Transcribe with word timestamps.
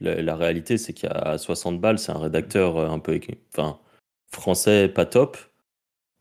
La, 0.00 0.36
réalité, 0.36 0.78
c'est 0.78 0.92
qu'à 0.92 1.38
60 1.38 1.80
balles, 1.80 1.98
c'est 1.98 2.12
un 2.12 2.18
rédacteur 2.18 2.78
un 2.78 2.98
peu 2.98 3.18
enfin, 3.52 3.78
français 4.30 4.88
pas 4.88 5.06
top, 5.06 5.38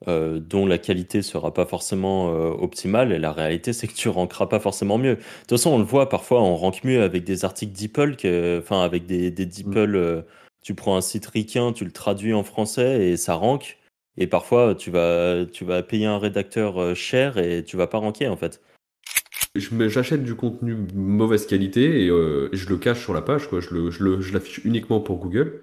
dont 0.08 0.66
la 0.66 0.78
qualité 0.78 1.22
sera 1.22 1.54
pas 1.54 1.66
forcément 1.66 2.28
optimale. 2.28 3.12
Et 3.12 3.20
la 3.20 3.34
réalité, 3.34 3.74
c'est 3.74 3.88
que 3.88 3.94
tu 3.94 4.08
rankeras 4.10 4.48
pas 4.48 4.60
forcément 4.60 4.98
mieux. 4.98 5.16
De 5.16 5.22
toute 5.42 5.50
façon, 5.52 5.72
on 5.72 5.80
le 5.80 5.84
voit 5.84 6.10
parfois, 6.10 6.42
on 6.42 6.56
rank 6.56 6.84
mieux 6.84 7.04
avec 7.04 7.24
des 7.26 7.44
articles 7.44 7.74
DeepL, 7.74 8.16
enfin, 8.60 8.82
avec 8.84 9.06
des, 9.06 9.32
des 9.32 9.46
DeepL. 9.46 9.98
Mmh. 9.98 10.24
tu 10.64 10.74
prends 10.76 10.96
un 10.96 11.02
site 11.02 11.26
ricain, 11.28 11.74
tu 11.74 11.84
le 11.86 11.92
traduis 11.92 12.34
en 12.34 12.44
français 12.44 13.10
et 13.10 13.18
ça 13.18 13.36
rank. 13.36 13.78
Et 14.18 14.28
parfois, 14.28 14.76
tu 14.76 14.92
vas, 14.92 15.46
tu 15.46 15.66
vas 15.66 15.84
payer 15.84 16.06
un 16.06 16.18
rédacteur 16.20 16.82
euh, 16.82 16.96
cher 16.96 17.38
et 17.38 17.64
tu 17.64 17.78
vas 17.78 17.88
pas 17.88 17.98
ranker 17.98 18.28
en 18.28 18.38
fait. 18.38 18.62
J'achète 19.56 20.24
du 20.24 20.36
contenu 20.36 20.76
mauvaise 20.94 21.46
qualité 21.46 22.10
euh, 22.10 22.50
et, 22.52 22.58
je 22.58 22.70
le 22.70 22.78
cache 22.78 23.02
sur 23.02 23.14
la 23.14 23.22
page, 23.22 23.48
quoi. 23.48 23.60
Je 23.62 24.34
l'affiche 24.34 24.62
uniquement 24.66 25.00
pour 25.00 25.18
Google. 25.18 25.62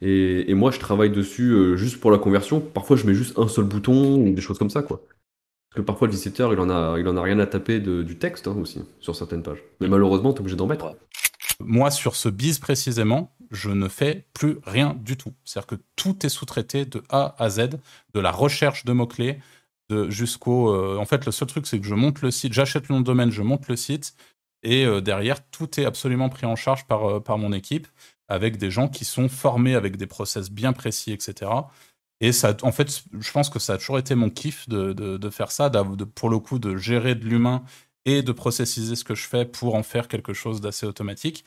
Et, 0.00 0.52
moi, 0.54 0.70
je 0.70 0.78
travaille 0.78 1.10
dessus 1.10 1.50
euh, 1.50 1.76
juste 1.76 2.00
pour 2.00 2.10
la 2.10 2.18
conversion. 2.18 2.60
Parfois, 2.60 2.96
je 2.96 3.06
mets 3.06 3.14
juste 3.14 3.38
un 3.38 3.48
seul 3.48 3.64
bouton 3.64 4.16
ou 4.16 4.34
des 4.34 4.40
choses 4.40 4.58
comme 4.58 4.70
ça, 4.70 4.82
quoi. 4.82 5.02
Parce 5.70 5.76
que 5.76 5.82
parfois, 5.82 6.08
le 6.08 6.12
visiteur, 6.12 6.52
il 6.52 6.60
en 6.60 6.70
a, 6.70 6.98
il 6.98 7.06
en 7.06 7.16
a 7.16 7.22
rien 7.22 7.38
à 7.38 7.46
taper 7.46 7.78
du 7.80 8.18
texte 8.18 8.48
hein, 8.48 8.56
aussi, 8.60 8.80
sur 9.00 9.14
certaines 9.14 9.42
pages. 9.42 9.62
Mais 9.80 9.88
malheureusement, 9.88 10.32
tu 10.32 10.38
es 10.38 10.40
obligé 10.40 10.56
d'en 10.56 10.66
mettre. 10.66 10.96
Moi, 11.60 11.90
sur 11.90 12.16
ce 12.16 12.28
bise 12.28 12.58
précisément, 12.58 13.34
je 13.50 13.70
ne 13.70 13.88
fais 13.88 14.26
plus 14.32 14.58
rien 14.64 14.96
du 14.98 15.16
tout. 15.16 15.34
C'est-à-dire 15.44 15.66
que 15.66 15.82
tout 15.96 16.24
est 16.24 16.28
sous-traité 16.28 16.84
de 16.84 17.02
A 17.08 17.34
à 17.38 17.50
Z, 17.50 17.70
de 18.14 18.20
la 18.20 18.30
recherche 18.30 18.84
de 18.84 18.92
mots-clés 18.92 19.38
jusqu'au. 20.08 20.74
Euh, 20.74 20.98
en 20.98 21.04
fait, 21.04 21.26
le 21.26 21.32
seul 21.32 21.48
truc, 21.48 21.66
c'est 21.66 21.80
que 21.80 21.86
je 21.86 21.94
monte 21.94 22.22
le 22.22 22.30
site, 22.30 22.52
j'achète 22.52 22.88
le 22.88 23.02
domaine, 23.02 23.30
je 23.30 23.42
monte 23.42 23.68
le 23.68 23.76
site, 23.76 24.14
et 24.62 24.84
euh, 24.84 25.00
derrière, 25.00 25.48
tout 25.50 25.80
est 25.80 25.84
absolument 25.84 26.28
pris 26.28 26.46
en 26.46 26.56
charge 26.56 26.86
par, 26.86 27.04
euh, 27.08 27.20
par 27.20 27.38
mon 27.38 27.52
équipe, 27.52 27.86
avec 28.28 28.58
des 28.58 28.70
gens 28.70 28.88
qui 28.88 29.04
sont 29.04 29.28
formés 29.28 29.74
avec 29.74 29.96
des 29.96 30.06
process 30.06 30.50
bien 30.50 30.72
précis, 30.72 31.12
etc. 31.12 31.50
Et 32.20 32.32
ça, 32.32 32.56
en 32.62 32.72
fait, 32.72 33.04
je 33.18 33.32
pense 33.32 33.48
que 33.48 33.58
ça 33.58 33.74
a 33.74 33.78
toujours 33.78 33.98
été 33.98 34.14
mon 34.14 34.28
kiff 34.28 34.68
de, 34.68 35.30
faire 35.30 35.52
ça, 35.52 35.70
pour 36.14 36.30
le 36.30 36.38
coup, 36.38 36.58
de 36.58 36.76
gérer 36.76 37.14
de 37.14 37.24
l'humain 37.24 37.62
et 38.04 38.22
de 38.22 38.32
processiser 38.32 38.96
ce 38.96 39.04
que 39.04 39.14
je 39.14 39.26
fais 39.26 39.44
pour 39.44 39.74
en 39.74 39.82
faire 39.82 40.08
quelque 40.08 40.32
chose 40.32 40.60
d'assez 40.60 40.86
automatique. 40.86 41.44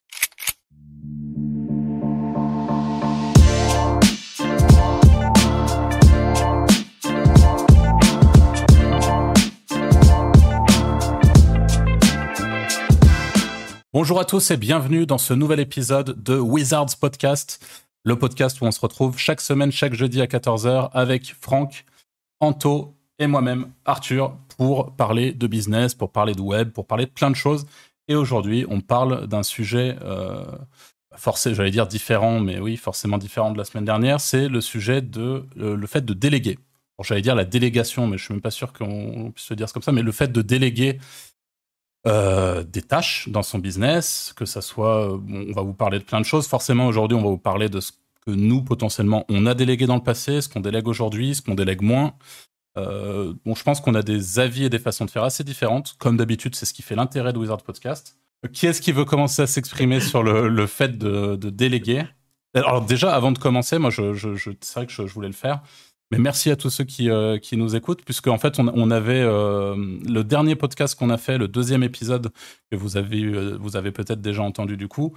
Bonjour 13.93 14.21
à 14.21 14.23
tous 14.23 14.51
et 14.51 14.55
bienvenue 14.55 15.05
dans 15.05 15.17
ce 15.17 15.33
nouvel 15.33 15.59
épisode 15.59 16.23
de 16.23 16.39
Wizards 16.39 16.95
Podcast, 16.97 17.61
le 18.05 18.15
podcast 18.15 18.61
où 18.61 18.63
on 18.63 18.71
se 18.71 18.79
retrouve 18.79 19.17
chaque 19.17 19.41
semaine, 19.41 19.69
chaque 19.69 19.95
jeudi 19.95 20.21
à 20.21 20.27
14h 20.27 20.89
avec 20.93 21.35
Franck, 21.41 21.83
Anto 22.39 22.95
et 23.19 23.27
moi-même, 23.27 23.73
Arthur, 23.83 24.37
pour 24.57 24.95
parler 24.95 25.33
de 25.33 25.45
business, 25.45 25.93
pour 25.93 26.09
parler 26.09 26.33
de 26.33 26.39
web, 26.39 26.69
pour 26.69 26.87
parler 26.87 27.05
de 27.05 27.11
plein 27.11 27.29
de 27.29 27.35
choses. 27.35 27.65
Et 28.07 28.15
aujourd'hui, 28.15 28.65
on 28.69 28.79
parle 28.79 29.27
d'un 29.27 29.43
sujet 29.43 29.97
euh, 30.03 30.45
forcé, 31.17 31.53
j'allais 31.53 31.69
dire 31.69 31.85
différent, 31.85 32.39
mais 32.39 32.61
oui, 32.61 32.77
forcément 32.77 33.17
différent 33.17 33.51
de 33.51 33.57
la 33.57 33.65
semaine 33.65 33.83
dernière, 33.83 34.21
c'est 34.21 34.47
le 34.47 34.61
sujet 34.61 35.01
de 35.01 35.43
euh, 35.59 35.75
le 35.75 35.87
fait 35.87 36.05
de 36.05 36.13
déléguer. 36.13 36.59
j'allais 37.03 37.21
dire 37.21 37.35
la 37.35 37.43
délégation, 37.43 38.07
mais 38.07 38.17
je 38.17 38.23
suis 38.23 38.33
même 38.33 38.41
pas 38.41 38.51
sûr 38.51 38.71
qu'on 38.71 39.33
puisse 39.35 39.47
se 39.47 39.53
dire 39.53 39.69
comme 39.73 39.83
ça, 39.83 39.91
mais 39.91 40.01
le 40.01 40.13
fait 40.13 40.31
de 40.31 40.41
déléguer 40.41 40.97
euh, 42.07 42.63
des 42.63 42.81
tâches 42.81 43.29
dans 43.29 43.43
son 43.43 43.59
business, 43.59 44.33
que 44.35 44.45
ça 44.45 44.61
soit, 44.61 45.13
on 45.13 45.51
va 45.53 45.61
vous 45.61 45.73
parler 45.73 45.99
de 45.99 46.03
plein 46.03 46.19
de 46.19 46.25
choses. 46.25 46.47
Forcément, 46.47 46.87
aujourd'hui, 46.87 47.17
on 47.17 47.21
va 47.21 47.29
vous 47.29 47.37
parler 47.37 47.69
de 47.69 47.79
ce 47.79 47.91
que 48.25 48.31
nous, 48.31 48.63
potentiellement, 48.63 49.25
on 49.29 49.45
a 49.45 49.53
délégué 49.53 49.85
dans 49.85 49.95
le 49.95 50.03
passé, 50.03 50.41
ce 50.41 50.49
qu'on 50.49 50.59
délègue 50.59 50.87
aujourd'hui, 50.87 51.35
ce 51.35 51.41
qu'on 51.41 51.55
délègue 51.55 51.81
moins. 51.81 52.13
Euh, 52.77 53.33
bon, 53.45 53.55
je 53.55 53.63
pense 53.63 53.81
qu'on 53.81 53.95
a 53.95 54.01
des 54.01 54.39
avis 54.39 54.65
et 54.65 54.69
des 54.69 54.79
façons 54.79 55.05
de 55.05 55.11
faire 55.11 55.23
assez 55.23 55.43
différentes. 55.43 55.95
Comme 55.99 56.17
d'habitude, 56.17 56.55
c'est 56.55 56.65
ce 56.65 56.73
qui 56.73 56.81
fait 56.81 56.95
l'intérêt 56.95 57.33
de 57.33 57.37
Wizard 57.37 57.61
Podcast. 57.61 58.17
Qui 58.53 58.65
est-ce 58.65 58.81
qui 58.81 58.91
veut 58.91 59.05
commencer 59.05 59.41
à 59.41 59.47
s'exprimer 59.47 59.99
sur 59.99 60.23
le, 60.23 60.67
fait 60.67 60.97
de, 60.97 61.35
déléguer? 61.35 62.03
Alors 62.53 62.81
déjà, 62.81 63.13
avant 63.13 63.31
de 63.31 63.37
commencer, 63.37 63.77
moi, 63.77 63.89
je, 63.89 64.13
c'est 64.61 64.75
vrai 64.75 64.85
que 64.87 64.93
je, 64.93 65.01
voulais 65.03 65.27
le 65.27 65.33
faire. 65.33 65.61
Mais 66.11 66.19
merci 66.19 66.51
à 66.51 66.57
tous 66.57 66.69
ceux 66.69 66.83
qui, 66.83 67.09
euh, 67.09 67.37
qui 67.37 67.55
nous 67.55 67.75
écoutent, 67.75 68.03
puisque 68.03 68.27
en 68.27 68.37
fait, 68.37 68.59
on, 68.59 68.91
avait 68.91 69.21
euh, 69.21 69.75
le 70.05 70.23
dernier 70.23 70.55
podcast 70.55 70.95
qu'on 70.95 71.09
a 71.09 71.17
fait, 71.17 71.37
le 71.37 71.47
deuxième 71.47 71.83
épisode 71.83 72.31
que 72.69 72.75
vous 72.75 72.97
avez, 72.97 73.23
euh, 73.23 73.91
peut-être 73.91 74.21
déjà 74.21 74.43
entendu 74.43 74.75
du 74.75 74.89
coup. 74.89 75.13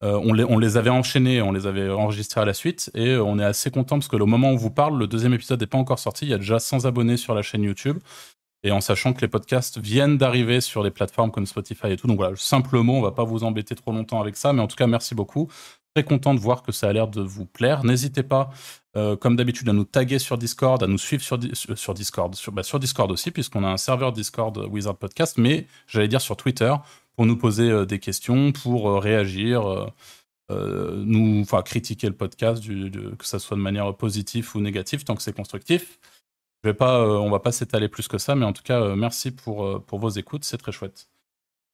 on, 0.00 0.32
les, 0.32 0.44
on 0.44 0.58
les 0.58 0.76
avait 0.76 0.90
enchaînés, 0.90 1.42
on 1.42 1.52
les 1.52 1.66
avait 1.66 1.90
enregistrés 1.90 2.40
à 2.40 2.44
la 2.46 2.54
suite, 2.54 2.90
et 2.94 3.16
on 3.16 3.38
est 3.38 3.44
assez 3.44 3.70
content 3.70 3.98
parce 3.98 4.08
que 4.08 4.16
le 4.16 4.24
moment 4.24 4.50
où 4.50 4.54
on 4.54 4.56
vous 4.56 4.70
parle, 4.70 4.98
le 4.98 5.06
deuxième 5.06 5.34
épisode 5.34 5.60
n'est 5.60 5.66
pas 5.66 5.78
encore 5.78 5.98
sorti. 5.98 6.24
Il 6.24 6.30
y 6.30 6.34
a 6.34 6.38
déjà 6.38 6.58
100 6.58 6.86
abonnés 6.86 7.18
sur 7.18 7.34
la 7.34 7.42
chaîne 7.42 7.62
YouTube. 7.62 7.98
Et 8.64 8.72
en 8.72 8.80
sachant 8.80 9.12
que 9.12 9.20
les 9.20 9.28
podcasts 9.28 9.78
viennent 9.78 10.18
d'arriver 10.18 10.60
sur 10.60 10.82
les 10.82 10.90
plateformes 10.90 11.30
comme 11.30 11.46
Spotify 11.46 11.92
et 11.92 11.96
tout. 11.96 12.08
Donc 12.08 12.16
voilà, 12.16 12.34
simplement, 12.36 12.94
on 12.94 13.02
va 13.02 13.12
pas 13.12 13.22
vous 13.22 13.44
embêter 13.44 13.76
trop 13.76 13.92
longtemps 13.92 14.20
avec 14.20 14.36
ça. 14.36 14.52
Mais 14.52 14.60
en 14.60 14.66
tout 14.66 14.74
cas, 14.74 14.88
merci 14.88 15.14
beaucoup. 15.14 15.48
Très 15.98 16.04
content 16.04 16.32
de 16.32 16.38
voir 16.38 16.62
que 16.62 16.70
ça 16.70 16.88
a 16.88 16.92
l'air 16.92 17.08
de 17.08 17.20
vous 17.20 17.44
plaire. 17.44 17.82
N'hésitez 17.82 18.22
pas 18.22 18.50
euh, 18.96 19.16
comme 19.16 19.34
d'habitude, 19.34 19.68
à 19.68 19.72
nous 19.72 19.82
taguer 19.82 20.20
sur 20.20 20.38
Discord, 20.38 20.80
à 20.80 20.86
nous 20.86 20.96
suivre 20.96 21.24
sur, 21.24 21.36
Discord, 21.92 22.36
sur, 22.36 22.52
bah, 22.52 22.62
sur 22.62 22.78
Discord 22.78 23.10
aussi, 23.10 23.32
puisqu'on 23.32 23.64
a 23.64 23.68
un 23.68 23.76
serveur 23.76 24.12
Discord 24.12 24.56
Wizard 24.70 24.96
Podcast, 24.96 25.38
mais 25.38 25.66
j'allais 25.88 26.06
dire 26.06 26.20
sur 26.20 26.36
Twitter, 26.36 26.72
pour 27.16 27.26
nous 27.26 27.36
poser 27.36 27.68
euh, 27.68 27.84
des 27.84 27.98
questions, 27.98 28.52
pour 28.52 28.88
euh, 28.88 29.00
réagir, 29.00 29.90
nous, 30.48 31.44
critiquer 31.64 32.06
le 32.06 32.14
podcast, 32.14 32.62
que 32.64 33.26
ça 33.26 33.40
soit 33.40 33.56
de 33.56 33.62
manière 33.62 33.92
positive 33.96 34.48
ou 34.54 34.60
négative, 34.60 35.02
tant 35.02 35.16
que 35.16 35.22
c'est 35.22 35.34
constructif. 35.34 35.98
Je 36.62 36.68
vais 36.68 36.74
pas, 36.74 37.02
on 37.02 37.28
va 37.28 37.40
pas 37.40 37.50
s'étaler 37.50 37.88
plus 37.88 38.06
que 38.06 38.18
ça, 38.18 38.36
mais 38.36 38.44
en 38.44 38.52
tout 38.52 38.62
cas, 38.62 38.94
merci 38.94 39.32
pour, 39.32 39.84
pour 39.84 39.98
vos 39.98 40.10
écoutes, 40.10 40.44
c'est 40.44 40.58
très 40.58 40.70
chouette. 40.70 41.08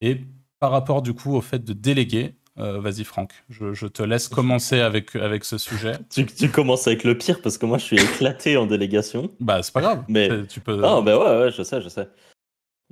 Et 0.00 0.22
par 0.60 0.70
rapport 0.70 1.02
du 1.02 1.12
coup 1.12 1.34
au 1.34 1.42
fait 1.42 1.62
de 1.62 1.74
déléguer, 1.74 2.36
euh, 2.58 2.78
vas-y 2.78 3.02
Franck, 3.02 3.32
je, 3.50 3.86
te 3.86 4.02
laisse 4.02 4.28
commencer 4.28 4.78
avec, 4.78 5.16
avec 5.16 5.44
ce 5.44 5.58
sujet. 5.58 5.94
tu, 6.10 6.24
tu, 6.24 6.48
commences 6.48 6.86
avec 6.86 7.02
le 7.02 7.18
pire 7.18 7.42
parce 7.42 7.58
que 7.58 7.66
moi 7.66 7.78
je 7.78 7.84
suis 7.84 7.96
éclaté 7.96 8.56
en 8.56 8.66
délégation. 8.66 9.30
Bah 9.40 9.62
c'est 9.62 9.74
pas 9.74 9.80
grave. 9.80 10.04
Mais 10.08 10.46
tu 10.46 10.60
peux. 10.60 10.80
Ah 10.84 11.00
bah 11.00 11.18
ouais, 11.18 11.44
ouais 11.44 11.50
je 11.50 11.62
sais, 11.64 11.82
je 11.82 11.88
sais. 11.88 12.08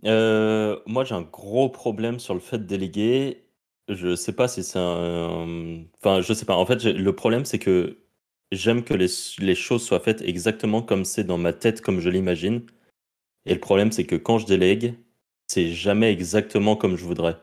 Euh, 0.04 0.80
moi 0.86 1.04
j'ai 1.04 1.14
un 1.14 1.22
gros 1.22 1.68
problème 1.68 2.18
sur 2.18 2.34
le 2.34 2.40
fait 2.40 2.58
de 2.58 2.64
déléguer. 2.64 3.44
Je 3.88 4.16
sais 4.16 4.32
pas 4.32 4.48
si 4.48 4.64
c'est 4.64 4.80
un. 4.80 5.84
Enfin 6.00 6.22
je 6.22 6.32
sais 6.32 6.44
pas. 6.44 6.56
En 6.56 6.66
fait 6.66 6.82
le 6.84 7.12
problème 7.14 7.44
c'est 7.44 7.60
que 7.60 7.98
j'aime 8.50 8.82
que 8.82 8.94
les, 8.94 9.06
les 9.38 9.54
choses 9.54 9.84
soient 9.84 10.00
faites 10.00 10.22
exactement 10.22 10.82
comme 10.82 11.04
c'est 11.04 11.24
dans 11.24 11.38
ma 11.38 11.52
tête, 11.52 11.82
comme 11.82 12.00
je 12.00 12.10
l'imagine. 12.10 12.62
Et 13.46 13.54
le 13.54 13.60
problème 13.60 13.92
c'est 13.92 14.06
que 14.06 14.16
quand 14.16 14.38
je 14.38 14.46
délègue, 14.46 14.94
c'est 15.46 15.70
jamais 15.70 16.10
exactement 16.12 16.74
comme 16.74 16.96
je 16.96 17.04
voudrais. 17.04 17.36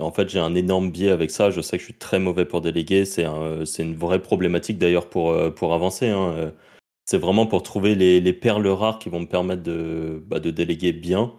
En 0.00 0.10
fait, 0.12 0.28
j'ai 0.28 0.38
un 0.38 0.54
énorme 0.54 0.90
biais 0.90 1.10
avec 1.10 1.30
ça. 1.30 1.50
Je 1.50 1.60
sais 1.60 1.76
que 1.76 1.80
je 1.80 1.86
suis 1.86 1.94
très 1.94 2.18
mauvais 2.18 2.44
pour 2.44 2.60
déléguer. 2.60 3.04
C'est 3.04 3.24
un, 3.24 3.64
une 3.78 3.96
vraie 3.96 4.20
problématique 4.20 4.78
d'ailleurs 4.78 5.08
pour, 5.08 5.30
euh, 5.30 5.50
pour 5.50 5.74
avancer. 5.74 6.08
Hein. 6.08 6.52
C'est 7.06 7.18
vraiment 7.18 7.46
pour 7.46 7.62
trouver 7.62 7.94
les, 7.94 8.20
les, 8.20 8.32
perles 8.32 8.66
rares 8.66 8.98
qui 8.98 9.08
vont 9.08 9.20
me 9.20 9.26
permettre 9.26 9.62
de, 9.62 10.22
bah, 10.26 10.40
déléguer 10.40 10.92
bien. 10.92 11.32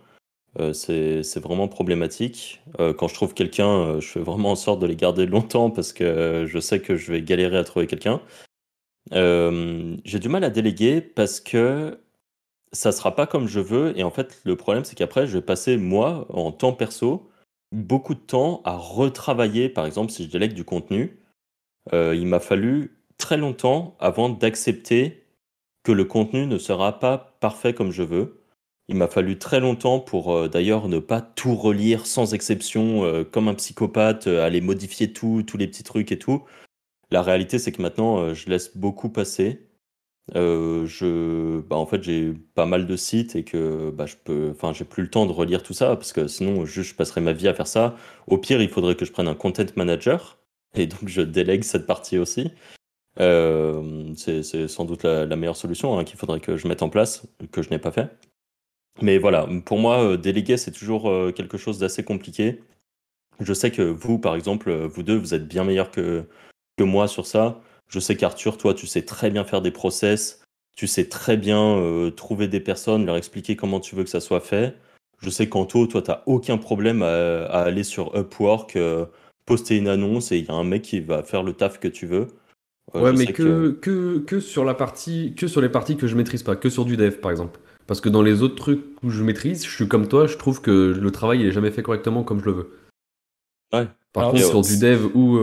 Euh, 0.59 0.73
c'est 0.73 1.39
vraiment 1.39 1.67
problématique. 1.67 2.61
Euh, 2.79 2.93
quand 2.93 3.07
je 3.07 3.13
trouve 3.13 3.33
quelqu'un, 3.33 3.99
je 3.99 4.07
fais 4.07 4.19
vraiment 4.21 4.51
en 4.51 4.55
sorte 4.55 4.79
de 4.79 4.87
les 4.87 4.95
garder 4.95 5.25
longtemps 5.25 5.69
parce 5.69 5.93
que 5.93 6.45
je 6.47 6.59
sais 6.59 6.79
que 6.79 6.95
je 6.95 7.11
vais 7.11 7.21
galérer 7.21 7.57
à 7.57 7.63
trouver 7.63 7.87
quelqu'un. 7.87 8.21
j'ai 9.11 10.19
du 10.19 10.29
mal 10.29 10.43
à 10.43 10.49
déléguer 10.49 11.01
parce 11.01 11.39
que 11.39 11.99
ça 12.71 12.91
sera 12.91 13.15
pas 13.15 13.27
comme 13.27 13.47
je 13.47 13.59
veux. 13.59 13.97
Et 13.97 14.03
en 14.03 14.11
fait, 14.11 14.39
le 14.43 14.55
problème, 14.55 14.83
c'est 14.83 14.95
qu'après, 14.95 15.27
je 15.27 15.33
vais 15.33 15.41
passer, 15.41 15.77
moi, 15.77 16.25
en 16.29 16.51
temps 16.51 16.73
perso, 16.73 17.29
beaucoup 17.71 18.15
de 18.15 18.19
temps 18.19 18.61
à 18.65 18.75
retravailler, 18.75 19.69
par 19.69 19.85
exemple, 19.85 20.11
si 20.11 20.25
je 20.25 20.29
délègue 20.29 20.53
du 20.53 20.63
contenu, 20.63 21.19
euh, 21.93 22.15
il 22.15 22.27
m'a 22.27 22.39
fallu 22.39 22.97
très 23.17 23.37
longtemps 23.37 23.95
avant 23.99 24.29
d'accepter 24.29 25.23
que 25.83 25.91
le 25.91 26.05
contenu 26.05 26.45
ne 26.47 26.57
sera 26.57 26.99
pas 26.99 27.37
parfait 27.39 27.73
comme 27.73 27.91
je 27.91 28.03
veux. 28.03 28.41
Il 28.89 28.95
m'a 28.95 29.07
fallu 29.07 29.37
très 29.37 29.59
longtemps 29.59 29.99
pour 29.99 30.33
euh, 30.33 30.47
d'ailleurs 30.47 30.87
ne 30.87 30.99
pas 30.99 31.21
tout 31.21 31.55
relire 31.55 32.05
sans 32.05 32.33
exception, 32.33 33.03
euh, 33.03 33.23
comme 33.23 33.47
un 33.47 33.55
psychopathe, 33.55 34.27
aller 34.27 34.61
modifier 34.61 35.11
tout, 35.13 35.43
tous 35.45 35.57
les 35.57 35.67
petits 35.67 35.83
trucs 35.83 36.11
et 36.11 36.19
tout. 36.19 36.43
La 37.11 37.21
réalité, 37.21 37.59
c'est 37.59 37.71
que 37.71 37.81
maintenant, 37.81 38.33
je 38.33 38.49
laisse 38.49 38.75
beaucoup 38.75 39.09
passer. 39.09 39.66
Euh, 40.35 40.85
je, 40.85 41.61
bah, 41.61 41.77
en 41.77 41.85
fait, 41.85 42.03
j'ai 42.03 42.33
pas 42.53 42.65
mal 42.65 42.85
de 42.85 42.95
sites 42.95 43.35
et 43.35 43.43
que 43.43 43.91
bah, 43.91 44.05
je 44.05 44.15
peux, 44.21 44.49
enfin, 44.51 44.73
j'ai 44.73 44.83
plus 44.85 45.03
le 45.03 45.09
temps 45.09 45.25
de 45.25 45.31
relire 45.31 45.63
tout 45.63 45.73
ça 45.73 45.95
parce 45.95 46.11
que 46.13 46.27
sinon, 46.27 46.65
juste, 46.65 46.91
je 46.91 46.95
passerai 46.95 47.21
ma 47.21 47.33
vie 47.33 47.47
à 47.47 47.53
faire 47.53 47.67
ça. 47.67 47.95
Au 48.27 48.37
pire, 48.37 48.61
il 48.61 48.69
faudrait 48.69 48.95
que 48.95 49.05
je 49.05 49.11
prenne 49.11 49.27
un 49.27 49.35
content 49.35 49.65
manager 49.75 50.37
et 50.75 50.87
donc 50.87 51.07
je 51.07 51.21
délègue 51.21 51.63
cette 51.63 51.85
partie 51.87 52.17
aussi. 52.17 52.51
Euh, 53.19 54.13
c'est 54.15 54.67
sans 54.67 54.85
doute 54.85 55.03
la, 55.03 55.35
meilleure 55.35 55.55
solution 55.55 55.97
hein, 55.97 56.03
qu'il 56.03 56.17
faudrait 56.19 56.39
que 56.39 56.57
je 56.57 56.67
mette 56.67 56.83
en 56.83 56.89
place, 56.89 57.25
que 57.51 57.61
je 57.61 57.69
n'ai 57.69 57.79
pas 57.79 57.91
fait. 57.91 58.09
Mais 59.01 59.17
voilà, 59.17 59.47
pour 59.65 59.79
moi, 59.79 60.03
euh, 60.03 60.17
déléguer, 60.17 60.57
c'est 60.57 60.71
toujours 60.71 61.03
quelque 61.35 61.57
chose 61.57 61.79
d'assez 61.79 62.03
compliqué. 62.03 62.61
Je 63.39 63.53
sais 63.53 63.71
que 63.71 63.83
vous, 63.83 64.19
par 64.19 64.35
exemple, 64.35 64.73
vous 64.73 65.03
deux, 65.03 65.17
vous 65.17 65.33
êtes 65.33 65.47
bien 65.47 65.63
meilleurs 65.63 65.91
que, 65.91 66.25
que 66.77 66.83
moi 66.83 67.07
sur 67.07 67.25
ça. 67.27 67.61
Je 67.87 67.99
sais 67.99 68.15
qu'Arthur, 68.15 68.57
toi, 68.57 68.73
tu 68.73 68.87
sais 68.87 69.03
très 69.03 69.29
bien 69.29 69.43
faire 69.43 69.61
des 69.61 69.71
process, 69.71 70.41
tu 70.75 70.87
sais 70.87 71.05
très 71.05 71.37
bien 71.37 71.77
euh, 71.77 72.11
trouver 72.11 72.47
des 72.47 72.59
personnes, 72.59 73.05
leur 73.05 73.17
expliquer 73.17 73.55
comment 73.55 73.79
tu 73.79 73.95
veux 73.95 74.03
que 74.03 74.09
ça 74.09 74.19
soit 74.19 74.41
fait. 74.41 74.75
Je 75.19 75.29
sais 75.29 75.49
qu'Anto, 75.49 75.87
toi, 75.87 76.01
tu 76.01 76.11
n'as 76.11 76.21
aucun 76.25 76.57
problème 76.57 77.01
à, 77.01 77.45
aller 77.47 77.83
sur 77.83 78.15
Upwork, 78.15 78.75
euh, 78.75 79.05
poster 79.45 79.77
une 79.77 79.87
annonce 79.87 80.31
et 80.31 80.37
il 80.37 80.45
y 80.45 80.51
a 80.51 80.53
un 80.53 80.63
mec 80.63 80.83
qui 80.83 80.99
va 80.99 81.23
faire 81.23 81.43
le 81.43 81.53
taf 81.53 81.79
que 81.79 81.87
tu 81.87 82.05
veux. 82.05 82.27
Euh, 82.95 83.01
ouais, 83.01 83.13
mais 83.13 83.25
que, 83.25 83.71
que... 83.71 84.19
Que, 84.19 84.39
sur 84.39 84.63
la 84.63 84.73
partie, 84.73 85.33
que 85.35 85.47
sur 85.47 85.61
les 85.61 85.69
parties 85.69 85.97
que 85.97 86.07
je 86.07 86.15
maîtrise 86.15 86.43
pas, 86.43 86.55
que 86.55 86.69
sur 86.69 86.85
du 86.85 86.97
dev, 86.97 87.17
par 87.17 87.31
exemple. 87.31 87.59
Parce 87.87 88.01
que 88.01 88.09
dans 88.09 88.21
les 88.21 88.43
autres 88.43 88.55
trucs 88.55 88.83
où 89.01 89.09
je 89.09 89.23
maîtrise, 89.23 89.65
je 89.65 89.73
suis 89.73 89.87
comme 89.87 90.07
toi, 90.07 90.27
je 90.27 90.37
trouve 90.37 90.61
que 90.61 90.95
le 90.99 91.11
travail 91.11 91.39
n'est 91.39 91.51
jamais 91.51 91.71
fait 91.71 91.81
correctement 91.81 92.23
comme 92.23 92.41
je 92.41 92.45
le 92.45 92.51
veux. 92.51 92.69
Ouais. 93.73 93.87
Par 94.13 94.31
contre, 94.31 94.45
sur 94.45 94.61
du 94.61 94.77
dev 94.79 95.05
où, 95.13 95.37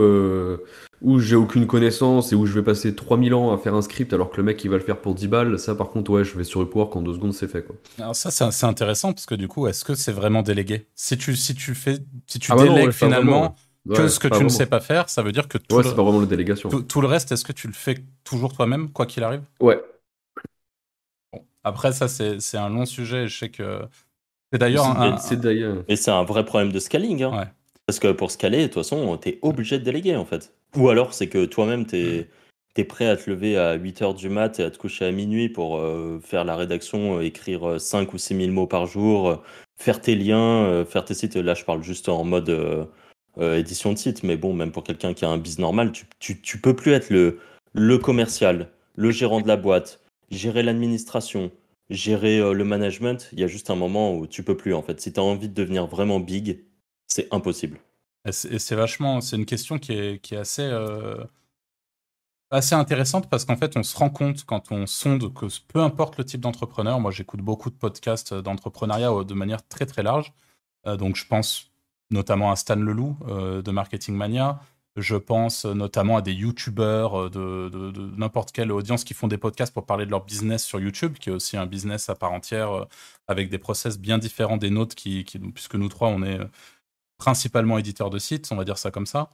où 1.01 1.19
j'ai 1.19 1.35
aucune 1.35 1.67
connaissance 1.67 2.33
et 2.33 2.35
où 2.35 2.45
je 2.45 2.53
vais 2.53 2.63
passer 2.63 2.95
3000 2.95 3.33
ans 3.33 3.53
à 3.53 3.57
faire 3.57 3.75
un 3.75 3.81
script 3.81 4.11
alors 4.11 4.31
que 4.31 4.37
le 4.37 4.43
mec 4.43 4.63
il 4.63 4.69
va 4.69 4.77
le 4.77 4.83
faire 4.83 4.99
pour 4.99 5.13
10 5.13 5.27
balles, 5.27 5.59
ça 5.59 5.75
par 5.75 5.91
contre 5.91 6.11
ouais 6.11 6.23
je 6.23 6.37
vais 6.37 6.43
sur 6.43 6.61
Upwork 6.61 6.95
en 6.95 7.01
deux 7.01 7.13
secondes 7.13 7.33
c'est 7.33 7.47
fait 7.47 7.63
quoi. 7.63 7.75
Alors 7.99 8.15
ça 8.15 8.31
c'est 8.31 8.65
intéressant 8.65 9.13
parce 9.13 9.25
que 9.25 9.35
du 9.35 9.47
coup 9.47 9.67
est-ce 9.67 9.85
que 9.85 9.95
c'est 9.95 10.11
vraiment 10.11 10.41
délégué? 10.41 10.87
Si 10.95 11.17
tu 11.17 11.35
si 11.35 11.53
tu 11.53 11.75
fais 11.75 11.99
si 12.27 12.39
tu 12.39 12.51
ah 12.51 12.55
bah 12.55 12.63
délègues 12.63 12.91
finalement 12.91 13.55
que 13.87 14.07
ce 14.07 14.19
que 14.19 14.27
tu 14.27 14.43
ne 14.43 14.49
sais 14.49 14.65
pas 14.65 14.79
faire, 14.79 15.09
ça 15.09 15.21
veut 15.21 15.31
dire 15.31 15.47
que 15.47 15.57
tout 15.57 15.75
ouais, 15.75 15.83
c'est 15.83 15.95
pas 15.95 16.03
vraiment 16.03 16.21
la 16.21 16.25
délégation. 16.25 16.69
Tout, 16.69 17.01
le 17.01 17.07
reste 17.07 17.31
est-ce 17.31 17.45
que 17.45 17.53
tu 17.53 17.67
le 17.67 17.73
fais 17.73 18.03
toujours 18.23 18.53
toi-même 18.53 18.91
quoi 18.91 19.05
qu'il 19.05 19.23
arrive? 19.23 19.43
Ouais. 19.59 19.79
Après 21.63 21.93
ça 21.93 22.07
c'est 22.07 22.57
un 22.57 22.69
long 22.69 22.85
sujet, 22.85 23.27
je 23.27 23.37
sais 23.37 23.49
que 23.49 23.81
c'est 24.51 24.59
d'ailleurs 24.59 24.85
un, 24.85 25.17
Et 25.87 25.95
c'est 25.95 26.11
un 26.11 26.23
vrai 26.23 26.45
problème 26.45 26.71
de 26.71 26.79
scaling. 26.79 27.23
Hein. 27.23 27.37
Ouais. 27.37 27.47
Parce 27.85 27.99
que 27.99 28.11
pour 28.11 28.31
scaler, 28.31 28.63
de 28.63 28.63
toute 28.65 28.75
façon, 28.75 29.17
tu 29.17 29.29
es 29.29 29.39
obligé 29.41 29.77
de 29.77 29.83
déléguer 29.83 30.15
en 30.15 30.25
fait. 30.25 30.53
Ou 30.75 30.89
alors 30.89 31.13
c'est 31.13 31.27
que 31.27 31.45
toi-même, 31.45 31.85
tu 31.85 31.97
es, 31.97 32.27
mm. 32.77 32.83
prêt 32.85 33.07
à 33.07 33.15
te 33.15 33.29
lever 33.29 33.57
à 33.57 33.73
8 33.73 34.01
h 34.01 34.15
du 34.15 34.29
mat 34.29 34.59
et 34.59 34.63
à 34.63 34.71
te 34.71 34.77
coucher 34.77 35.05
à 35.05 35.11
minuit 35.11 35.49
pour 35.49 35.77
euh, 35.77 36.19
faire 36.21 36.45
la 36.45 36.55
rédaction, 36.55 37.19
euh, 37.19 37.21
écrire 37.21 37.79
5 37.79 38.09
euh, 38.09 38.11
ou 38.13 38.17
6 38.17 38.35
000 38.37 38.51
mots 38.51 38.67
par 38.67 38.87
jour, 38.87 39.43
faire 39.77 40.01
tes 40.01 40.15
liens, 40.15 40.83
faire 40.85 41.05
tes 41.05 41.13
sites. 41.13 41.35
Là, 41.35 41.53
je 41.53 41.63
parle 41.63 41.83
juste 41.83 42.09
en 42.09 42.23
mode 42.23 42.87
édition 43.39 43.91
de 43.93 43.97
site, 43.97 44.23
mais 44.23 44.37
bon, 44.37 44.53
même 44.53 44.71
pour 44.71 44.83
quelqu'un 44.83 45.13
qui 45.13 45.25
a 45.25 45.29
un 45.29 45.37
biz 45.37 45.59
normal, 45.59 45.91
tu, 45.91 46.41
tu, 46.41 46.57
peux 46.59 46.75
plus 46.75 46.93
être 46.93 47.09
le, 47.09 47.39
le 47.73 47.97
commercial, 47.97 48.69
le 48.95 49.11
gérant 49.11 49.41
de 49.41 49.47
la 49.47 49.57
boîte, 49.57 49.99
gérer 50.31 50.63
l'administration, 50.63 51.51
gérer 51.89 52.53
le 52.53 52.63
management. 52.63 53.29
Il 53.33 53.39
y 53.41 53.43
a 53.43 53.47
juste 53.47 53.69
un 53.69 53.75
moment 53.75 54.15
où 54.15 54.27
tu 54.27 54.41
peux 54.41 54.55
plus 54.55 54.73
en 54.73 54.81
fait. 54.81 55.01
Si 55.01 55.11
tu 55.11 55.19
as 55.19 55.23
envie 55.23 55.49
de 55.49 55.53
devenir 55.53 55.87
vraiment 55.87 56.21
big, 56.21 56.61
c'est 57.07 57.33
impossible. 57.33 57.79
Et 58.25 58.31
c'est 58.31 58.75
vachement, 58.75 59.21
c'est 59.21 59.35
une 59.35 59.45
question 59.45 59.77
qui 59.77 59.93
est, 59.93 60.19
qui 60.19 60.33
est 60.33 60.37
assez, 60.37 60.63
euh, 60.63 61.23
assez 62.49 62.73
intéressante 62.73 63.29
parce 63.29 63.45
qu'en 63.45 63.55
fait, 63.55 63.77
on 63.77 63.83
se 63.83 63.95
rend 63.95 64.09
compte 64.09 64.45
quand 64.45 64.71
on 64.71 64.87
sonde 64.87 65.31
que 65.33 65.45
peu 65.67 65.79
importe 65.79 66.17
le 66.17 66.25
type 66.25 66.41
d'entrepreneur, 66.41 66.99
moi 66.99 67.11
j'écoute 67.11 67.41
beaucoup 67.41 67.69
de 67.69 67.75
podcasts 67.75 68.33
d'entrepreneuriat 68.33 69.11
euh, 69.11 69.23
de 69.23 69.33
manière 69.35 69.67
très 69.67 69.85
très 69.85 70.01
large. 70.01 70.33
Euh, 70.87 70.97
donc 70.97 71.15
je 71.15 71.27
pense 71.27 71.71
notamment 72.11 72.51
à 72.51 72.55
Stan 72.55 72.75
Leloup 72.75 73.17
de 73.27 73.71
Marketing 73.71 74.15
Mania. 74.15 74.59
Je 74.95 75.15
pense 75.15 75.65
notamment 75.65 76.17
à 76.17 76.21
des 76.21 76.33
youtubeurs 76.33 77.29
de, 77.29 77.91
n'importe 78.15 78.51
quelle 78.51 78.71
audience 78.71 79.03
qui 79.03 79.13
font 79.13 79.27
des 79.27 79.37
podcasts 79.37 79.73
pour 79.73 79.85
parler 79.85 80.05
de 80.05 80.11
leur 80.11 80.23
business 80.23 80.63
sur 80.63 80.79
YouTube, 80.79 81.17
qui 81.19 81.29
est 81.29 81.33
aussi 81.33 81.57
un 81.57 81.65
business 81.65 82.09
à 82.09 82.15
part 82.15 82.31
entière, 82.31 82.85
avec 83.27 83.49
des 83.49 83.57
process 83.57 83.97
bien 83.99 84.19
différents 84.19 84.57
des 84.57 84.69
nôtres, 84.69 84.95
puisque 85.53 85.75
nous 85.75 85.89
trois, 85.89 86.09
on 86.09 86.23
est 86.23 86.39
principalement 87.17 87.77
éditeur 87.77 88.09
de 88.09 88.19
sites, 88.19 88.49
on 88.51 88.55
va 88.55 88.65
dire 88.65 88.77
ça 88.77 88.91
comme 88.91 89.05
ça. 89.05 89.31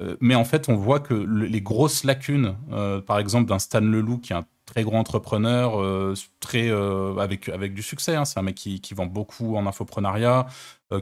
Euh, 0.00 0.16
mais 0.20 0.34
en 0.34 0.44
fait, 0.44 0.68
on 0.68 0.76
voit 0.76 1.00
que 1.00 1.14
les 1.14 1.60
grosses 1.60 2.04
lacunes, 2.04 2.56
euh, 2.72 3.00
par 3.00 3.18
exemple 3.18 3.48
d'un 3.48 3.58
Stan 3.58 3.80
Leloup, 3.80 4.18
qui 4.18 4.32
est 4.32 4.36
un 4.36 4.46
très 4.64 4.82
gros 4.82 4.96
entrepreneur, 4.96 5.80
euh, 5.80 6.14
très 6.40 6.70
avec 6.70 7.48
avec 7.48 7.74
du 7.74 7.82
succès. 7.82 8.14
Hein. 8.14 8.24
c'est 8.24 8.38
un 8.38 8.42
mec 8.42 8.54
qui, 8.54 8.80
qui, 8.80 8.94
vend 8.94 9.06
beaucoup 9.06 9.56
en 9.56 9.66
infoprenariat, 9.66 10.46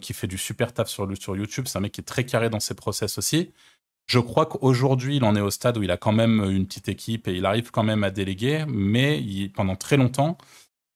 qui 0.00 0.12
fait 0.12 0.26
du 0.26 0.38
super 0.38 0.72
taf 0.72 0.88
sur, 0.88 1.08
sur 1.16 1.36
YouTube. 1.36 1.66
C'est 1.68 1.78
un 1.78 1.80
mec 1.82 1.92
qui 1.92 2.00
est 2.00 2.04
très 2.04 2.24
carré 2.24 2.50
dans 2.50 2.60
ses 2.60 2.74
process 2.74 3.18
aussi. 3.18 3.52
Je 4.06 4.18
crois 4.18 4.46
qu'aujourd'hui, 4.46 5.16
il 5.16 5.24
en 5.24 5.36
est 5.36 5.40
au 5.40 5.50
stade 5.50 5.76
où 5.76 5.82
il 5.82 5.90
a 5.90 5.98
quand 5.98 6.12
même 6.12 6.42
une 6.42 6.66
petite 6.66 6.88
équipe 6.88 7.28
et 7.28 7.34
il 7.34 7.44
arrive 7.44 7.70
quand 7.70 7.82
même 7.82 8.04
à 8.04 8.10
déléguer, 8.10 8.64
mais 8.68 9.22
pendant 9.54 9.76
très 9.76 9.98
longtemps, 9.98 10.38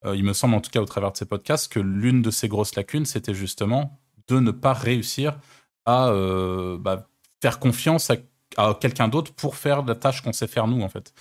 il 0.04 0.24
me 0.24 0.32
semble 0.32 0.54
en 0.54 0.60
tout 0.60 0.70
cas 0.70 0.80
au 0.80 0.86
travers 0.86 1.12
de 1.12 1.16
ses 1.16 1.26
podcasts, 1.26 1.70
que 1.72 1.80
l'une 1.80 2.22
de 2.22 2.30
ses 2.30 2.48
grosses 2.48 2.74
lacunes, 2.74 3.04
c'était 3.04 3.34
justement 3.34 4.01
de 4.28 4.40
ne 4.40 4.50
pas 4.50 4.72
réussir 4.72 5.38
à 5.86 6.08
euh, 6.08 6.78
bah, 6.78 7.08
faire 7.40 7.58
confiance 7.58 8.10
à, 8.10 8.74
quelqu'un 8.74 9.08
d'autre 9.08 9.32
pour 9.32 9.56
faire 9.56 9.82
la 9.84 9.94
tâche 9.94 10.22
qu'on 10.22 10.32
sait 10.32 10.46
faire 10.46 10.66
nous 10.66 10.82
en 10.82 10.88
fait. 10.88 11.12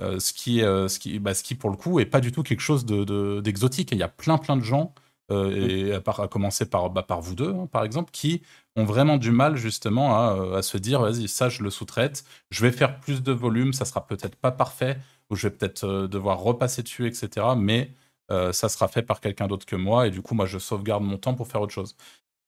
Euh, 0.00 0.20
ce, 0.20 0.32
qui, 0.32 0.62
euh, 0.62 0.86
ce, 0.86 1.00
qui, 1.00 1.18
bah, 1.18 1.34
ce 1.34 1.42
qui 1.42 1.56
pour 1.56 1.70
le 1.70 1.76
coup 1.76 1.98
est 1.98 2.06
pas 2.06 2.20
du 2.20 2.30
tout 2.30 2.42
quelque 2.42 2.60
chose 2.60 2.86
d'exotique. 2.86 3.90
De, 3.90 3.96
Il 3.96 3.98
y 3.98 4.02
a 4.02 4.08
plein 4.08 4.38
plein 4.38 4.56
de 4.56 4.62
gens, 4.62 4.94
et 5.30 5.92
à, 5.92 6.22
à, 6.22 6.28
commencer 6.28 6.64
par, 6.70 6.88
bah, 6.88 7.02
par 7.02 7.20
vous 7.20 7.34
deux 7.34 7.52
hein, 7.52 7.66
par 7.70 7.84
exemple, 7.84 8.10
qui 8.12 8.42
ont 8.76 8.84
vraiment 8.84 9.18
du 9.18 9.30
mal 9.30 9.56
justement 9.56 10.54
à, 10.54 10.62
se 10.62 10.78
dire 10.78 11.00
vas-y 11.02 11.28
ça 11.28 11.48
je 11.48 11.62
le 11.62 11.70
sous-traite, 11.70 12.24
je 12.50 12.64
vais 12.64 12.72
faire 12.72 13.00
plus 13.00 13.22
de 13.22 13.32
volume, 13.32 13.72
ça 13.72 13.84
sera 13.84 14.06
peut-être 14.06 14.36
pas 14.36 14.52
parfait 14.52 14.98
ou 15.30 15.36
je 15.36 15.48
vais 15.48 15.54
peut-être 15.54 16.06
devoir 16.06 16.38
repasser 16.40 16.82
dessus 16.82 17.06
etc. 17.06 17.46
Mais 17.56 17.92
ça 18.30 18.68
sera 18.68 18.88
fait 18.88 19.02
par 19.02 19.20
quelqu'un 19.20 19.48
d'autre 19.48 19.66
que 19.66 19.76
moi 19.76 20.06
et 20.06 20.10
du 20.10 20.22
coup 20.22 20.34
moi 20.34 20.46
je 20.46 20.58
sauvegarde 20.58 21.02
mon 21.02 21.18
temps 21.18 21.34
pour 21.34 21.48
faire 21.48 21.60
autre 21.60 21.74
chose. 21.74 21.96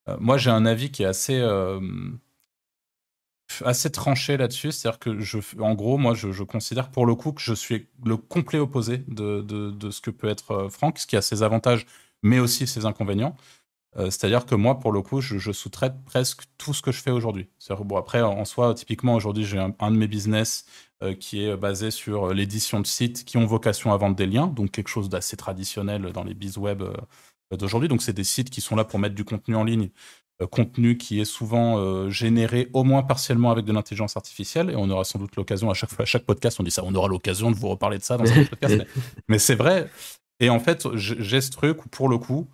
Euh, 0.09 0.17
moi, 0.21 0.39
j'ai 0.39 0.51
un 0.51 0.67
avis 0.67 0.91
qui 0.91 1.03
est 1.03 1.07
assez, 1.07 1.39
euh, 1.39 1.81
assez 3.65 3.91
tranché 3.91 4.37
là-dessus. 4.37 4.73
C'est-à-dire 4.73 4.99
que, 4.99 5.61
en 5.61 5.75
gros, 5.75 5.99
moi, 5.99 6.15
je, 6.15 6.43
considère 6.43 6.91
pour 6.91 7.07
le 7.07 7.15
coup 7.15 7.33
que 7.33 7.43
je 7.43 7.55
suis 7.55 7.89
le 8.05 8.17
complet 8.17 8.59
opposé 8.59 8.99
de, 9.09 9.41
de, 9.43 9.91
ce 9.91 10.01
que 10.01 10.11
peut 10.11 10.29
être 10.29 10.53
euh, 10.53 10.69
Franck, 10.69 10.99
ce 10.99 11.07
qui 11.07 11.17
a 11.17 11.23
ses 11.23 11.43
avantages, 11.43 11.87
mais 12.23 12.39
aussi 12.39 12.67
ses 12.67 12.87
inconvénients. 12.87 13.37
C'est-à-dire 13.97 14.47
que 14.47 14.55
moi, 14.55 14.79
pour 14.79 14.93
le 14.93 15.03
coup, 15.03 15.21
je, 15.21 15.51
sous-traite 15.51 15.95
presque 16.05 16.43
tout 16.59 16.73
ce 16.73 16.81
que 16.81 16.93
je 16.93 17.03
fais 17.03 17.11
aujourd'hui. 17.11 17.49
Bon, 17.81 17.97
après, 17.97 18.23
en 18.23 18.45
soi, 18.45 18.73
typiquement, 18.73 19.17
aujourd'hui, 19.17 19.45
j'ai 19.45 19.59
un, 19.59 19.91
de 19.91 19.97
mes 19.97 20.07
business 20.07 20.65
qui 21.19 21.43
est 21.43 21.57
basé 21.57 21.91
sur 21.91 22.33
l'édition 22.33 22.79
de 22.79 22.87
sites 22.87 23.25
qui 23.25 23.37
ont 23.37 23.47
vocation 23.47 23.93
à 23.93 23.97
vendre 23.97 24.15
des 24.15 24.27
liens, 24.27 24.47
donc 24.47 24.71
quelque 24.71 24.87
chose 24.87 25.09
d'assez 25.09 25.37
traditionnel 25.37 26.13
dans 26.13 26.23
les 26.23 26.35
biz 26.35 26.57
web 26.57 26.85
d'aujourd'hui. 27.57 27.89
Donc, 27.89 28.03
c'est 28.03 28.13
des 28.13 28.25
sites 28.25 28.51
qui 28.51 28.61
sont 28.61 28.77
là 28.77 28.85
pour 28.85 28.99
mettre 28.99 29.15
du 29.15 29.25
contenu 29.25 29.57
en 29.57 29.65
ligne, 29.65 29.91
euh, 30.43 30.47
contenu 30.47 30.97
qui 30.97 31.21
est 31.21 31.25
souvent 31.25 31.79
euh, 31.79 32.09
généré 32.09 32.71
au 32.73 32.83
moins 32.83 33.03
partiellement 33.03 33.51
avec 33.51 33.65
de 33.65 33.73
l'intelligence 33.73 34.17
artificielle. 34.17 34.71
Et 34.71 34.77
on 34.77 34.89
aura 34.89 35.05
sans 35.05 35.19
doute 35.19 35.37
l'occasion, 35.37 35.71
à 35.71 35.75
chaque 35.75 35.91
fois, 35.91 36.05
à 36.05 36.07
chaque 36.07 36.25
podcast, 36.25 36.59
on 36.61 36.63
dit 36.63 36.71
ça, 36.71 36.83
on 36.85 36.95
aura 36.95 37.09
l'occasion 37.09 37.51
de 37.51 37.57
vous 37.57 37.69
reparler 37.69 37.99
de 37.99 38.03
ça 38.03 38.17
dans 38.17 38.31
un 38.31 38.45
podcast. 38.45 38.87
mais, 39.29 39.39
c'est 39.39 39.55
vrai. 39.55 39.91
Et 40.41 40.49
en 40.49 40.59
fait, 40.59 40.89
j'ai 40.95 41.41
ce 41.41 41.51
truc 41.51 41.85
où, 41.85 41.89
pour 41.89 42.09
le 42.09 42.17
coup, 42.17 42.49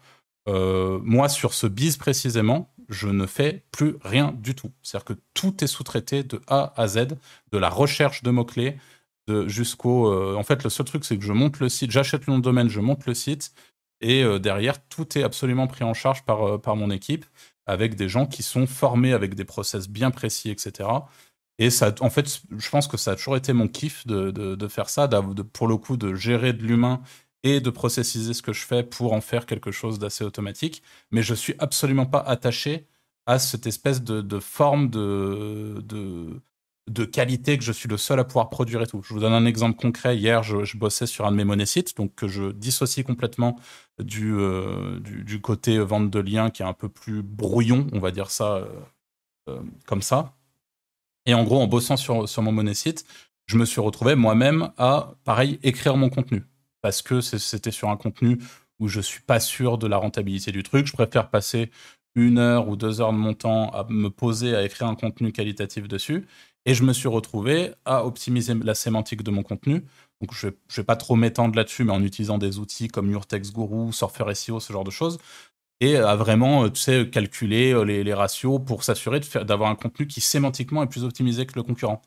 euh, 0.49 0.99
moi, 1.03 1.29
sur 1.29 1.55
ce 1.55 1.67
biz 1.67 1.97
précisément, 1.97 2.73
je 2.89 3.09
ne 3.09 3.27
fais 3.27 3.65
plus 3.71 3.97
rien 4.03 4.35
du 4.37 4.55
tout. 4.55 4.73
C'est-à-dire 4.83 5.05
que 5.05 5.21
tout 5.35 5.63
est 5.63 5.69
sous-traité 5.69 6.25
de 6.25 6.41
A 6.49 6.73
à 6.77 6.89
Z, 6.89 7.09
de 7.53 7.59
la 7.59 7.69
recherche 7.69 8.23
de 8.23 8.31
mots-clés 8.31 8.79
jusqu'au. 9.47 10.37
en 10.37 10.43
fait, 10.45 10.63
le 10.63 10.71
seul 10.71 10.87
truc, 10.87 11.05
c'est 11.05 11.19
que 11.19 11.25
je 11.25 11.33
monte 11.33 11.59
le 11.59 11.69
site, 11.69 11.91
j'achète 11.91 12.27
le 12.27 12.33
nom 12.33 12.39
de 12.39 12.45
domaine, 12.45 12.69
je 12.69 12.79
monte 12.79 13.07
le 13.07 13.15
site, 13.15 13.53
et 14.01 14.23
euh, 14.23 14.39
derrière, 14.39 14.87
tout 14.89 15.19
est 15.19 15.23
absolument 15.23 15.67
pris 15.67 15.85
en 15.85 15.95
charge 15.95 16.25
par, 16.25 16.43
euh, 16.47 16.59
par 16.59 16.77
mon 16.77 16.91
équipe, 16.91 17.25
avec 17.67 17.97
des 17.97 18.09
gens 18.09 18.27
qui 18.27 18.43
sont 18.43 18.67
formés 18.67 19.13
avec 19.13 19.35
des 19.35 19.45
process 19.45 19.89
bien 19.89 20.11
précis, 20.11 20.51
etc. 20.51 20.89
Et 21.59 21.71
ça, 21.71 21.95
en 22.01 22.11
fait, 22.11 22.43
je 22.57 22.71
pense 22.71 22.87
que 22.87 22.97
ça 22.97 23.13
a 23.13 23.17
toujours 23.17 23.37
été 23.37 23.53
mon 23.53 23.69
kiff 23.69 24.07
de, 24.07 24.31
de, 24.31 24.69
faire 24.69 24.91
ça, 24.91 25.09
pour 25.53 25.69
le 25.69 25.77
coup, 25.77 25.97
de 25.97 26.15
gérer 26.15 26.53
de 26.53 26.63
l'humain 26.63 27.03
et 27.43 27.61
de 27.61 27.71
processiser 27.71 28.35
ce 28.35 28.43
que 28.43 28.53
je 28.53 28.65
fais 28.67 28.83
pour 28.83 29.13
en 29.15 29.21
faire 29.21 29.47
quelque 29.47 29.71
chose 29.71 29.99
d'assez 29.99 30.25
automatique. 30.25 30.83
Mais 31.11 31.23
je 31.23 31.35
suis 31.35 31.55
absolument 31.59 32.07
pas 32.07 32.21
attaché 32.21 32.87
à 33.27 33.39
cette 33.39 33.67
espèce 33.67 34.03
de, 34.03 34.21
de 34.21 34.39
forme 34.39 34.91
de, 34.91 35.83
de, 35.85 36.41
de 36.89 37.05
qualité 37.05 37.59
que 37.59 37.65
je 37.65 37.73
suis 37.73 37.89
le 37.89 37.97
seul 37.97 38.21
à 38.21 38.25
pouvoir 38.25 38.49
produire 38.49 38.81
et 38.83 38.87
tout. 38.87 39.03
Je 39.03 39.13
vous 39.13 39.21
donne 39.21 39.33
un 39.33 39.45
exemple 39.45 39.77
concret. 39.79 40.17
Hier, 40.17 40.43
je, 40.43 40.77
bossais 40.77 41.07
sur 41.07 41.27
un 41.27 41.33
de 41.33 41.37
mes 41.37 41.45
monnaies 41.45 41.67
sites, 41.67 41.97
donc 41.97 42.15
que 42.15 42.29
je 42.29 42.53
dissocie 42.53 43.05
complètement 43.05 43.59
du, 43.99 44.35
euh, 44.35 45.01
du, 45.01 45.41
côté 45.41 45.79
vente 45.79 46.11
de 46.11 46.21
liens 46.21 46.51
qui 46.51 46.63
est 46.63 46.67
un 46.67 46.75
peu 46.75 46.89
plus 46.89 47.23
brouillon, 47.23 47.87
on 47.93 47.99
va 47.99 48.13
dire 48.13 48.31
ça 48.31 48.57
euh, 48.57 48.67
euh, 49.49 49.61
comme 49.87 50.03
ça. 50.03 50.35
Et 51.27 51.35
en 51.35 51.43
gros, 51.43 51.61
en 51.61 51.67
bossant 51.67 51.97
sur, 51.97 52.29
sur 52.29 52.43
mon 52.43 52.53
monnaie 52.53 52.75
site, 52.75 53.05
je 53.47 53.59
me 53.59 53.65
suis 53.65 53.81
retrouvé 53.81 54.15
moi-même 54.15 54.71
à, 54.77 55.15
pareil, 55.25 55.59
écrire 55.63 55.97
mon 55.97 56.09
contenu. 56.09 56.45
Parce 56.83 57.03
que 57.03 57.21
c'était 57.21 57.73
sur 57.73 57.91
un 57.91 57.97
contenu 57.97 58.39
où 58.79 58.87
je 58.87 59.01
suis 59.01 59.23
pas 59.23 59.41
sûr 59.41 59.79
de 59.79 59.89
la 59.89 59.97
rentabilité 59.97 60.53
du 60.53 60.63
truc. 60.63 60.87
Je 60.87 60.93
préfère 60.93 61.31
passer 61.31 61.71
une 62.15 62.39
heure 62.39 62.69
ou 62.69 62.77
deux 62.77 63.01
heures 63.01 63.13
de 63.13 63.19
mon 63.19 63.35
temps 63.35 63.71
à 63.71 63.87
me 63.89 64.09
poser 64.09 64.55
à 64.55 64.65
écrire 64.65 64.87
un 64.87 64.95
contenu 64.95 65.33
qualitatif 65.33 65.89
dessus. 65.89 66.27
Et 66.67 66.75
je 66.75 66.83
me 66.83 66.93
suis 66.93 67.09
retrouvé 67.09 67.73
à 67.85 68.05
optimiser 68.05 68.55
la 68.55 68.75
sémantique 68.75 69.23
de 69.23 69.31
mon 69.31 69.43
contenu. 69.43 69.85
Donc, 70.21 70.35
je 70.35 70.49
ne 70.49 70.53
vais, 70.77 70.85
pas 70.85 70.97
trop 70.97 71.17
m'étendre 71.17 71.57
là-dessus, 71.57 71.85
mais 71.85 71.93
en 71.93 72.03
utilisant 72.03 72.39
des 72.39 72.59
outils 72.59 72.89
comme 72.89 73.11
Your 73.11 73.27
Text 73.27 73.55
Guru, 73.55 73.93
Surfer 73.93 74.35
SEO, 74.35 74.61
ce 74.61 74.73
genre 74.73 74.85
de 74.85 74.91
choses, 74.91 75.19
et 75.81 75.97
à 75.97 76.17
vraiment, 76.17 76.69
tu 76.69 76.81
sais, 76.81 77.09
calculer 77.11 77.85
les, 77.85 78.05
les 78.05 78.15
ratios 78.15 78.61
pour 78.65 78.85
s'assurer 78.85 79.21
d'avoir 79.45 79.71
un 79.71 79.77
contenu 79.77 80.07
qui 80.07 80.21
sémantiquement 80.21 80.83
est 80.83 80.89
plus 80.89 81.05
optimisé 81.05 81.47
que 81.47 81.55
le 81.57 81.63
concurrent 81.63 82.03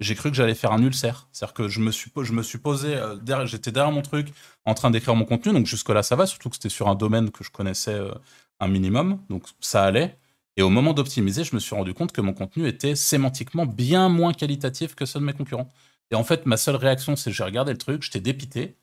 j'ai 0.00 0.14
cru 0.14 0.30
que 0.30 0.36
j'allais 0.36 0.54
faire 0.54 0.72
un 0.72 0.82
ulcère. 0.82 1.28
C'est-à-dire 1.32 1.54
que 1.54 1.68
je 1.68 1.80
me 1.80 1.90
suis, 1.90 2.10
je 2.22 2.32
me 2.32 2.42
suis 2.42 2.58
posé, 2.58 2.96
euh, 2.96 3.46
j'étais 3.46 3.72
derrière 3.72 3.92
mon 3.92 4.02
truc 4.02 4.28
en 4.64 4.74
train 4.74 4.90
d'écrire 4.90 5.14
mon 5.14 5.24
contenu, 5.24 5.52
donc 5.52 5.66
jusque-là 5.66 6.02
ça 6.02 6.16
va, 6.16 6.26
surtout 6.26 6.50
que 6.50 6.56
c'était 6.56 6.68
sur 6.68 6.88
un 6.88 6.94
domaine 6.94 7.30
que 7.30 7.44
je 7.44 7.50
connaissais 7.50 7.94
euh, 7.94 8.12
un 8.60 8.68
minimum, 8.68 9.20
donc 9.30 9.44
ça 9.60 9.84
allait. 9.84 10.18
Et 10.56 10.62
au 10.62 10.70
moment 10.70 10.92
d'optimiser, 10.92 11.44
je 11.44 11.54
me 11.54 11.60
suis 11.60 11.74
rendu 11.74 11.94
compte 11.94 12.12
que 12.12 12.20
mon 12.20 12.32
contenu 12.32 12.68
était 12.68 12.94
sémantiquement 12.94 13.66
bien 13.66 14.08
moins 14.08 14.32
qualitatif 14.32 14.94
que 14.94 15.04
ceux 15.04 15.18
de 15.18 15.24
mes 15.24 15.32
concurrents. 15.32 15.68
Et 16.10 16.14
en 16.14 16.24
fait, 16.24 16.46
ma 16.46 16.56
seule 16.56 16.76
réaction, 16.76 17.16
c'est 17.16 17.32
j'ai 17.32 17.44
regardé 17.44 17.72
le 17.72 17.78
truc, 17.78 18.02
j'étais 18.02 18.20
dépité, 18.20 18.76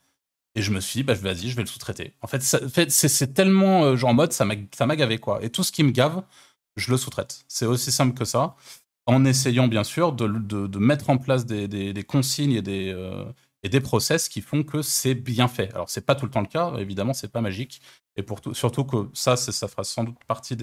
et 0.56 0.62
je 0.62 0.72
me 0.72 0.82
suis 0.82 1.00
dit, 1.00 1.04
bah, 1.04 1.14
vas-y, 1.14 1.50
je 1.50 1.56
vais 1.56 1.62
le 1.62 1.68
sous-traiter. 1.68 2.14
En 2.22 2.28
fait, 2.28 2.42
c'est 2.42 3.34
tellement 3.34 3.86
euh, 3.86 4.14
mode, 4.14 4.34
ça 4.34 4.46
m'a 4.46 4.96
gavé, 4.96 5.18
quoi. 5.18 5.44
Et 5.44 5.50
tout 5.50 5.64
ce 5.64 5.72
qui 5.72 5.84
me 5.84 5.92
gave, 5.92 6.24
je 6.76 6.92
le 6.92 6.98
sous-traite. 6.98 7.46
C'est 7.48 7.66
aussi 7.66 7.92
simple 7.92 8.18
que 8.18 8.26
ça 8.26 8.56
en 9.06 9.26
essayant 9.26 9.68
bien 9.68 9.84
sûr 9.84 10.14
de, 10.14 10.78
mettre 10.78 11.10
en 11.10 11.18
place 11.18 11.46
des, 11.46 12.06
consignes 12.08 12.54
et 12.54 12.62
des, 12.62 12.94
euh, 12.94 13.26
et 13.64 13.70
des 13.70 13.82
process 13.82 14.30
qui 14.30 14.42
font 14.42 14.64
que 14.64 14.82
c'est 14.82 15.16
bien 15.16 15.48
fait. 15.48 15.72
Alors 15.74 15.90
c'est 15.90 16.06
pas 16.06 16.16
tout 16.16 16.26
le 16.26 16.32
temps 16.32 16.42
le 16.42 16.48
cas, 16.48 16.74
évidemment, 16.78 17.14
c'est 17.14 17.32
pas 17.32 17.42
magique. 17.42 17.82
Et 18.16 18.24
pour 18.24 18.40
surtout 18.54 18.84
que 18.84 19.10
ça, 19.14 19.38
ça 19.38 19.68
fera 19.68 19.84
sans 19.84 20.04
doute 20.04 20.18
partie 20.28 20.56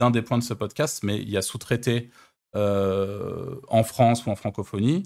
d'un 0.00 0.10
des 0.10 0.22
points 0.22 0.38
de 0.38 0.42
ce 0.42 0.54
podcast, 0.54 1.02
mais 1.02 1.18
il 1.18 1.30
y 1.30 1.36
a 1.36 1.42
sous-traité 1.42 2.10
euh, 2.56 3.56
en 3.68 3.82
France 3.82 4.26
ou 4.26 4.30
en 4.30 4.36
francophonie, 4.36 5.04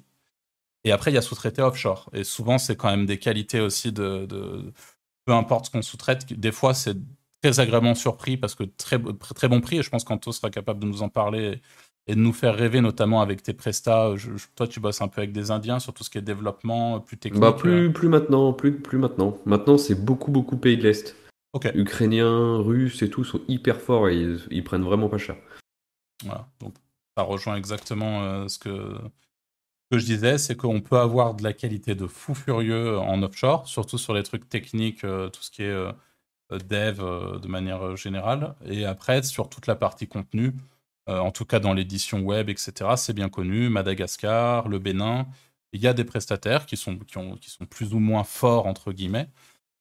et 0.84 0.92
après 0.92 1.10
il 1.10 1.14
y 1.14 1.18
a 1.18 1.22
sous-traité 1.22 1.62
offshore. 1.62 2.10
Et 2.12 2.24
souvent 2.24 2.58
c'est 2.58 2.76
quand 2.76 2.90
même 2.90 3.06
des 3.06 3.18
qualités 3.18 3.60
aussi 3.60 3.92
de, 3.92 4.26
peu 5.24 5.32
importe 5.32 5.66
ce 5.66 5.70
qu'on 5.70 5.82
sous-traite. 5.82 6.32
Des 6.32 6.52
fois 6.52 6.74
c'est 6.74 6.96
très 7.42 7.60
agréablement 7.60 7.94
surpris 7.94 8.36
parce 8.36 8.54
que 8.54 8.64
très, 8.64 8.98
très 9.34 9.48
bon 9.48 9.60
prix, 9.60 9.78
et 9.78 9.82
je 9.82 9.90
pense 9.90 10.04
qu'Anto 10.04 10.32
sera 10.32 10.50
capable 10.50 10.80
de 10.80 10.86
nous 10.86 11.02
en 11.02 11.08
parler 11.08 11.60
et 12.08 12.14
de 12.14 12.20
nous 12.20 12.32
faire 12.32 12.56
rêver, 12.56 12.80
notamment 12.80 13.20
avec 13.20 13.42
tes 13.42 13.52
prestats. 13.52 14.14
toi, 14.56 14.66
tu 14.66 14.80
bosses 14.80 15.02
un 15.02 15.08
peu 15.08 15.20
avec 15.20 15.32
des 15.32 15.50
Indiens 15.50 15.78
sur 15.78 15.92
tout 15.92 16.02
ce 16.02 16.10
qui 16.10 16.16
est 16.16 16.22
développement 16.22 17.00
plus 17.00 17.18
technique. 17.18 17.40
Bah, 17.40 17.52
plus, 17.52 17.92
plus 17.92 18.08
maintenant, 18.08 18.54
plus, 18.54 18.72
plus 18.72 18.96
maintenant. 18.96 19.36
Maintenant, 19.44 19.76
c'est 19.76 19.94
beaucoup, 19.94 20.30
beaucoup 20.30 20.56
pays 20.56 20.78
de 20.78 20.84
l'Est. 20.84 21.14
Ukrainiens, 21.74 22.58
Russes 22.58 23.02
et 23.02 23.10
tout 23.10 23.24
sont 23.24 23.40
hyper 23.48 23.80
forts 23.80 24.08
et 24.08 24.36
ils, 24.50 24.64
prennent 24.64 24.84
vraiment 24.84 25.08
pas 25.08 25.18
cher. 25.18 25.36
Voilà, 26.24 26.48
donc 26.60 26.74
ça 27.16 27.24
rejoint 27.24 27.56
exactement 27.56 28.22
euh, 28.22 28.48
ce 28.48 28.58
que, 28.58 28.98
que 29.90 29.98
je 29.98 30.04
disais, 30.04 30.38
c'est 30.38 30.56
qu'on 30.56 30.80
peut 30.80 30.98
avoir 30.98 31.34
de 31.34 31.42
la 31.42 31.52
qualité 31.52 31.94
de 31.94 32.06
fou 32.06 32.34
furieux 32.34 32.98
en 32.98 33.22
offshore, 33.22 33.66
surtout 33.66 33.98
sur 33.98 34.14
les 34.14 34.22
trucs 34.22 34.48
techniques, 34.48 35.04
euh, 35.04 35.28
tout 35.30 35.42
ce 35.42 35.50
qui 35.50 35.62
est 35.62 35.66
euh, 35.66 35.92
dev 36.50 36.98
de 37.40 37.48
manière 37.48 37.96
générale. 37.96 38.54
Et 38.66 38.84
après, 38.84 39.22
sur 39.22 39.48
toute 39.48 39.66
la 39.66 39.76
partie 39.76 40.06
contenu, 40.08 40.54
euh, 41.08 41.18
en 41.20 41.30
tout 41.30 41.44
cas 41.44 41.58
dans 41.58 41.72
l'édition 41.72 42.20
web, 42.20 42.50
etc. 42.50 42.90
C'est 42.96 43.14
bien 43.14 43.28
connu. 43.28 43.68
Madagascar, 43.70 44.68
le 44.68 44.78
Bénin. 44.78 45.26
Il 45.72 45.80
y 45.80 45.86
a 45.86 45.94
des 45.94 46.04
prestataires 46.04 46.66
qui 46.66 46.76
sont, 46.76 46.98
qui, 46.98 47.18
ont, 47.18 47.36
qui 47.36 47.50
sont 47.50 47.66
plus 47.66 47.94
ou 47.94 47.98
moins 47.98 48.24
forts, 48.24 48.66
entre 48.66 48.92
guillemets. 48.92 49.28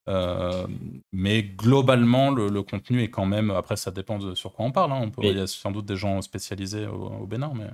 Euh, 0.08 0.68
mais 1.12 1.44
globalement, 1.44 2.32
le, 2.32 2.64
contenu 2.64 3.02
est 3.02 3.10
quand 3.10 3.26
même. 3.26 3.52
Après, 3.52 3.76
ça 3.76 3.92
dépend 3.92 4.20
de 4.20 4.36
sur 4.36 4.54
quoi 4.54 4.66
on 4.66 4.72
parle. 4.72 4.92
Hein. 4.92 5.02
On 5.02 5.12
peut, 5.12 5.22
Il 5.24 5.38
y 5.38 5.40
a 5.40 5.48
sans 5.48 5.72
doute 5.72 5.86
des 5.86 5.98
gens 5.98 6.22
spécialisés 6.22 6.88
au, 6.88 7.26
Bénin. 7.26 7.52
Mais... 7.56 7.68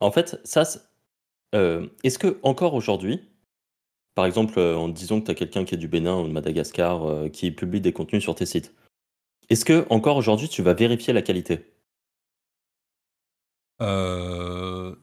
En 0.00 0.10
fait, 0.10 0.40
ça, 0.44 0.64
euh, 1.54 1.86
est-ce 2.04 2.18
que 2.18 2.38
encore 2.42 2.74
aujourd'hui, 2.74 3.20
par 4.14 4.26
exemple, 4.26 4.60
en 4.60 4.88
disant 4.88 5.20
que 5.20 5.26
tu 5.26 5.30
as 5.30 5.34
quelqu'un 5.34 5.64
qui 5.64 5.74
est 5.74 5.78
du 5.78 5.88
Bénin 5.88 6.18
ou 6.20 6.26
de 6.26 6.32
Madagascar 6.32 7.30
qui 7.32 7.50
publie 7.50 7.80
des 7.80 7.92
contenus 7.92 8.22
sur 8.22 8.34
tes 8.34 8.46
sites, 8.46 8.74
est-ce 9.48 9.64
que 9.64 9.86
encore 9.90 10.16
aujourd'hui 10.16 10.48
tu 10.48 10.62
vas 10.62 10.74
vérifier 10.74 11.12
la 11.12 11.22
qualité? 11.22 11.64
Euh, 13.80 14.94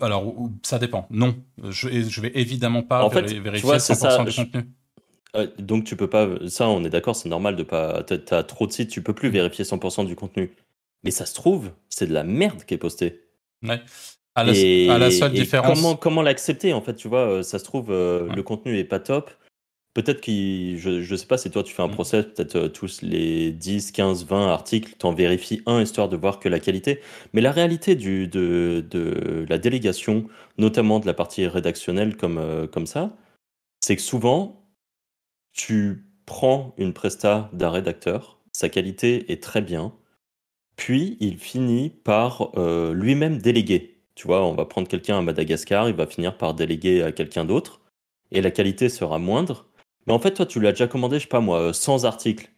alors, 0.00 0.34
ça 0.62 0.78
dépend. 0.78 1.06
Non, 1.10 1.36
je, 1.62 1.88
je 1.88 2.20
vais 2.20 2.32
évidemment 2.34 2.82
pas 2.82 3.04
en 3.04 3.10
fait, 3.10 3.32
vérifier 3.32 3.70
100% 3.70 4.24
du 4.24 4.36
contenu. 4.36 4.70
Donc 5.58 5.84
tu 5.84 5.96
peux 5.96 6.08
pas, 6.08 6.28
ça 6.48 6.68
on 6.68 6.84
est 6.84 6.90
d'accord, 6.90 7.16
c'est 7.16 7.28
normal 7.28 7.56
de 7.56 7.62
pas, 7.62 8.02
t'as 8.02 8.42
trop 8.42 8.66
de 8.66 8.72
sites, 8.72 8.90
tu 8.90 9.02
peux 9.02 9.14
plus 9.14 9.28
mm. 9.28 9.32
vérifier 9.32 9.64
100% 9.64 10.06
du 10.06 10.16
contenu. 10.16 10.50
Mais 11.04 11.10
ça 11.10 11.26
se 11.26 11.34
trouve, 11.34 11.70
c'est 11.88 12.06
de 12.06 12.12
la 12.12 12.24
merde 12.24 12.64
qui 12.64 12.74
est 12.74 12.78
postée. 12.78 13.22
Ouais. 13.62 13.80
À 14.34 14.44
la, 14.44 14.52
à 14.94 14.98
la 14.98 15.10
seule 15.10 15.32
différence. 15.32 15.76
Comment, 15.76 15.96
comment 15.96 16.22
l'accepter 16.22 16.72
en 16.72 16.80
fait, 16.80 16.94
tu 16.94 17.08
vois, 17.08 17.28
euh, 17.28 17.42
ça 17.42 17.58
se 17.58 17.64
trouve, 17.64 17.90
euh, 17.90 18.32
le 18.34 18.42
contenu 18.42 18.78
est 18.78 18.84
pas 18.84 19.00
top, 19.00 19.30
Peut-être 19.92 20.20
que, 20.20 20.30
je, 20.30 21.02
je 21.02 21.16
sais 21.16 21.26
pas, 21.26 21.36
si 21.36 21.50
toi 21.50 21.64
tu 21.64 21.74
fais 21.74 21.82
un 21.82 21.88
mmh. 21.88 21.94
procès, 21.94 22.22
peut-être 22.22 22.54
euh, 22.54 22.68
tous 22.68 23.02
les 23.02 23.50
10, 23.50 23.90
15, 23.90 24.24
20 24.24 24.48
articles, 24.48 24.94
tu 24.96 25.04
en 25.04 25.12
vérifies 25.12 25.62
un 25.66 25.82
histoire 25.82 26.08
de 26.08 26.16
voir 26.16 26.38
que 26.38 26.48
la 26.48 26.60
qualité. 26.60 27.00
Mais 27.32 27.40
la 27.40 27.50
réalité 27.50 27.96
du, 27.96 28.28
de, 28.28 28.86
de 28.88 29.44
la 29.48 29.58
délégation, 29.58 30.26
notamment 30.58 31.00
de 31.00 31.06
la 31.06 31.14
partie 31.14 31.44
rédactionnelle 31.44 32.16
comme, 32.16 32.68
comme 32.72 32.86
ça, 32.86 33.16
c'est 33.80 33.96
que 33.96 34.02
souvent, 34.02 34.59
tu 35.52 36.06
prends 36.26 36.74
une 36.78 36.92
presta 36.92 37.50
d'un 37.52 37.70
rédacteur, 37.70 38.38
sa 38.52 38.68
qualité 38.68 39.32
est 39.32 39.42
très 39.42 39.60
bien, 39.60 39.92
puis 40.76 41.16
il 41.20 41.38
finit 41.38 41.90
par 41.90 42.50
euh, 42.56 42.94
lui-même 42.94 43.38
déléguer. 43.38 43.98
Tu 44.14 44.26
vois, 44.26 44.44
on 44.44 44.54
va 44.54 44.64
prendre 44.66 44.88
quelqu'un 44.88 45.18
à 45.18 45.22
Madagascar, 45.22 45.88
il 45.88 45.94
va 45.94 46.06
finir 46.06 46.36
par 46.36 46.54
déléguer 46.54 47.02
à 47.02 47.12
quelqu'un 47.12 47.44
d'autre, 47.44 47.80
et 48.32 48.42
la 48.42 48.50
qualité 48.50 48.88
sera 48.88 49.18
moindre 49.18 49.70
mais 50.06 50.12
en 50.12 50.18
fait, 50.18 50.32
toi, 50.32 50.46
tu 50.46 50.60
l'as 50.60 50.72
déjà 50.72 50.86
commandé, 50.86 51.18
je 51.18 51.22
sais 51.22 51.28
pas 51.28 51.40
moi, 51.40 51.72
100 51.72 52.04
articles. 52.04 52.50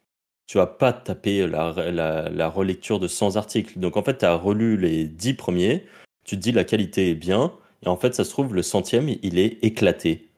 Tu 0.47 0.59
vas 0.59 0.67
pas 0.67 0.93
taper 0.93 1.47
la, 1.47 1.91
la, 2.31 2.49
relecture 2.49 2.99
de 3.01 3.09
100 3.09 3.37
articles. 3.37 3.79
Donc 3.79 3.97
en 3.97 4.03
fait, 4.03 4.19
tu 4.19 4.25
as 4.25 4.35
relu 4.35 4.77
les 4.77 5.05
10 5.07 5.35
premiers, 5.35 5.87
tu 6.25 6.37
te 6.37 6.41
dis 6.41 6.53
la 6.53 6.65
qualité 6.65 7.11
est 7.11 7.15
bien, 7.15 7.53
et 7.85 7.89
en 7.89 7.97
fait, 7.97 8.15
ça 8.15 8.25
se 8.25 8.31
trouve, 8.31 8.55
le 8.55 8.63
centième, 8.63 9.09
il 9.23 9.39
est 9.39 9.63
éclaté. 9.63 10.31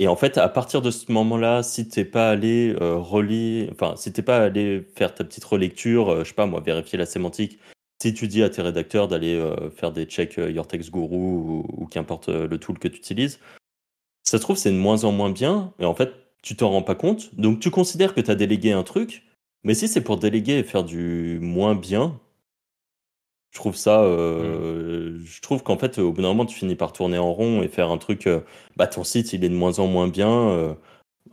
Et 0.00 0.08
en 0.08 0.16
fait, 0.16 0.38
à 0.38 0.48
partir 0.48 0.80
de 0.80 0.90
ce 0.90 1.12
moment-là, 1.12 1.62
si 1.62 1.86
t'es 1.86 2.06
pas 2.06 2.30
allé 2.30 2.74
euh, 2.80 3.68
enfin, 3.70 3.96
si 3.96 4.10
t'es 4.10 4.22
pas 4.22 4.38
allé 4.38 4.82
faire 4.96 5.14
ta 5.14 5.24
petite 5.24 5.44
relecture, 5.44 6.08
euh, 6.08 6.24
je 6.24 6.30
sais 6.30 6.34
pas 6.34 6.46
moi, 6.46 6.60
vérifier 6.60 6.98
la 6.98 7.04
sémantique, 7.04 7.58
si 8.00 8.14
tu 8.14 8.26
dis 8.26 8.42
à 8.42 8.48
tes 8.48 8.62
rédacteurs 8.62 9.08
d'aller 9.08 9.34
euh, 9.34 9.68
faire 9.70 9.92
des 9.92 10.06
checks 10.06 10.38
Your 10.38 10.66
Text 10.66 10.90
Guru 10.90 11.16
ou, 11.16 11.66
ou 11.76 11.86
qu'importe 11.86 12.30
le 12.30 12.56
tool 12.56 12.78
que 12.78 12.88
tu 12.88 12.96
utilises, 12.96 13.40
ça 14.22 14.38
se 14.38 14.42
trouve, 14.42 14.56
c'est 14.56 14.70
de 14.70 14.76
moins 14.76 15.04
en 15.04 15.12
moins 15.12 15.30
bien, 15.30 15.74
et 15.78 15.84
en 15.84 15.94
fait, 15.94 16.14
tu 16.42 16.56
t'en 16.56 16.70
rends 16.70 16.82
pas 16.82 16.94
compte. 16.94 17.34
Donc, 17.34 17.60
tu 17.60 17.70
considères 17.70 18.14
que 18.14 18.22
tu 18.22 18.30
as 18.30 18.36
délégué 18.36 18.72
un 18.72 18.84
truc, 18.84 19.24
mais 19.64 19.74
si 19.74 19.86
c'est 19.86 20.00
pour 20.00 20.16
déléguer 20.16 20.60
et 20.60 20.62
faire 20.62 20.84
du 20.84 21.38
moins 21.42 21.74
bien, 21.74 22.18
je 23.50 23.58
trouve 23.58 23.76
ça. 23.76 24.02
Euh, 24.02 25.18
mm. 25.18 25.24
Je 25.24 25.40
trouve 25.40 25.62
qu'en 25.62 25.78
fait, 25.78 25.98
au 25.98 26.12
bout 26.12 26.22
d'un 26.22 26.28
moment, 26.28 26.46
tu 26.46 26.56
finis 26.56 26.76
par 26.76 26.92
tourner 26.92 27.18
en 27.18 27.32
rond 27.32 27.62
et 27.62 27.68
faire 27.68 27.90
un 27.90 27.98
truc. 27.98 28.26
Euh, 28.26 28.40
bah, 28.76 28.86
ton 28.86 29.04
site, 29.04 29.32
il 29.32 29.44
est 29.44 29.48
de 29.48 29.54
moins 29.54 29.78
en 29.78 29.86
moins 29.86 30.08
bien. 30.08 30.30
Euh. 30.30 30.74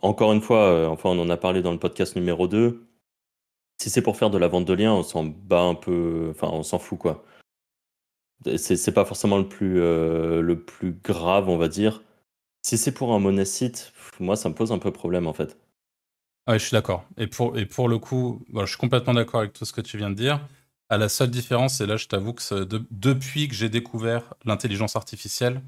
encore 0.02 0.34
une 0.34 0.42
fois, 0.42 0.90
enfin, 0.90 1.10
on 1.10 1.20
en 1.20 1.30
a 1.30 1.38
parlé 1.38 1.62
dans 1.62 1.72
le 1.72 1.80
podcast 1.80 2.16
numéro 2.16 2.48
2. 2.48 2.84
Si 3.80 3.90
c'est 3.90 4.02
pour 4.02 4.18
faire 4.18 4.32
de 4.32 4.38
la 4.38 4.48
vente 4.48 4.66
de 4.66 4.74
liens, 4.74 4.94
on 4.94 5.04
s'en 5.04 5.24
bat 5.24 5.62
un 5.62 5.76
peu. 5.76 6.30
Enfin, 6.32 6.50
on 6.52 6.64
s'en 6.64 6.80
fout, 6.80 6.98
quoi. 7.00 7.24
C'est 8.58 8.94
pas 8.94 9.06
forcément 9.06 9.38
le 9.38 9.48
plus, 9.48 9.76
le 9.76 10.64
plus 10.66 10.94
grave, 11.04 11.50
on 11.50 11.58
va 11.58 11.68
dire. 11.68 12.04
Si 12.64 12.78
c'est 12.78 12.92
pour 12.92 13.14
un 13.14 13.20
monosite, 13.20 13.94
moi, 14.20 14.36
ça 14.36 14.50
me 14.50 14.56
pose 14.56 14.72
un 14.72 14.80
peu 14.80 14.92
problème, 14.92 15.28
en 15.28 15.34
fait. 15.34 15.58
Ah 16.48 16.58
je 16.58 16.64
suis 16.64 16.72
d'accord. 16.72 17.04
Et 17.18 17.28
pour, 17.28 17.58
et 17.58 17.66
pour 17.66 17.90
le 17.90 18.00
coup, 18.00 18.42
je 18.56 18.66
suis 18.66 18.78
complètement 18.78 19.14
d'accord 19.14 19.42
avec 19.42 19.54
tout 19.54 19.66
ce 19.66 19.74
que 19.74 19.82
tu 19.82 19.98
viens 19.98 20.10
de 20.10 20.16
dire. 20.16 20.40
À 20.90 20.98
la 20.98 21.10
seule 21.10 21.30
différence, 21.30 21.82
et 21.82 21.86
là, 21.86 21.98
je 21.98 22.08
t'avoue 22.08 22.34
que 22.34 22.64
depuis 22.92 23.48
que 23.48 23.56
j'ai 23.56 23.70
découvert 23.70 24.34
l'intelligence 24.46 24.96
artificielle, 24.96 25.62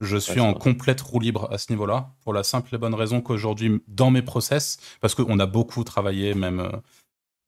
je 0.00 0.16
suis 0.16 0.40
en 0.40 0.54
complète 0.54 1.00
roue 1.00 1.20
libre 1.20 1.48
à 1.52 1.58
ce 1.58 1.72
niveau-là, 1.72 2.14
pour 2.22 2.32
la 2.32 2.42
simple 2.42 2.74
et 2.74 2.78
bonne 2.78 2.94
raison 2.94 3.20
qu'aujourd'hui, 3.20 3.82
dans 3.86 4.10
mes 4.10 4.22
process, 4.22 4.78
parce 5.00 5.14
qu'on 5.14 5.38
a 5.38 5.46
beaucoup 5.46 5.84
travaillé, 5.84 6.34
même 6.34 6.60
euh, 6.60 6.70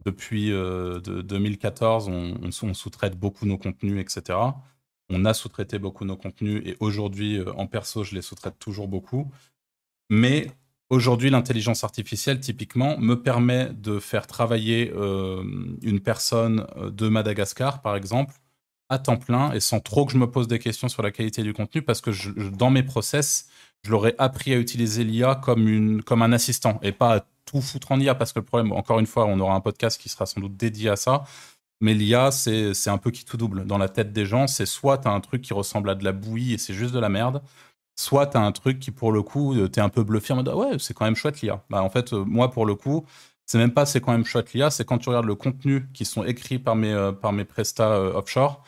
depuis 0.05 0.51
2014, 0.51 2.09
euh, 2.09 2.13
on, 2.13 2.69
on 2.69 2.75
sous-traite 2.75 3.19
beaucoup 3.19 3.47
nos 3.47 3.57
contenus, 3.57 4.01
etc. 4.01 4.39
On 5.09 5.25
a 5.25 5.35
sous-traité 5.35 5.79
beaucoup 5.79 6.05
nos 6.05 6.17
contenus 6.17 6.63
et 6.65 6.77
aujourd'hui, 6.81 7.39
euh, 7.39 7.53
en 7.55 7.67
perso, 7.67 8.05
je 8.05 8.15
les 8.15 8.23
sous-traite 8.23 8.59
toujours 8.59 8.89
beaucoup. 8.89 9.31
Mais 10.11 10.51
aujourd'hui, 10.93 11.31
l'intelligence 11.31 11.85
artificielle, 11.85 12.39
typiquement, 12.39 12.99
me 12.99 13.21
permet 13.21 13.71
de 13.73 13.99
faire 13.99 14.27
travailler 14.27 14.93
euh, 14.95 15.43
une 15.83 16.01
personne 16.01 16.67
euh, 16.77 16.91
de 16.91 17.09
Madagascar, 17.09 17.81
par 17.81 17.97
exemple, 17.97 18.35
à 18.91 18.99
temps 18.99 19.17
plein 19.17 19.53
et 19.53 19.61
sans 19.61 19.81
trop 19.81 20.05
que 20.05 20.13
je 20.13 20.19
me 20.19 20.31
pose 20.31 20.49
des 20.49 20.59
questions 20.59 20.89
sur 20.89 21.03
la 21.03 21.11
qualité 21.11 21.43
du 21.43 21.55
contenu 21.55 21.81
parce 21.81 22.03
que 22.03 22.11
dans 22.51 22.69
mes 22.69 22.83
process, 22.83 23.49
je 23.85 23.91
l'aurais 23.91 24.15
appris 24.19 24.53
à 24.53 24.59
utiliser 24.59 25.03
l'IA 25.03 25.35
comme, 25.35 26.03
comme 26.03 26.21
un 26.21 26.33
assistant 26.33 26.79
et 26.83 26.93
pas 26.93 27.17
à 27.17 27.27
tout 27.47 27.63
foutre 27.63 27.91
en 27.93 27.99
IA 27.99 28.15
parce 28.15 28.35
que 28.35 28.41
le 28.41 28.45
problème, 28.45 28.71
encore 28.73 28.99
une 28.99 29.07
fois, 29.07 29.25
on 29.25 29.41
aura 29.41 29.55
un 29.55 29.61
podcast 29.61 29.99
qui 29.99 30.11
sera 30.11 30.27
sans 30.27 30.43
doute 30.43 30.59
dédié 30.59 30.91
à 30.91 30.97
ça. 30.97 31.25
Mais 31.81 31.95
l'IA, 31.95 32.31
c'est 32.31 32.91
un 32.91 32.99
peu 32.99 33.11
qui 33.11 33.25
tout 33.25 33.39
double. 33.39 33.65
Dans 33.65 33.79
la 33.79 33.89
tête 33.89 34.13
des 34.13 34.27
gens, 34.27 34.47
c'est 34.47 34.67
soit 34.67 34.99
tu 34.99 35.09
as 35.09 35.11
un 35.11 35.21
truc 35.21 35.41
qui 35.41 35.55
ressemble 35.55 35.89
à 35.89 35.95
de 35.95 36.05
la 36.05 36.13
bouillie 36.13 36.53
et 36.53 36.59
c'est 36.59 36.75
juste 36.75 36.93
de 36.93 37.01
la 37.01 37.09
merde, 37.09 37.43
soit 37.97 38.27
tu 38.29 38.37
as 38.37 38.41
un 38.41 38.53
truc 38.53 38.79
qui, 38.79 38.91
pour 38.91 39.13
le 39.13 39.23
coup, 39.23 39.55
euh, 39.55 39.69
tu 39.69 39.81
es 39.81 39.83
un 39.83 39.89
peu 39.89 40.03
bluffé 40.03 40.33
en 40.33 40.37
mode 40.37 40.49
ah 40.49 40.57
ouais, 40.57 40.79
c'est 40.79 40.95
quand 40.95 41.05
même 41.05 41.17
chouette 41.17 41.41
l'IA. 41.43 41.63
Bah, 41.71 41.83
en 41.83 41.91
fait, 41.91 42.13
euh, 42.13 42.25
moi, 42.25 42.51
pour 42.51 42.67
le 42.67 42.75
coup, 42.75 43.05
c'est 43.47 43.59
même 43.59 43.73
pas 43.73 43.87
c'est 43.87 44.01
quand 44.01 44.13
même 44.13 44.25
chouette 44.25 44.53
l'IA, 44.55 44.71
c'est 44.71 44.85
quand 44.85 44.99
tu 44.99 45.09
regardes 45.09 45.27
le 45.27 45.35
contenu 45.35 45.89
qui 45.93 46.05
sont 46.05 46.25
écrits 46.25 46.59
par 46.59 46.77
mes, 46.77 46.93
euh, 46.93 47.13
par 47.13 47.33
mes 47.33 47.45
prestats 47.45 47.93
euh, 47.93 48.15
offshore 48.15 48.65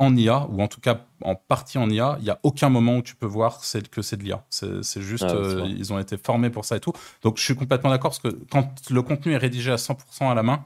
en 0.00 0.16
IA, 0.16 0.48
ou 0.50 0.60
en 0.60 0.66
tout 0.66 0.80
cas 0.80 1.06
en 1.22 1.36
partie 1.36 1.78
en 1.78 1.88
IA, 1.88 2.16
il 2.18 2.24
n'y 2.24 2.30
a 2.30 2.40
aucun 2.42 2.68
moment 2.68 2.96
où 2.96 3.02
tu 3.02 3.14
peux 3.14 3.26
voir 3.26 3.60
que 3.60 3.66
c'est 3.66 3.80
de 3.80 4.22
l'IA. 4.24 4.44
C'est 4.50 5.00
juste, 5.00 5.24
ah, 5.24 5.64
ils 5.66 5.92
ont 5.92 6.00
été 6.00 6.16
formés 6.16 6.50
pour 6.50 6.64
ça 6.64 6.76
et 6.76 6.80
tout. 6.80 6.92
Donc 7.22 7.38
je 7.38 7.44
suis 7.44 7.54
complètement 7.54 7.90
d'accord 7.90 8.10
parce 8.10 8.18
que 8.18 8.36
quand 8.50 8.90
le 8.90 9.02
contenu 9.02 9.34
est 9.34 9.36
rédigé 9.36 9.70
à 9.70 9.76
100% 9.76 10.28
à 10.28 10.34
la 10.34 10.42
main, 10.42 10.64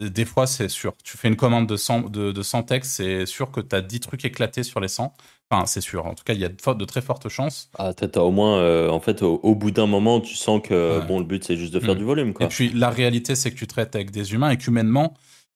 des 0.00 0.24
fois 0.24 0.46
c'est 0.46 0.68
sûr. 0.68 0.94
Tu 1.04 1.16
fais 1.16 1.28
une 1.28 1.36
commande 1.36 1.66
de 1.66 1.76
100, 1.76 2.10
de, 2.10 2.32
de 2.32 2.42
100 2.42 2.64
textes, 2.64 2.92
c'est 2.92 3.26
sûr 3.26 3.50
que 3.50 3.60
tu 3.60 3.74
as 3.74 3.80
10 3.80 4.00
trucs 4.00 4.24
éclatés 4.24 4.62
sur 4.62 4.80
les 4.80 4.88
100. 4.88 5.12
Enfin, 5.50 5.64
c'est 5.66 5.80
sûr. 5.80 6.06
En 6.06 6.14
tout 6.14 6.24
cas, 6.24 6.32
il 6.32 6.40
y 6.40 6.44
a 6.44 6.48
de, 6.48 6.74
de 6.74 6.84
très 6.84 7.00
fortes 7.00 7.28
chances. 7.28 7.70
Ah, 7.78 7.94
t'as 7.94 8.20
au 8.20 8.32
moins, 8.32 8.58
euh, 8.58 8.90
en 8.90 8.98
fait, 8.98 9.22
au, 9.22 9.54
bout 9.54 9.70
d'un 9.70 9.86
moment, 9.86 10.20
tu 10.20 10.34
sens 10.34 10.60
que 10.62 11.00
bon, 11.06 11.20
le 11.20 11.24
but 11.24 11.44
c'est 11.44 11.56
juste 11.56 11.72
de 11.72 11.80
faire 11.80 11.94
mm. 11.94 11.98
du 11.98 12.04
volume. 12.04 12.34
Quoi. 12.34 12.46
Et 12.46 12.48
puis, 12.48 12.70
la 12.70 12.90
réalité, 12.90 13.36
c'est 13.36 13.52
que 13.52 13.56
tu 13.56 13.66
traites 13.66 13.94
avec 13.94 14.10
des 14.10 14.34
humains 14.34 14.50
et 14.50 14.56
qu'humainement, 14.56 15.14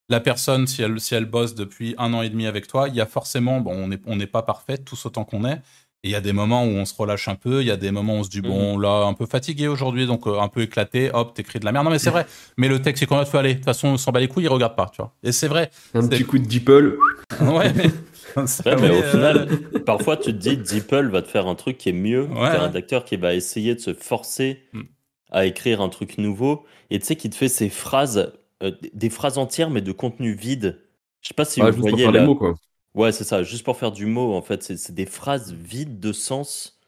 la 0.09 0.21
personne, 0.21 0.67
si 0.67 0.83
elle, 0.83 1.01
si 1.01 1.15
elle 1.15 1.25
bosse 1.25 1.55
depuis 1.55 1.95
un 1.99 2.15
an 2.15 2.23
et 2.23 2.31
demi 2.31 2.47
avec 2.47 2.67
toi, 2.67 2.89
il 2.89 2.95
y 2.95 3.01
a 3.01 3.07
forcément, 3.07 3.61
bon, 3.61 3.73
on 3.73 3.89
n'est 3.89 4.01
on 4.07 4.19
pas 4.27 4.43
parfait, 4.43 4.79
tous 4.79 5.07
autant 5.07 5.25
qu'on 5.25 5.45
est. 5.45 5.61
Il 6.03 6.11
y 6.11 6.15
a 6.15 6.21
des 6.21 6.33
moments 6.33 6.65
où 6.65 6.69
on 6.69 6.87
se 6.87 6.95
relâche 6.95 7.29
un 7.29 7.35
peu, 7.35 7.61
il 7.61 7.67
y 7.67 7.71
a 7.71 7.77
des 7.77 7.91
moments 7.91 8.15
où 8.15 8.19
on 8.21 8.25
se 8.25 8.31
dit, 8.31 8.41
bon, 8.41 8.79
mm. 8.79 8.83
là, 8.83 9.05
un 9.05 9.13
peu 9.13 9.27
fatigué 9.27 9.69
aujourd'hui, 9.69 10.07
donc 10.07 10.27
euh, 10.27 10.41
un 10.41 10.49
peu 10.49 10.63
éclaté, 10.63 11.11
hop, 11.13 11.35
t'écris 11.35 11.61
de 11.61 11.65
la 11.67 11.73
merde. 11.73 11.85
Non, 11.85 11.91
mais 11.91 11.99
c'est 11.99 12.11
vrai. 12.11 12.27
Mais 12.57 12.69
le 12.69 12.81
texte, 12.81 13.05
c'est 13.07 13.15
même, 13.15 13.25
tu 13.31 13.37
aller. 13.37 13.51
De 13.51 13.59
toute 13.59 13.67
façon, 13.67 13.89
on 13.89 13.97
s'en 13.99 14.11
bat 14.11 14.21
les 14.21 14.29
couilles, 14.29 14.45
il 14.45 14.49
regarde 14.49 14.77
pas, 14.77 14.91
tu 14.93 15.03
vois. 15.03 15.13
Et 15.23 15.33
c'est 15.33 15.49
vrai. 15.49 15.71
Un 15.93 16.09
petit 16.09 16.25
coup 16.25 16.39
de 16.39 16.47
DeepL. 16.47 16.97
ouais, 17.43 17.73
mais 17.75 17.91
mais 18.65 18.91
au 18.91 19.03
final, 19.03 19.49
parfois 19.85 20.17
tu 20.17 20.33
te 20.33 20.39
dis 20.39 20.57
DeepL 20.57 21.09
va 21.09 21.23
te 21.23 21.29
faire 21.29 21.47
un 21.47 21.55
truc 21.55 21.79
qui 21.79 21.89
est 21.89 21.93
mieux 21.93 22.27
qu'un 22.27 22.67
rédacteur 22.67 23.05
qui 23.05 23.17
va 23.17 23.35
essayer 23.35 23.75
de 23.75 23.81
se 23.81 23.95
forcer 23.95 24.63
hmm. 24.73 24.83
à 25.31 25.47
écrire 25.47 25.81
un 25.81 25.89
truc 25.89 26.19
nouveau 26.19 26.65
et 26.91 26.99
tu 26.99 27.07
sais 27.07 27.17
qui 27.17 27.31
te 27.31 27.35
fait 27.35 27.49
ces 27.49 27.69
phrases, 27.69 28.33
euh, 28.63 28.73
des 28.95 29.11
phrases 29.11 29.39
entières 29.39 29.71
mais 29.71 29.81
de 29.81 29.93
contenu 29.93 30.33
vide. 30.33 30.81
Je 31.21 31.29
sais 31.29 31.35
pas 31.35 31.45
si 31.45 31.61
vous 31.61 31.73
voyez. 31.73 32.05
Pour 32.05 32.13
faire 32.13 32.27
mots, 32.27 32.37
quoi. 32.37 32.55
Ouais, 32.95 33.13
c'est 33.13 33.25
ça, 33.25 33.43
juste 33.43 33.65
pour 33.65 33.77
faire 33.77 33.93
du 33.93 34.07
mot 34.07 34.35
en 34.35 34.43
fait. 34.43 34.63
C'est 34.63 34.95
des 34.95 35.07
phrases 35.07 35.53
vides 35.53 36.01
de 36.01 36.13
sens. 36.13 36.81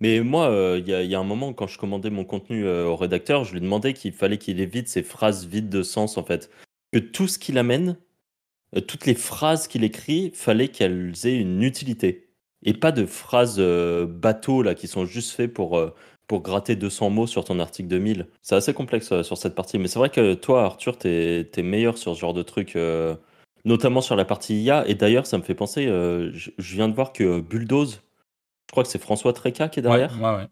Mais 0.00 0.20
moi, 0.20 0.50
euh, 0.50 0.78
il 0.78 0.88
y, 0.88 1.14
a 1.14 1.18
un 1.18 1.24
moment, 1.24 1.54
quand 1.54 1.66
je 1.66 1.78
commandais 1.78 2.10
mon 2.10 2.24
contenu 2.24 2.66
euh, 2.66 2.84
au 2.86 2.96
rédacteur, 2.96 3.44
je 3.44 3.54
lui 3.54 3.60
demandais 3.62 3.94
qu'il 3.94 4.12
fallait 4.12 4.38
qu'il 4.38 4.60
évite 4.60 4.88
ces 4.88 5.02
phrases 5.02 5.46
vides 5.46 5.70
de 5.70 5.82
sens 5.82 6.18
en 6.18 6.24
fait. 6.24 6.50
Que 6.92 6.98
tout 6.98 7.28
ce 7.28 7.38
qu'il 7.38 7.58
amène, 7.58 7.96
euh, 8.76 8.80
toutes 8.80 9.06
les 9.06 9.14
phrases 9.14 9.68
qu'il 9.68 9.84
écrit, 9.84 10.32
fallait 10.34 10.68
qu'elles 10.68 11.14
aient 11.24 11.38
une 11.38 11.62
utilité. 11.62 12.30
Et 12.64 12.74
pas 12.74 12.92
de 12.92 13.06
phrases 13.06 13.60
bateaux 13.60 14.62
là, 14.62 14.74
qui 14.74 14.88
sont 14.88 15.06
juste 15.06 15.32
faites 15.32 15.52
pour, 15.54 15.80
pour 16.26 16.42
gratter 16.42 16.76
200 16.76 17.10
mots 17.10 17.26
sur 17.26 17.44
ton 17.44 17.60
article 17.60 17.88
2000. 17.88 18.28
C'est 18.42 18.56
assez 18.56 18.74
complexe 18.74 19.22
sur 19.22 19.38
cette 19.38 19.54
partie. 19.54 19.78
Mais 19.78 19.88
c'est 19.88 19.98
vrai 19.98 20.10
que 20.10 20.34
toi, 20.34 20.64
Arthur, 20.64 20.98
t'es 20.98 21.48
es 21.56 21.62
meilleur 21.62 21.98
sur 21.98 22.14
ce 22.14 22.20
genre 22.20 22.34
de 22.34 22.42
trucs, 22.42 22.76
notamment 23.66 24.00
sur 24.00 24.16
la 24.16 24.24
partie 24.24 24.62
IA. 24.62 24.88
Et 24.88 24.94
d'ailleurs, 24.94 25.26
ça 25.26 25.36
me 25.36 25.42
fait 25.42 25.54
penser, 25.54 25.86
je, 25.86 26.50
viens 26.58 26.88
de 26.88 26.94
voir 26.94 27.12
que 27.12 27.40
Bulldoze, 27.40 28.02
je 28.66 28.72
crois 28.72 28.82
que 28.82 28.88
c'est 28.88 29.00
François 29.00 29.34
Treca 29.34 29.68
qui 29.68 29.80
est 29.80 29.82
derrière. 29.82 30.18
Ouais, 30.18 30.36
ouais, 30.36 30.48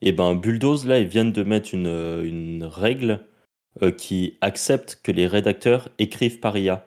Et 0.00 0.12
ben 0.12 0.34
Bulldoze, 0.34 0.86
là, 0.86 0.98
ils 0.98 1.06
viennent 1.06 1.32
de 1.32 1.42
mettre 1.42 1.74
une, 1.74 2.22
une 2.24 2.64
règle 2.64 3.26
qui 3.98 4.38
accepte 4.40 5.00
que 5.02 5.12
les 5.12 5.26
rédacteurs 5.26 5.90
écrivent 5.98 6.40
par 6.40 6.56
IA. 6.56 6.86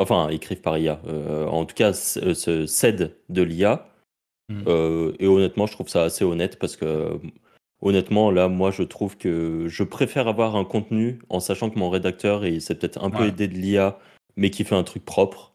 Enfin, 0.00 0.28
écrivent 0.30 0.62
par 0.62 0.78
IA. 0.78 1.00
Euh, 1.06 1.46
en 1.46 1.66
tout 1.66 1.74
cas, 1.74 1.90
euh, 2.22 2.34
se 2.34 2.66
cèdent 2.66 3.16
de 3.28 3.42
l'IA. 3.42 3.86
Hmm. 4.48 4.62
Euh, 4.66 5.12
et 5.18 5.26
honnêtement, 5.26 5.66
je 5.66 5.72
trouve 5.72 5.88
ça 5.88 6.02
assez 6.02 6.24
honnête 6.24 6.58
parce 6.58 6.76
que, 6.76 7.20
honnêtement, 7.82 8.30
là, 8.30 8.48
moi, 8.48 8.70
je 8.70 8.82
trouve 8.82 9.18
que 9.18 9.66
je 9.68 9.82
préfère 9.82 10.26
avoir 10.26 10.56
un 10.56 10.64
contenu 10.64 11.20
en 11.28 11.38
sachant 11.38 11.68
que 11.68 11.78
mon 11.78 11.90
rédacteur, 11.90 12.46
il 12.46 12.62
s'est 12.62 12.74
peut-être 12.74 13.04
un 13.04 13.10
peu 13.10 13.26
aidé 13.26 13.46
de 13.46 13.54
l'IA, 13.54 13.98
mais 14.40 14.48
qui 14.48 14.64
fait 14.64 14.74
un 14.74 14.82
truc 14.84 15.04
propre, 15.04 15.52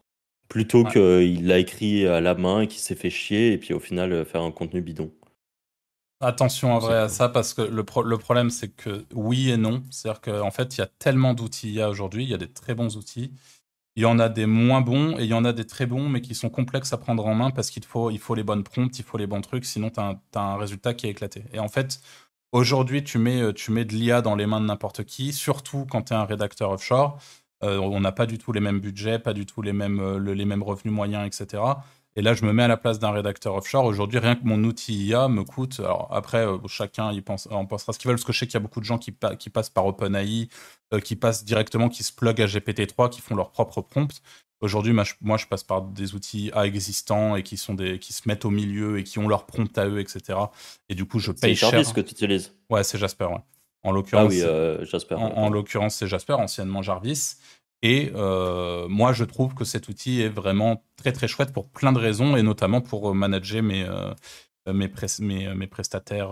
plutôt 0.48 0.84
qu'il 0.84 1.46
l'a 1.46 1.58
écrit 1.58 2.06
à 2.06 2.20
la 2.20 2.36
main 2.36 2.60
et 2.60 2.66
qu'il 2.68 2.78
s'est 2.78 2.94
fait 2.94 3.10
chier 3.10 3.52
et 3.52 3.58
puis 3.58 3.74
au 3.74 3.80
final 3.80 4.24
faire 4.24 4.42
un 4.42 4.52
contenu 4.52 4.80
bidon. 4.80 5.10
Attention 6.20 6.72
en 6.72 6.78
vrai 6.78 6.96
à 6.96 7.08
ça 7.08 7.28
parce 7.28 7.52
que 7.52 7.62
le, 7.62 7.84
le 8.04 8.16
problème 8.16 8.48
c'est 8.48 8.68
que 8.68 9.04
oui 9.12 9.50
et 9.50 9.56
non. 9.56 9.82
C'est-à-dire 9.90 10.20
qu'en 10.20 10.52
fait 10.52 10.76
il 10.76 10.78
y 10.78 10.84
a 10.84 10.86
tellement 10.86 11.34
d'outils 11.34 11.72
IA 11.72 11.90
aujourd'hui, 11.90 12.22
il 12.22 12.30
y 12.30 12.34
a 12.34 12.38
des 12.38 12.48
très 12.48 12.74
bons 12.74 12.96
outils. 12.96 13.32
Il 13.96 14.02
y 14.02 14.06
en 14.06 14.20
a 14.20 14.28
des 14.28 14.46
moins 14.46 14.82
bons 14.82 15.18
et 15.18 15.24
il 15.24 15.30
y 15.30 15.34
en 15.34 15.44
a 15.44 15.52
des 15.52 15.66
très 15.66 15.86
bons, 15.86 16.08
mais 16.08 16.20
qui 16.20 16.36
sont 16.36 16.50
complexes 16.50 16.92
à 16.92 16.98
prendre 16.98 17.26
en 17.26 17.34
main 17.34 17.50
parce 17.50 17.70
qu'il 17.70 17.84
faut, 17.84 18.10
il 18.10 18.20
faut 18.20 18.36
les 18.36 18.44
bonnes 18.44 18.62
prompts, 18.62 18.96
il 18.96 19.04
faut 19.04 19.18
les 19.18 19.26
bons 19.26 19.40
trucs, 19.40 19.64
sinon 19.64 19.90
tu 19.90 19.98
as, 19.98 20.20
un 20.34 20.56
résultat 20.58 20.94
qui 20.94 21.06
est 21.06 21.10
éclaté. 21.10 21.44
Et 21.54 21.58
en 21.58 21.68
fait, 21.68 22.00
aujourd'hui, 22.52 23.02
tu 23.02 23.18
mets, 23.18 23.54
tu 23.54 23.70
mets 23.70 23.86
de 23.86 23.94
l'IA 23.94 24.20
dans 24.20 24.36
les 24.36 24.44
mains 24.44 24.60
de 24.60 24.66
n'importe 24.66 25.04
qui, 25.04 25.32
surtout 25.32 25.86
quand 25.90 26.02
tu 26.02 26.12
es 26.12 26.16
un 26.16 26.26
rédacteur 26.26 26.72
offshore. 26.72 27.18
Euh, 27.62 27.78
on 27.78 28.00
n'a 28.00 28.12
pas 28.12 28.26
du 28.26 28.38
tout 28.38 28.52
les 28.52 28.60
mêmes 28.60 28.80
budgets, 28.80 29.18
pas 29.18 29.32
du 29.32 29.46
tout 29.46 29.62
les 29.62 29.72
mêmes, 29.72 30.00
euh, 30.00 30.34
les 30.34 30.44
mêmes 30.44 30.62
revenus 30.62 30.92
moyens, 30.92 31.26
etc. 31.26 31.62
Et 32.18 32.22
là, 32.22 32.32
je 32.32 32.46
me 32.46 32.52
mets 32.52 32.62
à 32.62 32.68
la 32.68 32.78
place 32.78 32.98
d'un 32.98 33.10
rédacteur 33.10 33.54
offshore. 33.54 33.84
Aujourd'hui, 33.84 34.18
rien 34.18 34.36
que 34.36 34.44
mon 34.44 34.64
outil 34.64 35.06
IA 35.06 35.28
me 35.28 35.44
coûte. 35.44 35.80
Alors 35.80 36.08
après, 36.10 36.46
euh, 36.46 36.56
chacun 36.66 37.12
il 37.12 37.22
pense, 37.22 37.46
en 37.50 37.66
pensera 37.66 37.92
ce 37.92 37.98
qu'il 37.98 38.08
veut, 38.08 38.14
parce 38.14 38.24
que 38.24 38.32
je 38.32 38.38
sais 38.38 38.46
qu'il 38.46 38.54
y 38.54 38.56
a 38.56 38.60
beaucoup 38.60 38.80
de 38.80 38.86
gens 38.86 38.96
qui, 38.96 39.14
qui 39.38 39.50
passent 39.50 39.68
par 39.68 39.84
OpenAI, 39.84 40.48
euh, 40.94 41.00
qui 41.00 41.14
passent 41.14 41.44
directement, 41.44 41.90
qui 41.90 42.02
se 42.02 42.12
plug 42.12 42.40
à 42.40 42.46
GPT-3, 42.46 43.10
qui 43.10 43.20
font 43.20 43.36
leur 43.36 43.50
propre 43.50 43.82
prompt. 43.82 44.22
Aujourd'hui, 44.62 44.94
moi, 44.94 45.36
je 45.36 45.46
passe 45.46 45.62
par 45.62 45.82
des 45.82 46.14
outils 46.14 46.46
IA 46.46 46.64
existants 46.64 47.36
et 47.36 47.42
qui, 47.42 47.58
sont 47.58 47.74
des, 47.74 47.98
qui 47.98 48.14
se 48.14 48.26
mettent 48.26 48.46
au 48.46 48.50
milieu 48.50 48.98
et 48.98 49.04
qui 49.04 49.18
ont 49.18 49.28
leur 49.28 49.44
prompt 49.44 49.76
à 49.76 49.86
eux, 49.86 50.00
etc. 50.00 50.38
Et 50.88 50.94
du 50.94 51.04
coup, 51.04 51.18
je 51.18 51.32
paye 51.32 51.54
cher. 51.54 51.68
C'est 51.68 51.76
Jarvis 51.76 51.92
que 51.92 52.00
tu 52.00 52.12
utilises 52.12 52.54
Ouais, 52.70 52.82
c'est 52.82 52.96
Jasper. 52.96 53.28
En 53.86 53.92
l'occurrence, 53.92 54.32
ah 54.32 54.36
oui, 54.36 54.42
euh, 54.42 54.84
Jasper. 54.84 55.14
En, 55.14 55.48
l'occurrence, 55.48 55.94
c'est 55.94 56.06
Jasper, 56.08 56.32
anciennement 56.34 56.82
Jarvis. 56.82 57.36
Et 57.82 58.10
euh, 58.16 58.88
moi, 58.88 59.12
je 59.12 59.22
trouve 59.22 59.54
que 59.54 59.64
cet 59.64 59.88
outil 59.88 60.20
est 60.22 60.28
vraiment 60.28 60.84
très 60.96 61.12
très 61.12 61.28
chouette 61.28 61.52
pour 61.52 61.68
plein 61.68 61.92
de 61.92 61.98
raisons, 61.98 62.36
et 62.36 62.42
notamment 62.42 62.80
pour 62.80 63.10
euh, 63.10 63.14
manager 63.14 63.62
mes, 63.62 63.84
euh, 63.84 64.12
mes, 64.72 65.54
mes, 65.54 65.66
prestataires 65.68 66.30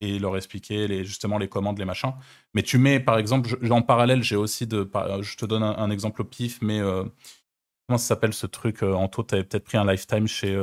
et 0.00 0.18
leur 0.20 0.36
expliquer 0.36 0.86
les, 0.86 1.04
justement 1.04 1.38
les 1.38 1.48
commandes, 1.48 1.78
les 1.78 1.84
machins. 1.84 2.12
Mais 2.54 2.62
tu 2.62 2.78
mets, 2.78 3.00
par 3.00 3.18
exemple, 3.18 3.58
en 3.68 3.82
parallèle, 3.82 4.22
j'ai 4.22 4.36
aussi 4.36 4.68
de. 4.68 4.88
Je 5.22 5.36
te 5.36 5.44
donne 5.44 5.64
un, 5.64 5.90
exemple 5.90 6.22
au 6.22 6.24
pif, 6.24 6.60
mais 6.62 6.80
comment 7.88 7.98
ça 7.98 8.06
s'appelle 8.06 8.34
ce 8.34 8.46
truc 8.46 8.84
Anto, 8.84 9.24
tu 9.24 9.34
avais 9.34 9.42
peut-être 9.42 9.64
pris 9.64 9.78
un 9.78 9.90
lifetime 9.90 10.28
chez. 10.28 10.56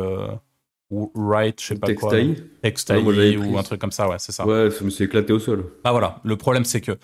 Write, 0.92 1.62
je 1.62 1.68
sais 1.68 1.76
pas 1.76 1.94
quoi. 1.94 2.14
Textile 2.62 3.38
ou 3.38 3.58
un 3.58 3.64
truc 3.64 3.80
comme 3.80 3.92
ça, 3.92 4.10
ouais, 4.10 4.18
c'est 4.20 4.32
ça. 4.32 4.46
Ouais, 4.46 4.70
ça 4.70 4.84
me 4.84 4.90
s'est 4.90 5.06
éclaté 5.06 5.34
au 5.34 5.40
sol. 5.40 5.66
Ah 5.84 5.92
voilà, 5.92 6.20
le 6.24 6.36
problème 6.36 6.66
c'est 6.66 6.82
que 6.82 6.98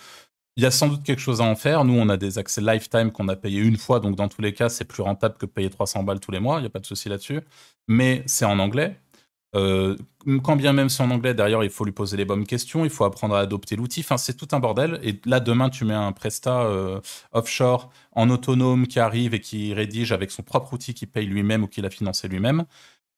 il 0.58 0.64
y 0.64 0.66
a 0.66 0.72
sans 0.72 0.90
doute 0.90 1.04
quelque 1.04 1.22
chose 1.22 1.40
à 1.40 1.44
en 1.44 1.56
faire. 1.56 1.86
Nous, 1.86 1.94
on 1.94 2.10
a 2.10 2.18
des 2.18 2.40
accès 2.40 2.62
lifetime 2.62 3.12
qu'on 3.12 3.28
a 3.28 3.36
payé 3.36 3.62
une 3.62 3.78
fois, 3.78 4.00
donc 4.00 4.16
dans 4.16 4.28
tous 4.28 4.42
les 4.42 4.54
cas, 4.54 4.70
c'est 4.70 4.86
plus 4.86 5.04
rentable 5.04 5.36
que 5.38 5.46
de 5.46 5.52
payer 5.52 5.70
300 5.70 6.02
balles 6.02 6.20
tous 6.20 6.32
les 6.32 6.40
mois, 6.40 6.58
il 6.58 6.62
n'y 6.62 6.68
a 6.68 6.72
pas 6.72 6.80
de 6.80 6.86
souci 6.86 7.10
là-dessus. 7.10 7.42
Mais 7.88 8.24
c'est 8.26 8.46
en 8.46 8.58
anglais. 8.58 9.00
Euh, 9.56 9.96
quand 10.44 10.56
bien 10.56 10.74
même 10.74 10.90
c'est 10.90 11.02
en 11.04 11.12
anglais, 11.12 11.34
derrière, 11.34 11.64
il 11.64 11.70
faut 11.70 11.86
lui 11.86 11.92
poser 11.92 12.18
les 12.18 12.26
bonnes 12.26 12.46
questions, 12.46 12.84
il 12.84 12.90
faut 12.90 13.06
apprendre 13.06 13.36
à 13.36 13.40
adopter 13.40 13.76
l'outil. 13.76 14.02
Enfin, 14.02 14.18
c'est 14.18 14.34
tout 14.34 14.48
un 14.52 14.60
bordel. 14.60 15.00
Et 15.04 15.22
là, 15.26 15.40
demain, 15.40 15.70
tu 15.70 15.86
mets 15.86 15.94
un 15.94 16.12
Presta 16.12 16.64
euh, 16.64 17.00
offshore 17.34 17.92
en 18.14 18.30
autonome 18.32 18.88
qui 18.88 19.00
arrive 19.00 19.36
et 19.36 19.40
qui 19.40 19.74
rédige 19.76 20.12
avec 20.12 20.32
son 20.32 20.42
propre 20.42 20.74
outil 20.74 20.94
qui 20.96 21.06
paye 21.06 21.28
lui-même 21.28 21.64
ou 21.64 21.68
qu'il 21.68 21.86
a 21.86 21.90
financé 21.92 22.28
lui-même. 22.28 22.66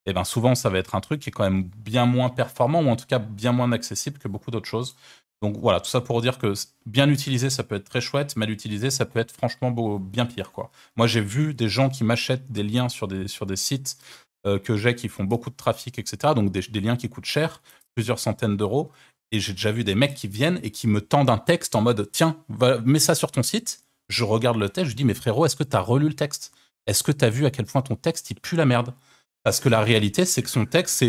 Et 0.09 0.11
eh 0.11 0.13
ben 0.15 0.23
souvent, 0.23 0.55
ça 0.55 0.69
va 0.69 0.79
être 0.79 0.95
un 0.95 1.01
truc 1.01 1.21
qui 1.21 1.29
est 1.29 1.31
quand 1.31 1.43
même 1.43 1.69
bien 1.77 2.07
moins 2.07 2.29
performant 2.29 2.81
ou 2.81 2.89
en 2.89 2.95
tout 2.95 3.05
cas 3.05 3.19
bien 3.19 3.51
moins 3.51 3.71
accessible 3.71 4.17
que 4.17 4.27
beaucoup 4.27 4.49
d'autres 4.49 4.67
choses. 4.67 4.95
Donc 5.43 5.57
voilà, 5.59 5.79
tout 5.79 5.89
ça 5.89 6.01
pour 6.01 6.19
dire 6.19 6.39
que 6.39 6.53
bien 6.87 7.07
utilisé, 7.11 7.51
ça 7.51 7.61
peut 7.63 7.75
être 7.75 7.87
très 7.87 8.01
chouette, 8.01 8.35
mal 8.35 8.49
utilisé, 8.49 8.89
ça 8.89 9.05
peut 9.05 9.19
être 9.19 9.31
franchement 9.31 9.69
bien 9.99 10.25
pire. 10.25 10.51
Quoi. 10.51 10.71
Moi, 10.95 11.05
j'ai 11.05 11.21
vu 11.21 11.53
des 11.53 11.69
gens 11.69 11.89
qui 11.89 12.03
m'achètent 12.03 12.51
des 12.51 12.63
liens 12.63 12.89
sur 12.89 13.07
des, 13.07 13.27
sur 13.27 13.45
des 13.45 13.55
sites 13.55 13.97
euh, 14.47 14.57
que 14.57 14.77
j'ai 14.77 14.95
qui 14.95 15.09
font 15.09 15.25
beaucoup 15.25 15.51
de 15.51 15.55
trafic, 15.55 15.99
etc. 15.99 16.33
Donc 16.35 16.51
des, 16.51 16.81
liens 16.81 16.95
qui 16.95 17.07
coûtent 17.07 17.25
cher, 17.25 17.61
plusieurs 17.93 18.17
centaines 18.17 18.57
d'euros. 18.57 18.91
Et 19.31 19.39
j'ai 19.39 19.53
déjà 19.53 19.71
vu 19.71 19.83
des 19.83 19.93
mecs 19.93 20.15
qui 20.15 20.27
viennent 20.27 20.59
et 20.63 20.71
qui 20.71 20.87
me 20.87 21.01
tendent 21.01 21.29
un 21.29 21.37
texte 21.37 21.75
en 21.75 21.81
mode 21.81 22.09
tiens, 22.11 22.35
mets 22.83 22.97
ça 22.97 23.13
sur 23.13 23.31
ton 23.31 23.43
site. 23.43 23.83
Je 24.09 24.23
regarde 24.23 24.57
le 24.57 24.69
texte, 24.69 24.89
je 24.89 24.95
dis 24.95 25.05
mais 25.05 25.13
frérot, 25.13 25.45
est-ce 25.45 25.55
que 25.55 25.63
tu 25.63 25.77
as 25.77 25.81
relu 25.81 26.07
le 26.07 26.15
texte? 26.15 26.51
Est-ce 26.87 27.03
que 27.03 27.11
tu 27.11 27.23
as 27.23 27.29
vu 27.29 27.45
à 27.45 27.51
quel 27.51 27.67
point 27.67 27.83
ton 27.83 27.95
texte 27.95 28.31
il 28.31 28.39
pue 28.39 28.55
la 28.55 28.65
merde? 28.65 28.95
Parce 29.43 29.59
que 29.59 29.69
la 29.69 29.81
réalité, 29.81 30.25
c'est 30.25 30.41
que 30.41 30.49
son 30.49 30.65
texte, 30.65 31.03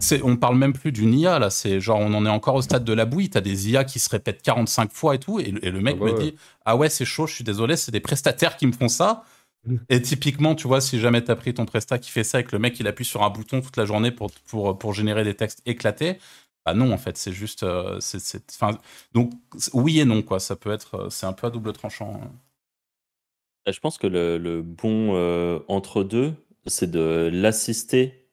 c'est, 0.00 0.22
on 0.22 0.36
parle 0.36 0.56
même 0.56 0.72
plus 0.72 0.92
d'une 0.92 1.14
IA 1.14 1.38
là. 1.38 1.50
C'est 1.50 1.80
genre, 1.80 2.00
on 2.00 2.12
en 2.14 2.26
est 2.26 2.30
encore 2.30 2.56
au 2.56 2.62
stade 2.62 2.84
de 2.84 2.92
la 2.92 3.04
bouille. 3.04 3.30
T'as 3.30 3.40
des 3.40 3.70
IA 3.70 3.84
qui 3.84 3.98
se 3.98 4.10
répètent 4.10 4.42
45 4.42 4.92
fois 4.92 5.14
et 5.14 5.18
tout, 5.18 5.38
et, 5.40 5.50
le 5.50 5.80
mec 5.80 5.96
ah 6.00 6.04
me 6.04 6.20
dit, 6.20 6.34
ah 6.64 6.76
ouais, 6.76 6.88
c'est 6.88 7.04
chaud. 7.04 7.26
Je 7.26 7.34
suis 7.34 7.44
désolé, 7.44 7.76
c'est 7.76 7.92
des 7.92 8.00
prestataires 8.00 8.56
qui 8.56 8.66
me 8.66 8.72
font 8.72 8.88
ça. 8.88 9.24
Mm. 9.64 9.76
Et 9.88 10.02
typiquement, 10.02 10.54
tu 10.54 10.66
vois, 10.66 10.80
si 10.80 10.98
jamais 10.98 11.22
t'as 11.22 11.36
pris 11.36 11.54
ton 11.54 11.64
prestat 11.64 11.98
qui 11.98 12.10
fait 12.10 12.24
ça 12.24 12.40
et 12.40 12.44
que 12.44 12.52
le 12.52 12.58
mec 12.58 12.78
il 12.80 12.86
appuie 12.86 13.04
sur 13.04 13.22
un 13.22 13.30
bouton 13.30 13.60
toute 13.60 13.76
la 13.76 13.84
journée 13.84 14.10
pour 14.10 14.30
pour 14.46 14.78
pour 14.78 14.92
générer 14.92 15.24
des 15.24 15.34
textes 15.34 15.62
éclatés, 15.66 16.18
bah 16.66 16.74
non, 16.74 16.92
en 16.92 16.98
fait, 16.98 17.16
c'est 17.16 17.32
juste, 17.32 17.62
euh, 17.62 18.00
c'est, 18.00 18.18
c'est, 18.18 18.42
donc 19.12 19.32
oui 19.72 20.00
et 20.00 20.04
non 20.04 20.22
quoi. 20.22 20.40
Ça 20.40 20.56
peut 20.56 20.72
être, 20.72 20.94
euh, 20.96 21.10
c'est 21.10 21.26
un 21.26 21.32
peu 21.32 21.46
à 21.46 21.50
double 21.50 21.72
tranchant. 21.72 22.20
Hein. 22.20 23.72
Je 23.72 23.78
pense 23.78 23.98
que 23.98 24.08
le, 24.08 24.36
le 24.36 24.62
bon 24.62 25.14
euh, 25.14 25.60
entre 25.68 26.02
deux, 26.02 26.34
c'est 26.66 26.90
de 26.90 27.30
l'assister, 27.32 28.28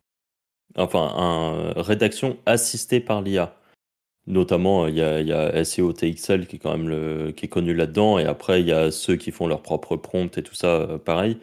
enfin, 0.78 1.14
un 1.16 1.82
rédaction 1.82 2.38
assistée 2.46 3.00
par 3.00 3.22
l'IA. 3.22 3.56
Notamment, 4.26 4.88
il 4.88 4.96
y 4.96 5.02
a, 5.02 5.20
il 5.20 5.66
SEO 5.66 5.92
TXL 5.92 6.48
qui 6.48 6.56
est 6.56 6.60
quand 6.60 6.72
même 6.72 6.88
le, 6.88 7.32
qui 7.32 7.46
est 7.46 7.50
connu 7.50 7.74
là-dedans, 7.74 8.20
et 8.20 8.26
après, 8.26 8.62
il 8.62 8.68
y 8.68 8.72
a 8.72 8.90
ceux 8.92 9.18
qui 9.18 9.32
font 9.32 9.48
leur 9.48 9.62
propre 9.62 9.98
prompt 9.98 10.38
et 10.38 10.44
tout 10.44 10.56
ça, 10.56 10.68
euh, 10.82 10.98
pareil. 10.98 11.40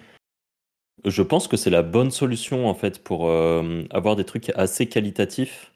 Je 1.05 1.23
pense 1.23 1.49
que 1.49 1.57
c'est 1.57 1.71
la 1.71 1.83
bonne 1.83 2.11
solution, 2.11 2.69
en 2.69 2.75
fait, 2.75 3.03
pour 3.03 3.29
euh, 3.29 3.85
avoir 3.91 4.17
des 4.17 4.25
trucs 4.25 4.51
assez 4.57 4.89
qualitatifs 4.89 5.73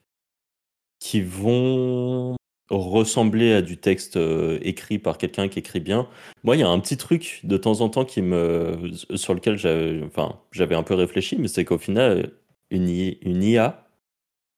qui 0.98 1.20
vont 1.20 2.36
ressembler 2.70 3.52
à 3.52 3.62
du 3.62 3.76
texte 3.76 4.16
euh, 4.16 4.58
écrit 4.62 4.98
par 4.98 5.18
quelqu'un 5.18 5.48
qui 5.48 5.58
écrit 5.58 5.80
bien. 5.80 6.08
Moi, 6.42 6.56
il 6.56 6.60
y 6.60 6.62
a 6.62 6.68
un 6.68 6.80
petit 6.80 6.96
truc 6.96 7.40
de 7.44 7.56
temps 7.56 7.80
en 7.80 7.88
temps 7.88 8.04
qui 8.04 8.22
me, 8.22 8.90
sur 9.14 9.34
lequel 9.34 9.56
j'avais, 9.58 10.02
enfin, 10.04 10.40
j'avais 10.50 10.74
un 10.74 10.82
peu 10.82 10.94
réfléchi, 10.94 11.36
mais 11.38 11.48
c'est 11.48 11.64
qu'au 11.64 11.78
final, 11.78 12.32
une, 12.70 12.88
IA, 12.88 13.86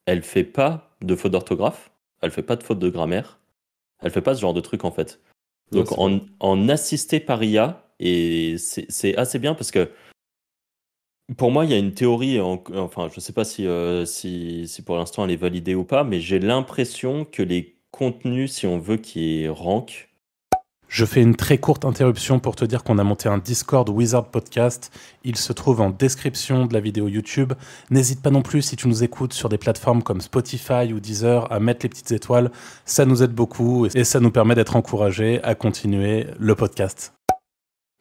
elle 0.07 0.23
fait 0.23 0.45
pas 0.45 0.97
de 1.03 1.16
faute 1.16 1.33
d'orthographe, 1.33 1.90
elle 2.23 2.31
fait 2.31 2.42
pas 2.42 2.57
de 2.57 2.62
faute 2.62 2.79
de 2.79 2.88
grammaire, 2.88 3.40
elle 4.01 4.11
fait 4.11 4.23
pas 4.23 4.35
ce 4.35 4.40
genre 4.40 4.55
de 4.55 4.61
truc 4.61 4.85
en 4.85 4.92
fait. 4.92 5.21
Donc 5.73 5.99
en, 5.99 6.21
en 6.38 6.69
assisté 6.69 7.19
par 7.19 7.42
IA, 7.42 7.83
et 7.99 8.57
c'est 8.59 9.16
assez 9.16 9.38
bien 9.38 9.55
parce 9.55 9.71
que 9.73 9.90
pour 11.37 11.51
moi, 11.51 11.64
il 11.64 11.73
y 11.73 11.75
a 11.75 11.79
une 11.79 11.92
théorie, 11.92 12.40
en- 12.40 12.62
enfin, 12.75 13.09
je 13.12 13.19
sais 13.19 13.33
pas 13.33 13.45
si, 13.45 13.66
euh, 13.66 14.05
si, 14.05 14.69
si 14.69 14.83
pour 14.83 14.97
l'instant 14.97 15.25
elle 15.25 15.33
est 15.33 15.37
validée 15.37 15.75
ou 15.75 15.85
pas, 15.85 16.05
mais 16.05 16.21
j'ai 16.21 16.38
l'impression 16.38 17.25
que 17.25 17.42
les 17.42 17.76
contenus, 17.97 18.53
si 18.53 18.67
on 18.67 18.79
veut 18.79 18.97
qu'ils 18.99 19.51
rank, 19.51 20.09
Je 20.89 21.05
fais 21.05 21.21
une 21.21 21.35
très 21.35 21.59
courte 21.59 21.85
interruption 21.85 22.39
pour 22.39 22.55
te 22.55 22.65
dire 22.65 22.85
qu'on 22.85 22.99
a 22.99 23.05
monté 23.05 23.29
un 23.29 23.39
Discord 23.39 23.89
Wizard 23.89 24.31
Podcast. 24.31 24.93
Il 25.25 25.37
se 25.37 25.53
trouve 25.53 25.81
en 25.81 25.91
description 25.91 26.65
de 26.67 26.73
la 26.75 26.79
vidéo 26.81 27.09
YouTube. 27.09 27.55
N'hésite 27.91 28.23
pas 28.23 28.31
non 28.31 28.43
plus, 28.43 28.63
si 28.63 28.77
tu 28.77 28.87
nous 28.87 29.03
écoutes 29.03 29.33
sur 29.33 29.49
des 29.49 29.59
plateformes 29.59 30.03
comme 30.05 30.21
Spotify 30.21 30.93
ou 30.93 31.01
Deezer, 31.01 31.51
à 31.51 31.59
mettre 31.59 31.85
les 31.85 31.89
petites 31.89 32.13
étoiles. 32.13 32.53
Ça 32.85 33.05
nous 33.05 33.23
aide 33.25 33.33
beaucoup 33.33 33.87
et 33.95 34.05
ça 34.05 34.21
nous 34.21 34.31
permet 34.31 34.55
d'être 34.55 34.77
encouragés 34.77 35.43
à 35.43 35.55
continuer 35.57 36.27
le 36.39 36.55
podcast. 36.55 37.13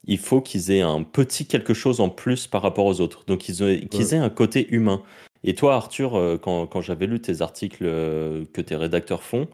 il 0.08 0.20
faut 0.20 0.40
qu'ils 0.40 0.70
aient 0.70 0.82
un 0.82 1.02
petit 1.02 1.48
quelque 1.48 1.74
chose 1.74 2.00
en 2.00 2.10
plus 2.10 2.46
par 2.46 2.62
rapport 2.62 2.86
aux 2.86 3.02
autres. 3.02 3.24
Donc 3.26 3.40
qu'ils 3.40 3.64
aient, 3.64 3.88
qu'ils 3.88 4.02
Ouais. 4.06 4.14
aient 4.14 4.20
un 4.20 4.30
côté 4.30 4.68
humain. 4.72 5.02
Et 5.44 5.56
toi, 5.56 5.74
Arthur, 5.74 6.16
euh, 6.16 6.38
quand, 6.38 6.68
quand 6.68 6.82
j'avais 6.82 7.08
lu 7.08 7.20
tes 7.20 7.42
articles 7.42 7.84
euh, 7.88 8.46
que 8.54 8.62
tes 8.62 8.76
rédacteurs 8.76 9.24
font, 9.24 9.48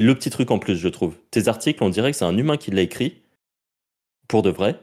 le 0.00 0.14
petit 0.14 0.30
truc 0.30 0.50
en 0.50 0.58
plus, 0.58 0.76
je 0.76 0.88
trouve. 0.88 1.16
Tes 1.30 1.48
articles, 1.48 1.82
on 1.82 1.88
dirait 1.88 2.12
que 2.12 2.16
c'est 2.16 2.24
un 2.24 2.36
humain 2.36 2.56
qui 2.56 2.70
l'a 2.70 2.82
écrit, 2.82 3.22
pour 4.28 4.42
de 4.42 4.50
vrai. 4.50 4.78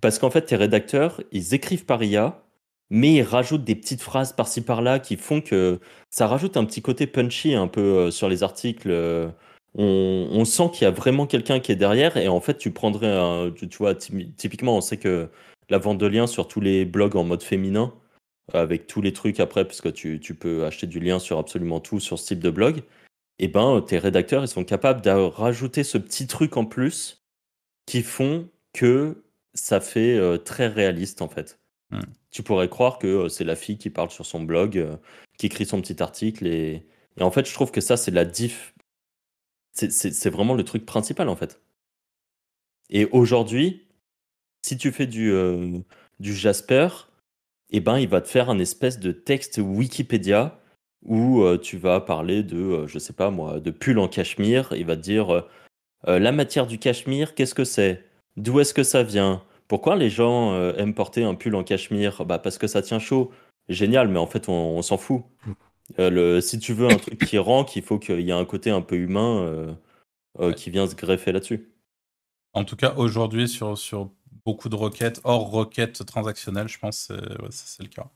Parce 0.00 0.18
qu'en 0.18 0.30
fait, 0.30 0.42
tes 0.42 0.56
rédacteurs, 0.56 1.22
ils 1.32 1.54
écrivent 1.54 1.84
par 1.86 2.02
IA, 2.02 2.42
mais 2.90 3.14
ils 3.14 3.22
rajoutent 3.22 3.64
des 3.64 3.76
petites 3.76 4.02
phrases 4.02 4.32
par-ci 4.32 4.62
par-là 4.62 4.98
qui 4.98 5.16
font 5.16 5.40
que 5.40 5.80
ça 6.10 6.26
rajoute 6.26 6.56
un 6.56 6.64
petit 6.64 6.82
côté 6.82 7.06
punchy 7.06 7.54
un 7.54 7.68
peu 7.68 7.80
euh, 7.80 8.10
sur 8.10 8.28
les 8.28 8.42
articles. 8.42 8.90
euh, 8.90 9.28
on, 9.74 10.44
sent 10.44 10.70
qu'il 10.72 10.82
y 10.82 10.86
a 10.86 10.90
vraiment 10.90 11.26
quelqu'un 11.26 11.60
qui 11.60 11.72
est 11.72 11.76
derrière 11.76 12.16
et 12.18 12.28
en 12.28 12.40
fait 12.40 12.58
tu 12.58 12.70
prendrais 12.72 13.10
un, 13.10 13.50
tu, 13.50 13.68
vois 13.78 13.94
typi- 13.94 14.34
typiquement 14.34 14.76
on 14.76 14.80
sait 14.82 14.98
que 14.98 15.30
la 15.70 15.78
vente 15.78 15.96
de 15.98 16.06
liens 16.06 16.26
sur 16.26 16.46
tous 16.48 16.60
les 16.60 16.84
blogs 16.84 17.16
en 17.16 17.24
mode 17.24 17.42
féminin 17.42 17.94
avec 18.52 18.86
tous 18.86 19.00
les 19.00 19.14
trucs 19.14 19.40
après 19.40 19.64
puisque 19.66 19.92
tu, 19.94 20.20
tu 20.20 20.34
peux 20.34 20.66
acheter 20.66 20.86
du 20.86 21.00
lien 21.00 21.18
sur 21.18 21.38
absolument 21.38 21.80
tout 21.80 22.00
sur 22.00 22.18
ce 22.18 22.26
type 22.26 22.40
de 22.40 22.50
blog 22.50 22.82
et 23.38 23.48
ben 23.48 23.80
tes 23.82 23.98
rédacteurs 23.98 24.42
ils 24.44 24.48
sont 24.48 24.64
capables 24.64 25.02
de 25.02 25.10
rajouter 25.10 25.84
ce 25.84 25.98
petit 25.98 26.26
truc 26.26 26.56
en 26.56 26.64
plus 26.64 27.24
qui 27.86 28.02
font 28.02 28.48
que 28.72 29.24
ça 29.54 29.80
fait 29.80 30.16
euh, 30.16 30.38
très 30.38 30.68
réaliste 30.68 31.22
en 31.22 31.28
fait 31.28 31.58
Hmm. 31.90 32.00
tu 32.30 32.42
pourrais 32.42 32.70
croire 32.70 32.98
que 32.98 33.06
euh, 33.06 33.28
c'est 33.28 33.44
la 33.44 33.54
fille 33.56 33.76
qui 33.78 33.90
parle 33.90 34.10
sur 34.10 34.24
son 34.24 34.42
blog 34.42 34.78
euh, 34.78 34.96
qui 35.38 35.46
écrit 35.46 35.66
son 35.66 35.80
petit 35.82 36.02
article 36.02 36.46
et, 36.46 36.86
et 37.18 37.22
en 37.22 37.30
fait 37.30 37.46
je 37.46 37.52
trouve 37.52 37.70
que 37.70 37.82
ça 37.82 37.98
c'est 37.98 38.10
la 38.10 38.24
diff 38.24 38.74
c'est- 39.72 40.30
vraiment 40.30 40.54
le 40.54 40.64
truc 40.64 40.86
principal 40.86 41.28
en 41.28 41.36
fait. 41.36 41.60
Et 42.90 43.06
aujourd'hui, 43.06 43.86
si 44.62 44.76
tu 44.76 44.92
fais 44.92 45.06
du, 45.06 45.32
euh, 45.32 45.78
du 46.20 46.34
Jasper, 46.34 46.88
eh 47.70 47.80
ben, 47.80 47.98
il 47.98 48.08
va 48.08 48.20
te 48.20 48.28
faire 48.28 48.50
un 48.50 48.58
espèce 48.58 48.98
de 49.00 49.12
texte 49.12 49.58
Wikipédia 49.58 50.61
où 51.04 51.42
euh, 51.42 51.58
tu 51.58 51.76
vas 51.78 52.00
parler 52.00 52.42
de, 52.42 52.56
euh, 52.56 52.86
je 52.86 52.98
sais 52.98 53.12
pas 53.12 53.30
moi, 53.30 53.60
de 53.60 53.70
pull 53.70 53.98
en 53.98 54.08
cachemire. 54.08 54.72
Il 54.76 54.86
va 54.86 54.96
te 54.96 55.02
dire 55.02 55.30
euh, 55.30 55.42
euh, 56.08 56.18
la 56.18 56.32
matière 56.32 56.66
du 56.66 56.78
cachemire, 56.78 57.34
qu'est-ce 57.34 57.54
que 57.54 57.64
c'est? 57.64 58.04
D'où 58.36 58.60
est-ce 58.60 58.74
que 58.74 58.82
ça 58.82 59.02
vient? 59.02 59.42
Pourquoi 59.68 59.96
les 59.96 60.10
gens 60.10 60.54
aiment 60.74 60.94
porter 60.94 61.24
un 61.24 61.34
pull 61.34 61.54
en 61.54 61.64
cachemire? 61.64 62.24
Bah 62.24 62.38
parce 62.38 62.58
que 62.58 62.66
ça 62.66 62.82
tient 62.82 62.98
chaud. 62.98 63.30
Génial, 63.68 64.08
mais 64.08 64.18
en 64.18 64.26
fait 64.26 64.48
on, 64.48 64.76
on 64.76 64.82
s'en 64.82 64.98
fout. 64.98 65.22
Le, 65.98 66.40
si 66.40 66.58
tu 66.58 66.72
veux 66.74 66.88
un 66.88 66.96
truc 66.96 67.24
qui 67.24 67.38
rank, 67.38 67.74
il 67.76 67.82
faut 67.82 67.98
qu'il 67.98 68.20
y 68.20 68.30
ait 68.30 68.32
un 68.32 68.44
côté 68.44 68.70
un 68.70 68.82
peu 68.82 68.96
humain 68.96 69.76
qui 70.56 70.70
vient 70.70 70.86
se 70.86 70.94
greffer 70.94 71.32
là-dessus. 71.32 71.70
En 72.54 72.64
tout 72.64 72.76
cas, 72.76 72.94
aujourd'hui, 72.96 73.48
sur, 73.48 73.78
sur 73.78 74.10
beaucoup 74.44 74.68
de 74.68 74.76
requêtes, 74.76 75.20
hors 75.24 75.50
requêtes 75.50 76.04
transactionnelles, 76.04 76.68
je 76.68 76.78
pense 76.78 77.06
que 77.06 77.42
ouais, 77.42 77.48
c'est 77.50 77.82
le 77.82 77.88
cas. 77.88 78.10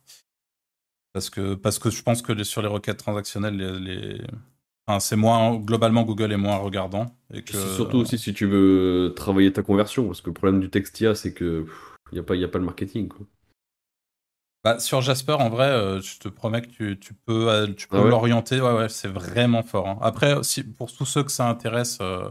Parce 1.16 1.30
que, 1.30 1.54
parce 1.54 1.78
que 1.78 1.88
je 1.88 2.02
pense 2.02 2.20
que 2.20 2.30
les- 2.32 2.44
sur 2.44 2.60
les 2.60 2.68
requêtes 2.68 2.98
transactionnelles, 2.98 3.56
les, 3.56 3.78
les- 3.80 4.20
enfin, 4.86 5.00
c'est 5.00 5.16
moins, 5.16 5.56
globalement, 5.56 6.02
Google 6.02 6.30
est 6.30 6.36
moins 6.36 6.58
regardant. 6.58 7.06
Et 7.32 7.40
que, 7.42 7.52
C'est 7.56 7.74
surtout 7.74 7.96
aussi 7.96 8.18
si 8.18 8.34
tu 8.34 8.44
veux 8.44 9.14
travailler 9.16 9.50
ta 9.50 9.62
conversion, 9.62 10.06
parce 10.08 10.20
que 10.20 10.28
le 10.28 10.34
problème 10.34 10.60
du 10.60 10.68
texte 10.68 11.00
IA, 11.00 11.14
c'est 11.14 11.32
que 11.32 11.64
il 12.12 12.16
n'y 12.16 12.18
a, 12.18 12.22
pas- 12.22 12.36
y 12.36 12.44
a 12.44 12.48
pas 12.48 12.58
le 12.58 12.66
marketing. 12.66 13.08
Quoi. 13.08 13.26
Bah, 14.62 14.78
sur 14.78 15.00
Jasper, 15.00 15.32
en 15.40 15.48
vrai, 15.48 15.68
euh, 15.70 16.02
je 16.02 16.18
te 16.18 16.28
promets 16.28 16.60
que 16.60 16.66
tu, 16.66 16.98
tu 16.98 17.14
peux, 17.14 17.48
euh, 17.50 17.66
tu 17.72 17.88
peux 17.88 17.96
Ah 17.96 18.02
ouais? 18.04 18.10
l'orienter. 18.10 18.60
Ouais, 18.60 18.74
ouais, 18.74 18.90
c'est 18.90 19.08
vraiment 19.08 19.62
fort. 19.62 19.88
hein. 19.88 19.98
Après, 20.02 20.42
si, 20.42 20.64
pour 20.64 20.92
tous 20.94 21.06
ceux 21.06 21.22
que 21.24 21.32
ça 21.32 21.48
intéresse, 21.48 21.96
euh, 22.02 22.28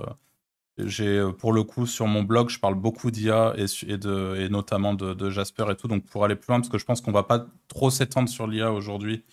j'ai 0.77 1.17
euh, 1.19 1.31
pour 1.31 1.53
le 1.53 1.63
coup 1.63 1.85
sur 1.85 2.07
mon 2.07 2.23
blog, 2.23 2.49
je 2.49 2.59
parle 2.59 2.75
beaucoup 2.75 3.11
d'IA 3.11 3.53
et, 3.57 3.65
et, 3.87 3.97
de, 3.97 4.35
et 4.39 4.49
notamment 4.49 4.93
de, 4.93 5.13
de 5.13 5.29
Jasper 5.29 5.65
et 5.71 5.75
tout. 5.75 5.87
Donc 5.87 6.05
pour 6.05 6.25
aller 6.25 6.35
plus 6.35 6.49
loin, 6.49 6.59
parce 6.59 6.69
que 6.69 6.77
je 6.77 6.85
pense 6.85 7.01
qu'on 7.01 7.11
va 7.11 7.23
pas 7.23 7.45
trop 7.67 7.89
s'étendre 7.89 8.29
sur 8.29 8.47
l'IA 8.47 8.71
aujourd'hui 8.71 9.23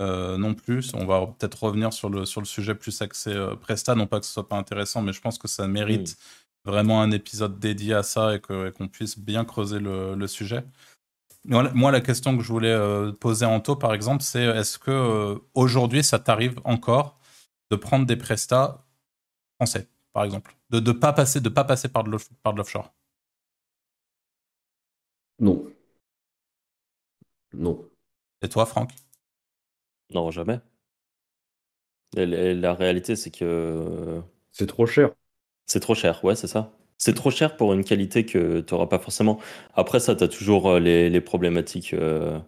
euh, 0.00 0.36
non 0.36 0.54
plus. 0.54 0.92
On 0.94 1.06
va 1.06 1.26
peut-être 1.26 1.62
revenir 1.62 1.92
sur 1.92 2.10
le, 2.10 2.24
sur 2.24 2.40
le 2.40 2.46
sujet 2.46 2.74
plus 2.74 3.00
axé 3.02 3.30
euh, 3.32 3.56
Presta. 3.56 3.94
Non 3.94 4.06
pas 4.06 4.20
que 4.20 4.26
ce 4.26 4.32
soit 4.32 4.48
pas 4.48 4.56
intéressant, 4.56 5.02
mais 5.02 5.12
je 5.12 5.20
pense 5.20 5.38
que 5.38 5.48
ça 5.48 5.66
mérite 5.66 6.16
vraiment 6.64 7.02
un 7.02 7.10
épisode 7.10 7.58
dédié 7.58 7.94
à 7.94 8.02
ça 8.02 8.34
et 8.34 8.40
qu'on 8.40 8.88
puisse 8.88 9.18
bien 9.18 9.44
creuser 9.44 9.80
le, 9.80 10.14
le 10.14 10.26
sujet. 10.26 10.64
Moi, 11.44 11.90
la 11.90 12.00
question 12.00 12.36
que 12.36 12.42
je 12.44 12.52
voulais 12.52 12.70
euh, 12.70 13.10
poser 13.10 13.44
à 13.44 13.48
Anto, 13.48 13.74
par 13.74 13.94
exemple, 13.94 14.22
c'est 14.22 14.44
est-ce 14.44 14.78
que 14.78 15.40
aujourd'hui, 15.54 16.04
ça 16.04 16.20
t'arrive 16.20 16.60
encore 16.62 17.18
de 17.72 17.76
prendre 17.76 18.06
des 18.06 18.14
prestats 18.14 18.84
français, 19.56 19.88
par 20.12 20.24
exemple, 20.24 20.56
de 20.70 20.80
ne 20.80 20.92
pas 20.92 21.12
passer, 21.12 21.40
de 21.40 21.48
pas 21.48 21.64
passer 21.64 21.88
par 21.88 22.04
de 22.04 22.10
l'offshore 22.56 22.92
Non. 25.38 25.58
Non. 27.54 27.88
Et 28.42 28.48
toi, 28.50 28.66
Franck? 28.66 28.90
Non, 30.10 30.30
jamais. 30.30 30.60
Et 32.16 32.26
la, 32.54 32.74
réalité, 32.74 33.16
c'est 33.16 33.30
que 33.30 33.44
euh, 33.44 34.20
C'est 34.52 34.66
trop 34.66 34.86
cher. 34.86 35.10
c'est 35.66 35.80
trop 35.80 35.94
cher. 35.94 36.22
Ouais, 36.24 36.34
c'est 36.36 36.46
ça. 36.46 36.72
C'est 36.98 37.14
trop 37.14 37.30
cher 37.30 37.56
pour 37.56 37.72
une 37.72 37.84
qualité 37.84 38.24
que 38.26 38.60
tu 38.60 38.74
n'auras 38.74 38.86
pas 38.86 38.98
forcément. 38.98 39.40
Après 39.74 40.00
ça, 40.00 40.14
tu 40.14 40.24
as 40.24 40.28
toujours 40.28 40.68
euh, 40.70 40.80
les, 40.80 41.10
les 41.10 41.20
problématiques. 41.20 41.94
euh, 41.94 42.38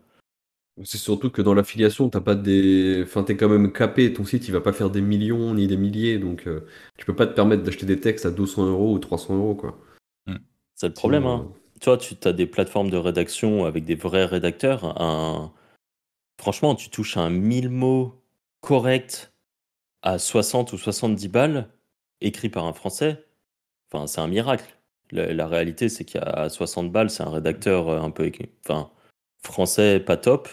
C'est 0.83 0.99
surtout 0.99 1.31
que 1.31 1.41
dans 1.41 1.55
l'affiliation, 1.55 2.09
t'as 2.11 2.21
pas 2.21 2.35
des. 2.35 3.03
Enfin, 3.05 3.23
t'es 3.23 3.37
quand 3.37 3.49
même 3.49 3.73
capé. 3.73 4.13
Ton 4.13 4.25
site, 4.25 4.49
il 4.49 4.53
va 4.53 4.61
pas 4.61 4.73
faire 4.73 4.91
des 4.91 5.01
millions 5.01 5.55
ni 5.55 5.69
des 5.69 5.77
milliers. 5.77 6.19
Donc, 6.19 6.49
euh, 6.49 6.67
tu 6.97 7.05
peux 7.07 7.15
pas 7.15 7.27
te 7.27 7.35
permettre 7.35 7.63
d'acheter 7.63 7.87
des 7.87 8.01
textes 8.01 8.27
à 8.27 8.31
200 8.31 8.67
euros 8.67 8.93
ou 8.95 8.99
300 8.99 9.37
euros, 9.37 9.55
quoi. 9.55 9.79
C'est 10.75 10.89
le 10.89 10.95
problème. 10.95 11.23
Sinon, 11.23 11.35
Hein. 11.35 11.53
Toi, 11.81 11.99
tu 11.99 12.17
as 12.25 12.33
des 12.33 12.47
plateformes 12.47 12.91
de 12.91 12.97
rédaction 12.97 13.65
avec 13.65 13.85
des 13.85 13.95
vrais 13.95 14.25
rédacteurs. 14.25 15.01
Un... 15.01 15.53
Franchement, 16.41 16.75
tu 16.75 16.91
touches 16.91 17.17
un 17.17 17.31
1000 17.31 17.69
mots 17.69 18.21
correct 18.61 19.33
à 20.03 20.19
60 20.19 20.73
ou 20.73 20.79
70 20.79 21.29
balles, 21.29 21.69
écrit 22.21 22.49
par 22.49 22.67
un 22.67 22.73
Français. 22.73 23.25
Enfin, 23.93 24.07
c'est 24.07 24.21
un 24.21 24.27
miracle. 24.27 24.77
La, 25.13 25.33
la 25.33 25.47
réalité, 25.47 25.89
c'est 25.89 26.05
qu'à 26.05 26.49
60 26.49 26.91
balles, 26.91 27.11
c'est 27.11 27.23
un 27.23 27.31
rédacteur 27.31 27.89
euh, 27.89 28.01
un 28.01 28.11
peu 28.11 28.31
enfin, 28.65 28.91
français 29.43 30.01
pas 30.01 30.17
top, 30.17 30.49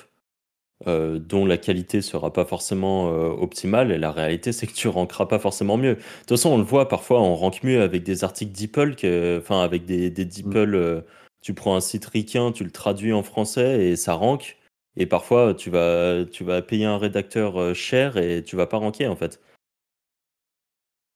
euh, 0.87 1.19
dont 1.19 1.45
la 1.45 1.57
qualité 1.57 2.01
sera 2.01 2.33
pas 2.33 2.45
forcément 2.45 3.09
euh, 3.11 3.29
optimale. 3.29 3.91
Et 3.91 3.97
la 3.97 4.11
réalité, 4.11 4.51
c'est 4.51 4.67
que 4.67 4.73
tu 4.73 4.87
rankeras 4.87 5.25
pas 5.27 5.39
forcément 5.39 5.77
mieux. 5.77 5.95
De 5.95 6.01
toute 6.01 6.29
façon, 6.29 6.51
on 6.51 6.57
le 6.57 6.63
voit 6.63 6.87
parfois, 6.87 7.21
on 7.21 7.35
rank 7.35 7.63
mieux 7.63 7.81
avec 7.81 8.03
des 8.03 8.23
articles 8.23 8.51
DeepL, 8.51 8.95
que, 8.95 9.39
enfin 9.41 9.61
avec 9.63 9.85
des, 9.85 10.09
des 10.09 10.25
DeepL. 10.25 10.75
euh, 10.75 11.01
tu 11.41 11.53
prends 11.53 11.75
un 11.75 11.81
site 11.81 12.05
ricain, 12.05 12.51
tu 12.51 12.63
le 12.63 12.71
traduis 12.71 13.13
en 13.13 13.23
français 13.23 13.87
et 13.87 13.95
ça 13.95 14.13
rank. 14.13 14.57
Et 14.97 15.05
parfois, 15.05 15.53
tu 15.53 15.69
vas, 15.69 16.25
tu 16.25 16.43
vas 16.43 16.61
payer 16.61 16.85
un 16.85 16.97
rédacteur 16.97 17.73
cher 17.75 18.17
et 18.17 18.43
tu 18.43 18.55
vas 18.55 18.67
pas 18.67 18.77
ranker 18.77 19.07
en 19.07 19.15
fait. 19.15 19.39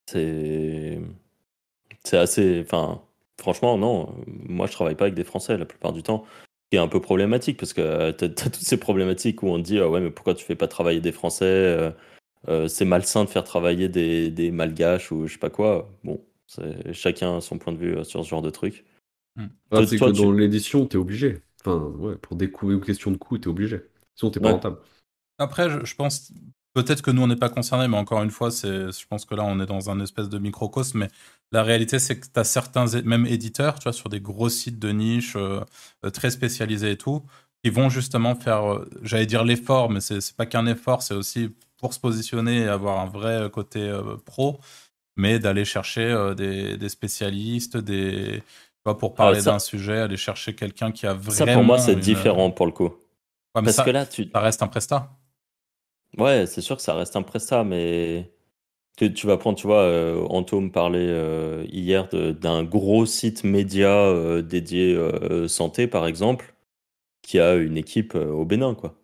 C'est, 0.07 0.99
c'est 2.03 2.17
assez, 2.17 2.61
enfin, 2.61 3.01
franchement, 3.39 3.77
non. 3.77 4.15
Moi, 4.27 4.67
je 4.67 4.71
travaille 4.73 4.95
pas 4.95 5.05
avec 5.05 5.15
des 5.15 5.23
Français 5.23 5.57
la 5.57 5.65
plupart 5.65 5.93
du 5.93 6.03
temps. 6.03 6.25
Ce 6.75 6.77
qui 6.77 6.81
est 6.81 6.83
un 6.83 6.87
peu 6.87 6.99
problématique 6.99 7.57
parce 7.57 7.73
que 7.73 8.11
tu 8.11 8.25
as, 8.25 8.29
toutes 8.29 8.55
ces 8.55 8.77
problématiques 8.77 9.43
où 9.43 9.47
on 9.47 9.57
te 9.57 9.63
dit 9.63 9.79
ah 9.79 9.89
ouais 9.89 10.01
mais 10.01 10.11
pourquoi 10.11 10.33
tu 10.33 10.43
fais 10.43 10.55
pas 10.55 10.67
travailler 10.67 10.99
des 10.99 11.11
Français 11.11 11.45
euh, 11.45 11.91
euh, 12.47 12.67
c'est 12.67 12.85
malsain 12.85 13.25
de 13.25 13.29
faire 13.29 13.43
travailler 13.43 13.89
des, 13.89 14.31
des 14.31 14.51
malgaches 14.51 15.11
ou 15.11 15.27
je 15.27 15.33
sais 15.33 15.39
pas 15.39 15.49
quoi. 15.49 15.89
Bon, 16.03 16.21
c'est- 16.47 16.93
chacun 16.93 17.37
a 17.37 17.41
son 17.41 17.57
point 17.57 17.73
de 17.73 17.77
vue 17.79 17.97
euh, 17.97 18.03
sur 18.03 18.23
ce 18.23 18.29
genre 18.29 18.41
de 18.41 18.51
truc. 18.51 18.85
Ah, 19.71 19.85
c'est 19.85 19.97
toi, 19.97 20.11
que 20.11 20.17
tu- 20.17 20.21
dans 20.23 20.31
l'édition, 20.31 20.85
t'es 20.85 20.97
obligé. 20.97 21.41
Enfin, 21.61 21.79
ouais, 21.97 22.15
pour 22.17 22.35
des 22.35 22.51
coûts, 22.51 22.79
questions 22.79 23.11
de 23.11 23.17
coûts, 23.17 23.37
t'es 23.37 23.47
obligé. 23.47 23.81
Sinon, 24.15 24.31
t'es 24.31 24.39
pas 24.39 24.47
Ouais. 24.47 24.53
rentable. 24.53 24.77
Après, 25.37 25.69
je, 25.69 25.83
je 25.83 25.95
pense 25.95 26.31
peut-être 26.75 27.01
que 27.01 27.09
nous 27.09 27.23
on 27.23 27.27
n'est 27.27 27.35
pas 27.35 27.49
concernés, 27.49 27.87
mais 27.87 27.97
encore 27.97 28.21
une 28.21 28.29
fois, 28.29 28.49
je 28.51 29.05
pense 29.07 29.25
que 29.25 29.33
là 29.33 29.43
on 29.43 29.59
est 29.59 29.65
dans 29.65 29.89
un 29.89 29.99
espèce 29.99 30.29
de 30.29 30.37
microcosme. 30.37 30.99
Mais 30.99 31.07
la 31.51 31.63
réalité, 31.63 31.97
c'est 31.99 32.19
que 32.19 32.27
tu 32.31 32.39
as 32.39 32.43
certains, 32.43 32.85
même 33.03 33.25
éditeurs, 33.25 33.79
tu 33.79 33.83
vois, 33.85 33.93
sur 33.93 34.09
des 34.09 34.19
gros 34.21 34.49
sites 34.49 34.77
de 34.77 34.89
niche 34.91 35.35
euh, 35.35 35.61
euh, 36.05 36.09
très 36.11 36.29
spécialisés 36.29 36.91
et 36.91 36.97
tout, 36.97 37.23
qui 37.63 37.71
vont 37.71 37.89
justement 37.89 38.35
faire, 38.35 38.71
euh, 38.71 38.89
j'allais 39.01 39.25
dire 39.25 39.43
l'effort, 39.43 39.89
mais 39.89 40.01
c'est, 40.01 40.19
pas 40.35 40.45
qu'un 40.45 40.67
effort, 40.67 41.01
c'est 41.01 41.13
aussi 41.15 41.49
pour 41.77 41.93
se 41.93 41.99
positionner 41.99 42.61
et 42.61 42.67
avoir 42.67 42.99
un 42.99 43.07
vrai 43.07 43.49
côté 43.51 43.79
euh, 43.81 44.17
pro, 44.25 44.59
mais 45.17 45.39
d'aller 45.39 45.65
chercher 45.65 46.33
des, 46.35 46.77
des 46.77 46.89
spécialistes, 46.89 47.77
des, 47.77 48.41
tu 48.41 48.81
vois, 48.85 48.97
pour 48.97 49.15
parler 49.15 49.39
ça- 49.41 49.51
d'un 49.53 49.59
sujet, 49.59 49.99
aller 49.99 50.17
chercher 50.17 50.55
quelqu'un 50.55 50.91
qui 50.91 51.07
a 51.07 51.13
vraiment. 51.13 51.31
Ça, 51.31 51.47
pour 51.47 51.63
moi, 51.63 51.77
c'est 51.79 51.93
une- 51.93 51.99
différent 51.99 52.51
pour 52.51 52.65
le 52.65 52.71
coup. 52.73 52.89
Ouais, 53.55 53.61
mais 53.61 53.63
Parce 53.63 53.77
ça, 53.77 53.83
que 53.85 53.91
là, 53.91 54.05
tu. 54.05 54.29
ça 54.33 54.39
reste 54.41 54.61
un 54.61 54.67
prestat. 54.67 55.09
Ouais, 56.17 56.45
c'est 56.47 56.61
sûr 56.61 56.77
que 56.77 56.81
ça 56.81 56.93
reste 56.95 57.15
un 57.17 57.23
prestat, 57.23 57.63
mais 57.65 58.31
tu, 58.97 59.13
tu 59.13 59.27
vas 59.27 59.37
prendre, 59.37 59.57
tu 59.59 59.67
vois, 59.67 59.81
euh, 59.83 60.25
Anto 60.29 60.61
me 60.61 60.71
parlait 60.71 60.99
euh, 61.09 61.65
hier 61.71 62.09
de- 62.09 62.31
d'un 62.33 62.63
gros 62.65 63.05
site 63.05 63.43
média 63.45 63.89
euh, 63.89 64.41
dédié 64.43 64.95
euh, 64.95 65.47
santé, 65.49 65.87
par 65.87 66.07
exemple, 66.07 66.55
qui 67.23 67.39
a 67.39 67.55
une 67.55 67.77
équipe 67.77 68.15
euh, 68.15 68.31
au 68.31 68.45
Bénin, 68.45 68.75
quoi. 68.75 68.95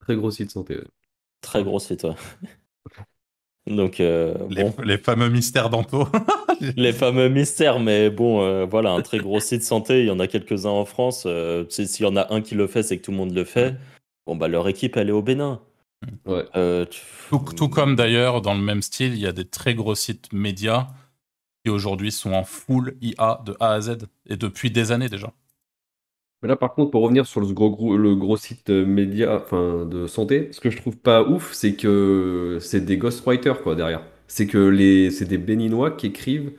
Très 0.00 0.16
gros 0.16 0.30
site 0.30 0.50
santé. 0.50 0.76
ouais. 0.76 0.84
Très 1.40 1.64
gros 1.64 1.80
site, 1.80 2.04
ouais. 2.04 2.14
Donc, 3.66 4.00
euh, 4.00 4.34
Les, 4.48 4.64
bon, 4.64 4.74
les 4.82 4.98
fameux 4.98 5.28
mystères 5.28 5.70
d'Anto. 5.70 6.06
les 6.76 6.92
fameux 6.92 7.28
mystères, 7.28 7.78
mais 7.80 8.10
bon, 8.10 8.42
euh, 8.42 8.64
voilà, 8.66 8.90
un 8.92 9.02
très 9.02 9.20
gros 9.20 9.40
site 9.40 9.62
santé, 9.62 10.00
il 10.00 10.06
y 10.06 10.10
en 10.10 10.20
a 10.20 10.26
quelques-uns 10.26 10.70
en 10.70 10.84
France. 10.84 11.24
euh, 11.26 11.64
S'il 11.70 12.04
y 12.04 12.08
en 12.08 12.16
a 12.16 12.32
un 12.32 12.40
qui 12.40 12.54
le 12.54 12.66
fait, 12.66 12.82
c'est 12.82 12.98
que 12.98 13.04
tout 13.04 13.10
le 13.10 13.16
monde 13.16 13.34
le 13.34 13.44
fait. 13.44 13.76
Bon, 14.26 14.36
bah, 14.36 14.48
leur 14.48 14.68
équipe, 14.68 14.96
elle 14.96 15.08
est 15.08 15.12
au 15.12 15.22
Bénin. 15.22 15.60
Ouais. 16.26 16.46
Euh, 16.56 16.86
tu- 16.86 17.02
Tout, 17.30 17.40
tout 17.56 17.68
comme 17.68 17.96
d'ailleurs, 17.96 18.42
dans 18.42 18.54
le 18.54 18.60
même 18.60 18.80
style, 18.80 19.14
il 19.14 19.18
y 19.18 19.26
a 19.26 19.32
des 19.32 19.44
très 19.48 19.74
gros 19.74 19.96
sites 19.96 20.32
médias 20.32 20.86
qui 21.64 21.70
aujourd'hui 21.70 22.12
sont 22.12 22.32
en 22.32 22.44
full 22.44 22.96
IA 23.02 23.42
de 23.46 23.56
A 23.60 23.72
à 23.74 23.80
Z 23.82 23.98
et 24.26 24.36
depuis 24.36 24.70
des 24.70 24.92
années 24.92 25.08
déjà. 25.10 25.32
Mais 26.42 26.48
là, 26.48 26.56
par 26.56 26.74
contre, 26.74 26.90
pour 26.90 27.02
revenir 27.02 27.26
sur 27.26 27.40
le 27.40 27.46
gros, 27.52 27.70
gros- 27.70 27.96
le 27.96 28.16
gros 28.16 28.36
site 28.36 28.70
euh, 28.70 28.84
média, 28.84 29.36
enfin, 29.36 29.86
de 29.86 30.06
santé, 30.08 30.48
ce 30.52 30.60
que 30.60 30.70
je 30.70 30.76
trouve 30.76 30.96
pas 30.96 31.22
ouf, 31.22 31.52
c'est 31.52 31.76
que 31.76 32.58
c'est 32.60 32.80
des 32.84 32.96
ghostwriters, 32.98 33.62
quoi, 33.62 33.76
derrière. 33.76 34.02
C'est 34.26 34.46
que 34.48 34.58
les, 34.58 35.10
c'est 35.12 35.26
des 35.26 35.38
béninois 35.38 35.92
qui 35.92 36.06
écrivent, 36.08 36.52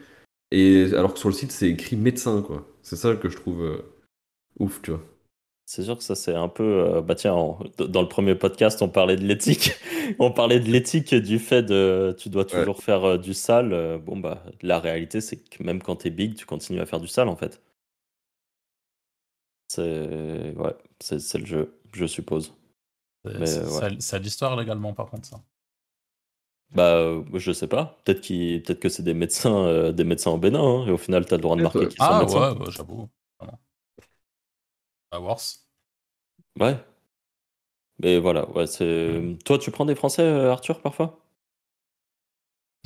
et 0.52 0.86
alors 0.96 1.14
que 1.14 1.20
sur 1.20 1.30
le 1.30 1.36
site, 1.36 1.52
c'est 1.52 1.70
écrit 1.70 1.98
médecin, 1.98 2.42
quoi. 2.44 2.68
C'est 2.84 2.98
ça 2.98 3.16
que 3.16 3.30
je 3.30 3.38
trouve 3.38 3.64
euh, 3.64 3.80
ouf, 4.60 4.82
tu 4.84 4.92
vois. 4.92 5.04
C'est 5.66 5.84
sûr 5.84 5.98
que 5.98 6.04
ça, 6.04 6.14
c'est 6.16 6.36
un 6.36 6.50
peu. 6.50 6.64
euh, 6.64 7.02
bah, 7.02 7.16
tiens, 7.16 7.34
en- 7.34 7.58
dans 7.80 8.02
le 8.02 8.08
premier 8.10 8.36
podcast, 8.36 8.82
on 8.82 8.90
parlait 8.90 9.16
de 9.16 9.24
l'éthique. 9.26 9.72
on 10.20 10.32
parlait 10.32 10.60
de 10.60 10.70
l'éthique 10.70 11.14
et 11.14 11.22
du 11.22 11.40
fait 11.40 11.64
de. 11.64 12.16
Tu 12.20 12.30
dois 12.30 12.44
toujours 12.46 12.84
faire 12.84 13.04
euh, 13.06 13.18
du 13.18 13.34
sale. 13.34 13.72
euh, 13.74 13.98
bon, 13.98 14.18
bah, 14.18 14.44
la 14.62 14.80
réalité, 14.80 15.22
c'est 15.22 15.38
que 15.38 15.64
même 15.64 15.82
quand 15.82 15.96
t'es 15.98 16.10
big, 16.10 16.36
tu 16.36 16.46
continues 16.46 16.82
à 16.82 16.86
faire 16.86 17.00
du 17.00 17.08
sale, 17.08 17.30
en 17.30 17.36
fait. 17.38 17.62
C'est. 19.70 20.54
Ouais, 20.58 20.76
c'est 21.00 21.38
le 21.38 21.46
jeu, 21.46 21.80
je 21.94 22.06
suppose. 22.06 22.54
C'est 23.26 23.40
Mais, 23.40 23.46
c'est- 23.46 23.60
ouais. 23.62 23.68
ça- 23.68 23.90
ça 24.00 24.16
a 24.18 24.20
l'histoire 24.20 24.56
légalement 24.58 24.94
par 24.94 25.10
contre 25.10 25.28
ça. 25.28 25.42
Bah, 26.76 26.96
euh, 26.96 27.24
je 27.36 27.52
sais 27.52 27.68
pas. 27.68 28.02
Peut-être 28.04 28.22
qu'il- 28.22 28.62
peut-être 28.64 28.80
que 28.80 28.90
c'est 28.90 29.04
des 29.04 29.14
médecins, 29.14 29.66
euh, 29.66 29.92
des 29.92 30.04
médecins 30.04 30.32
au 30.32 30.38
Bénin, 30.38 30.60
hein, 30.62 30.88
et 30.88 30.92
au 30.92 30.98
final, 30.98 31.26
t'as 31.26 31.38
le 31.38 31.42
droit 31.42 31.56
de 31.56 31.62
marquer 31.62 31.80
ouais. 31.80 31.88
qu'ils 31.88 32.00
sont 32.00 32.04
Ah 32.10 32.20
médecins. 32.20 32.52
ouais, 32.54 32.60
bah, 32.60 32.66
j'avoue. 32.70 33.08
Ah, 35.14 35.20
worse. 35.20 35.68
Ouais. 36.60 36.76
Mais 38.00 38.18
voilà, 38.20 38.50
ouais, 38.52 38.68
c'est. 38.68 39.38
Toi, 39.46 39.60
tu 39.60 39.72
prends 39.72 39.86
des 39.86 39.96
Français, 39.96 40.24
euh, 40.24 40.52
Arthur, 40.52 40.82
parfois? 40.82 41.20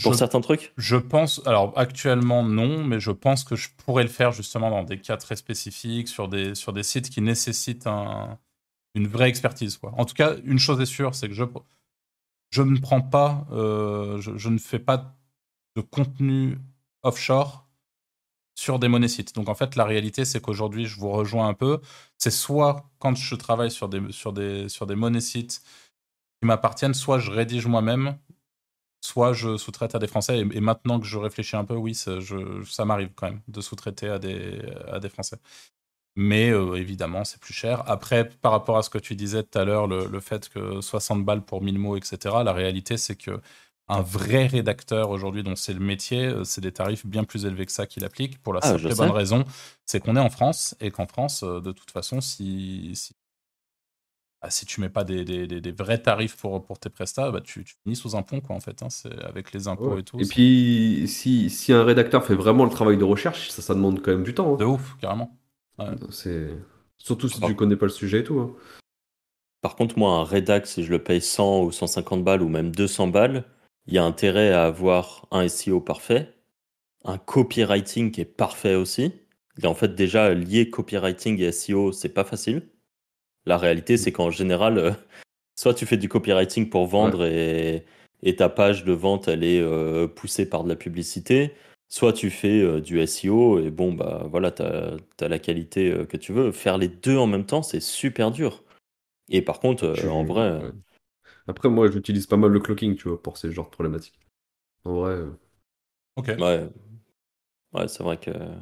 Pour 0.03 0.13
Je- 0.13 0.17
certains 0.17 0.41
trucs? 0.41 0.73
Je 0.77 0.97
pense, 0.97 1.41
alors 1.47 1.73
actuellement 1.77 2.43
non, 2.43 2.83
mais 2.83 2.99
je 2.99 3.11
pense 3.11 3.43
que 3.43 3.55
je 3.55 3.69
pourrais 3.77 4.03
le 4.03 4.09
faire 4.09 4.31
justement 4.31 4.69
dans 4.69 4.83
des 4.83 4.99
cas 4.99 5.17
très 5.17 5.35
spécifiques, 5.35 6.07
sur 6.07 6.27
des, 6.27 6.53
sur 6.53 6.73
des 6.73 6.83
sites 6.83 7.09
qui 7.09 7.21
nécessitent 7.21 7.87
un- 7.87 8.37
une 8.95 9.07
vraie 9.07 9.29
expertise. 9.29 9.77
Quoi. 9.77 9.93
En 9.97 10.05
tout 10.05 10.13
cas, 10.13 10.35
une 10.43 10.59
chose 10.59 10.81
est 10.81 10.85
sûre, 10.85 11.15
c'est 11.15 11.29
que 11.29 11.33
je, 11.33 11.43
je 12.51 12.61
ne 12.61 12.79
prends 12.79 13.01
pas, 13.01 13.45
euh, 13.51 14.19
je, 14.19 14.37
je 14.37 14.49
ne 14.49 14.57
fais 14.57 14.79
pas 14.79 15.15
de 15.75 15.81
contenu 15.81 16.57
offshore 17.03 17.66
sur 18.57 18.79
des 18.79 18.87
monésites. 18.87 19.35
Donc 19.35 19.49
en 19.49 19.55
fait, 19.55 19.75
la 19.75 19.85
réalité, 19.85 20.25
c'est 20.25 20.41
qu'aujourd'hui, 20.41 20.87
je 20.87 20.99
vous 20.99 21.11
rejoins 21.11 21.47
un 21.47 21.53
peu. 21.53 21.79
C'est 22.17 22.31
soit 22.31 22.89
quand 22.99 23.15
je 23.15 23.35
travaille 23.35 23.69
sur 23.71 23.87
des, 23.87 24.01
sur 24.11 24.33
des, 24.33 24.67
sur 24.67 24.87
des 24.87 24.95
monésites 24.95 25.61
qui 26.41 26.47
m'appartiennent, 26.47 26.95
soit 26.95 27.19
je 27.19 27.29
rédige 27.31 27.67
moi-même, 27.67 28.17
soit 29.01 29.33
je 29.33 29.57
sous-traite 29.57 29.93
à 29.95 29.99
des 29.99 30.07
Français. 30.07 30.39
Et, 30.39 30.61
maintenant 30.61 30.99
que 30.99 31.05
je 31.05 31.19
réfléchis 31.19 31.55
un 31.55 31.65
peu, 31.65 31.75
oui, 31.75 31.93
ça 31.95 32.85
m'arrive 32.85 33.11
quand 33.15 33.27
même 33.27 33.41
de 33.47 33.61
sous-traiter 33.61 34.09
à 34.09 34.19
des, 34.19 34.59
à 34.91 34.99
des 34.99 35.09
Français. 35.09 35.37
Mais 36.15 36.49
euh, 36.49 36.75
évidemment, 36.75 37.23
c'est 37.25 37.39
plus 37.39 37.53
cher. 37.53 37.83
Après, 37.87 38.27
par 38.27 38.51
rapport 38.51 38.77
à 38.77 38.83
ce 38.83 38.89
que 38.89 38.97
tu 38.97 39.15
disais 39.15 39.43
tout 39.43 39.59
à 39.59 39.65
l'heure, 39.65 39.87
le, 39.87 40.07
le 40.07 40.19
fait 40.19 40.49
que 40.49 40.81
60 40.81 41.23
balles 41.23 41.45
pour 41.45 41.61
1000 41.61 41.77
mots, 41.77 41.95
etc., 41.95 42.37
la 42.43 42.53
réalité, 42.53 42.97
c'est 42.97 43.15
que 43.15 43.39
un 43.89 44.01
vrai 44.01 44.47
rédacteur 44.47 45.09
aujourd'hui, 45.11 45.43
dont 45.43 45.55
c'est 45.55 45.73
le 45.73 45.79
métier, 45.79 46.25
euh, 46.25 46.43
c'est 46.43 46.61
des 46.61 46.71
tarifs 46.73 47.05
bien 47.05 47.23
plus 47.23 47.45
élevés 47.45 47.65
que 47.65 47.71
ça 47.71 47.85
qu'il 47.87 48.03
applique, 48.03 48.41
pour 48.41 48.53
la 48.53 48.59
Ah, 48.63 48.69
simple 48.77 48.91
et 48.91 48.95
bonne 48.95 49.11
raison, 49.11 49.45
c'est 49.85 49.99
qu'on 50.01 50.15
est 50.15 50.19
en 50.21 50.29
France, 50.29 50.75
et 50.81 50.91
qu'en 50.91 51.07
France, 51.07 51.43
euh, 51.43 51.61
de 51.61 51.71
toute 51.71 51.91
façon, 51.91 52.19
si, 52.19 52.91
si, 52.95 53.13
bah, 54.41 54.49
si 54.49 54.65
tu 54.65 54.81
mets 54.81 54.89
pas 54.89 55.03
des, 55.03 55.23
des- 55.25 55.47
des- 55.47 55.61
des 55.61 55.71
vrais 55.71 56.01
tarifs 56.01 56.35
pour, 56.37 56.63
pour 56.63 56.79
tes 56.79 56.89
prestats, 56.89 57.31
bah, 57.31 57.41
tu, 57.41 57.63
tu 57.63 57.75
finis 57.83 57.95
sous 57.95 58.15
un 58.15 58.21
pont, 58.23 58.41
quoi, 58.41 58.55
en 58.55 58.59
fait. 58.59 58.83
hein. 58.83 58.89
c'est 58.89 59.17
avec 59.23 59.51
les 59.53 59.67
impôts 59.67 59.97
et 59.97 60.03
tout. 60.03 60.19
Et 60.19 60.25
puis, 60.25 61.05
si, 61.07 61.49
si 61.49 61.71
un 61.73 61.83
rédacteur 61.83 62.25
fait 62.25 62.35
vraiment 62.35 62.65
le 62.65 62.69
travail 62.71 62.97
de 62.97 63.03
recherche, 63.03 63.49
ça, 63.49 63.61
ça 63.61 63.73
demande 63.73 64.01
quand 64.01 64.11
même 64.11 64.23
du 64.23 64.33
temps. 64.33 64.53
hein. 64.53 64.57
de 64.57 64.65
ouf, 64.65 64.97
carrément. 64.99 65.35
C'est... 66.09 66.49
Surtout 66.97 67.29
si 67.29 67.39
Oh. 67.41 67.47
tu 67.47 67.55
connais 67.55 67.75
pas 67.77 67.85
le 67.85 67.91
sujet 67.91 68.19
et 68.19 68.23
tout. 68.23 68.39
hein. 68.39 68.51
Par 69.61 69.75
contre, 69.75 69.97
moi, 69.97 70.15
un 70.17 70.23
rédac, 70.23 70.67
si 70.67 70.83
je 70.83 70.91
le 70.91 71.01
paye 71.03 71.21
100 71.21 71.61
ou 71.63 71.71
150 71.71 72.23
balles 72.23 72.41
ou 72.41 72.49
même 72.49 72.71
200 72.75 73.07
balles, 73.07 73.43
il 73.87 73.93
y 73.93 73.97
a 73.97 74.03
intérêt 74.03 74.51
à 74.51 74.65
avoir 74.65 75.27
un 75.31 75.47
SEO 75.47 75.79
parfait, 75.79 76.33
un 77.05 77.17
copywriting 77.17 78.11
qui 78.11 78.21
est 78.21 78.25
parfait 78.25 78.75
aussi. 78.75 79.13
Et 79.63 79.67
en 79.67 79.73
fait, 79.73 79.95
déjà, 79.95 80.33
lier 80.33 80.69
copywriting 80.69 81.39
et 81.41 81.51
SEO, 81.51 81.91
c'est 81.91 82.09
pas 82.09 82.23
facile. 82.25 82.67
La 83.45 83.57
réalité, 83.57 83.97
c'est 83.97 84.11
qu'en 84.11 84.29
général, 84.29 84.77
euh, 84.77 84.91
soit 85.55 85.73
tu 85.73 85.85
fais 85.85 85.97
du 85.97 86.09
copywriting 86.09 86.69
pour 86.69 86.85
vendre 86.85 87.25
et, 87.25 87.85
et 88.23 88.35
ta 88.35 88.49
page 88.49 88.83
de 88.83 88.93
vente, 88.93 89.27
elle 89.27 89.43
est 89.43 89.61
euh, 89.61 90.07
poussée 90.07 90.49
par 90.49 90.63
de 90.63 90.69
la 90.69 90.75
publicité, 90.75 91.53
soit 91.87 92.13
tu 92.13 92.29
fais 92.29 92.61
euh, 92.61 92.81
du 92.81 93.05
SEO 93.07 93.59
et 93.59 93.71
bon, 93.71 93.93
bah 93.93 94.27
voilà, 94.29 94.51
tu 94.51 94.63
as, 94.63 95.27
la 95.27 95.39
qualité 95.39 96.05
que 96.09 96.17
tu 96.17 96.33
veux. 96.33 96.51
Faire 96.51 96.77
les 96.77 96.89
deux 96.89 97.17
en 97.17 97.27
même 97.27 97.45
temps, 97.45 97.63
c'est 97.63 97.81
super 97.81 98.31
dur. 98.31 98.63
Et 99.29 99.41
par 99.41 99.59
contre, 99.59 99.95
en 100.09 100.23
vrai. 100.23 100.61
Après, 101.47 101.69
moi, 101.69 101.89
j'utilise 101.89 102.27
pas 102.27 102.37
mal 102.37 102.51
le 102.51 102.59
clocking, 102.59 102.95
tu 102.95 103.07
vois, 103.09 103.21
pour 103.21 103.37
ces 103.37 103.51
genres 103.51 103.65
de 103.65 103.71
problématiques. 103.71 104.19
En 104.85 104.93
vrai, 104.95 105.11
euh, 105.13 105.29
Ok. 106.17 106.27
ouais, 106.39 106.69
ouais, 107.73 107.87
c'est 107.87 108.03
vrai 108.03 108.17
que. 108.17 108.31
Euh, 108.31 108.55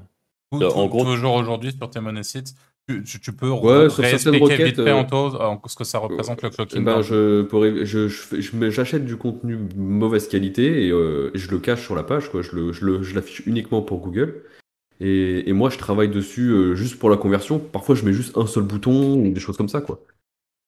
tou- 0.52 0.64
en 0.64 0.88
gros- 0.88 1.04
toujours 1.04 1.34
aujourd'hui 1.34 1.72
sur 1.72 1.90
tes 1.90 2.00
monésites, 2.00 2.54
tu, 2.88 3.04
tu- 3.04 3.20
tu 3.20 3.34
peux 3.34 3.50
Ouais, 3.50 3.88
re- 3.88 3.90
sur 3.90 4.06
certaines 4.06 4.36
réexpliquer 4.36 4.44
requêtes, 4.44 4.68
vite 4.68 4.76
fait 4.84 4.92
euh, 4.92 4.96
en 4.96 5.06
taux 5.06 5.36
euh, 5.42 5.56
ce 5.68 5.76
que 5.76 5.84
ça 5.84 5.98
représente 6.00 6.42
le 6.42 6.50
eh 6.50 6.52
clocking. 6.56 6.84
ben, 6.86 6.96
dans- 6.96 7.02
je, 7.02 7.42
pour, 7.44 7.64
je, 7.64 7.84
je, 7.86 8.08
fais- 8.08 8.42
je 8.42 8.56
mets- 8.56 8.72
j'achète 8.72 9.06
du 9.06 9.18
contenu 9.18 9.58
de 9.58 9.76
mauvaise 9.78 10.28
qualité 10.28 10.86
et, 10.88 10.92
euh, 10.92 11.32
et 11.34 11.38
je 11.40 11.50
le 11.50 11.60
cache 11.60 11.84
sur 11.84 11.96
la 11.96 12.04
page, 12.04 12.30
quoi. 12.30 12.42
Je, 12.42 12.56
le, 12.56 12.72
je, 12.74 12.86
le- 12.86 13.02
je 13.04 13.16
l'affiche 13.16 13.42
uniquement 13.48 13.82
pour 13.82 14.00
Google. 14.02 14.44
Et, 15.00 15.50
et 15.50 15.54
moi, 15.54 15.70
je 15.70 15.78
travaille 15.78 16.10
dessus 16.10 16.50
euh, 16.52 16.76
juste 16.76 17.00
pour 17.00 17.10
la 17.10 17.18
conversion. 17.18 17.60
Parfois, 17.60 17.96
je 17.96 18.06
mets 18.06 18.14
juste 18.14 18.38
un 18.38 18.46
seul 18.48 18.64
bouton 18.64 19.16
ou 19.20 19.34
des 19.34 19.40
choses 19.40 19.58
comme 19.58 19.68
ça, 19.70 19.82
quoi. 19.82 20.00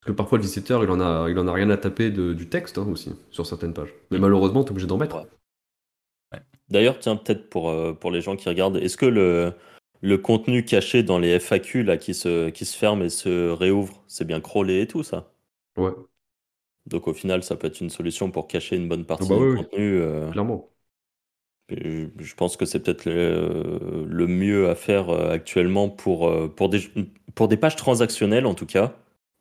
Parce 0.01 0.07
que 0.13 0.17
parfois, 0.17 0.39
le 0.39 0.43
visiteur, 0.43 0.83
il 0.83 0.89
en 0.89 0.99
a, 0.99 1.29
il 1.29 1.37
en 1.37 1.47
a 1.47 1.53
rien 1.53 1.69
à 1.69 1.77
taper 1.77 2.09
de- 2.09 2.33
du 2.33 2.49
texte 2.49 2.77
hein, 2.79 2.87
aussi, 2.89 3.11
sur 3.29 3.45
certaines 3.45 3.73
pages. 3.75 3.93
Mais 4.11 4.17
Mm. 4.17 4.19
malheureusement, 4.19 4.63
t'es 4.63 4.71
obligé 4.71 4.87
d'en 4.87 4.97
mettre. 4.97 5.17
Ouais. 5.17 5.27
D'ailleurs, 6.69 6.99
tiens, 6.99 7.15
peut-être 7.15 7.49
pour, 7.49 7.69
euh, 7.69 7.93
pour 7.93 8.11
les 8.11 8.21
gens 8.21 8.35
qui 8.35 8.49
regardent, 8.49 8.77
est-ce 8.77 8.97
que 8.97 9.05
le, 9.05 9.53
le 10.01 10.17
contenu 10.17 10.63
caché 10.65 11.03
dans 11.03 11.19
les 11.19 11.39
FAQ 11.39 11.83
là, 11.83 11.97
qui, 11.97 12.13
se, 12.13 12.49
qui 12.49 12.65
se 12.65 12.77
ferme 12.77 13.01
et 13.03 13.09
se 13.09 13.49
réouvre, 13.51 14.03
c'est 14.07 14.25
bien 14.25 14.41
crawlé 14.41 14.81
et 14.81 14.87
tout 14.87 15.03
ça? 15.03 15.31
Ouais, 15.77 15.93
Donc 16.87 17.07
au 17.07 17.13
final, 17.13 17.43
ça 17.43 17.55
peut 17.55 17.67
être 17.67 17.81
une 17.81 17.89
solution 17.91 18.31
pour 18.31 18.47
cacher 18.47 18.75
une 18.77 18.87
bonne 18.89 19.05
partie 19.05 19.31
bah 19.31 19.35
du 19.35 19.45
oui, 19.45 19.47
oui. 19.57 19.59
contenu. 19.59 19.99
euh, 20.01 20.31
clairement. 20.31 20.71
et 21.69 22.07
je 22.19 22.35
pense 22.35 22.55
que 22.57 22.65
c'est 22.65 22.79
peut-être 22.81 23.05
le, 23.05 24.05
le 24.07 24.27
mieux 24.27 24.69
à 24.69 24.75
faire 24.75 25.09
euh, 25.09 25.31
actuellement 25.31 25.89
pour, 25.89 26.31
pour, 26.55 26.69
des, 26.69 26.81
pour 27.35 27.47
des 27.49 27.57
pages 27.57 27.75
transactionnelles 27.75 28.45
en 28.45 28.53
tout 28.55 28.65
cas. 28.65 28.95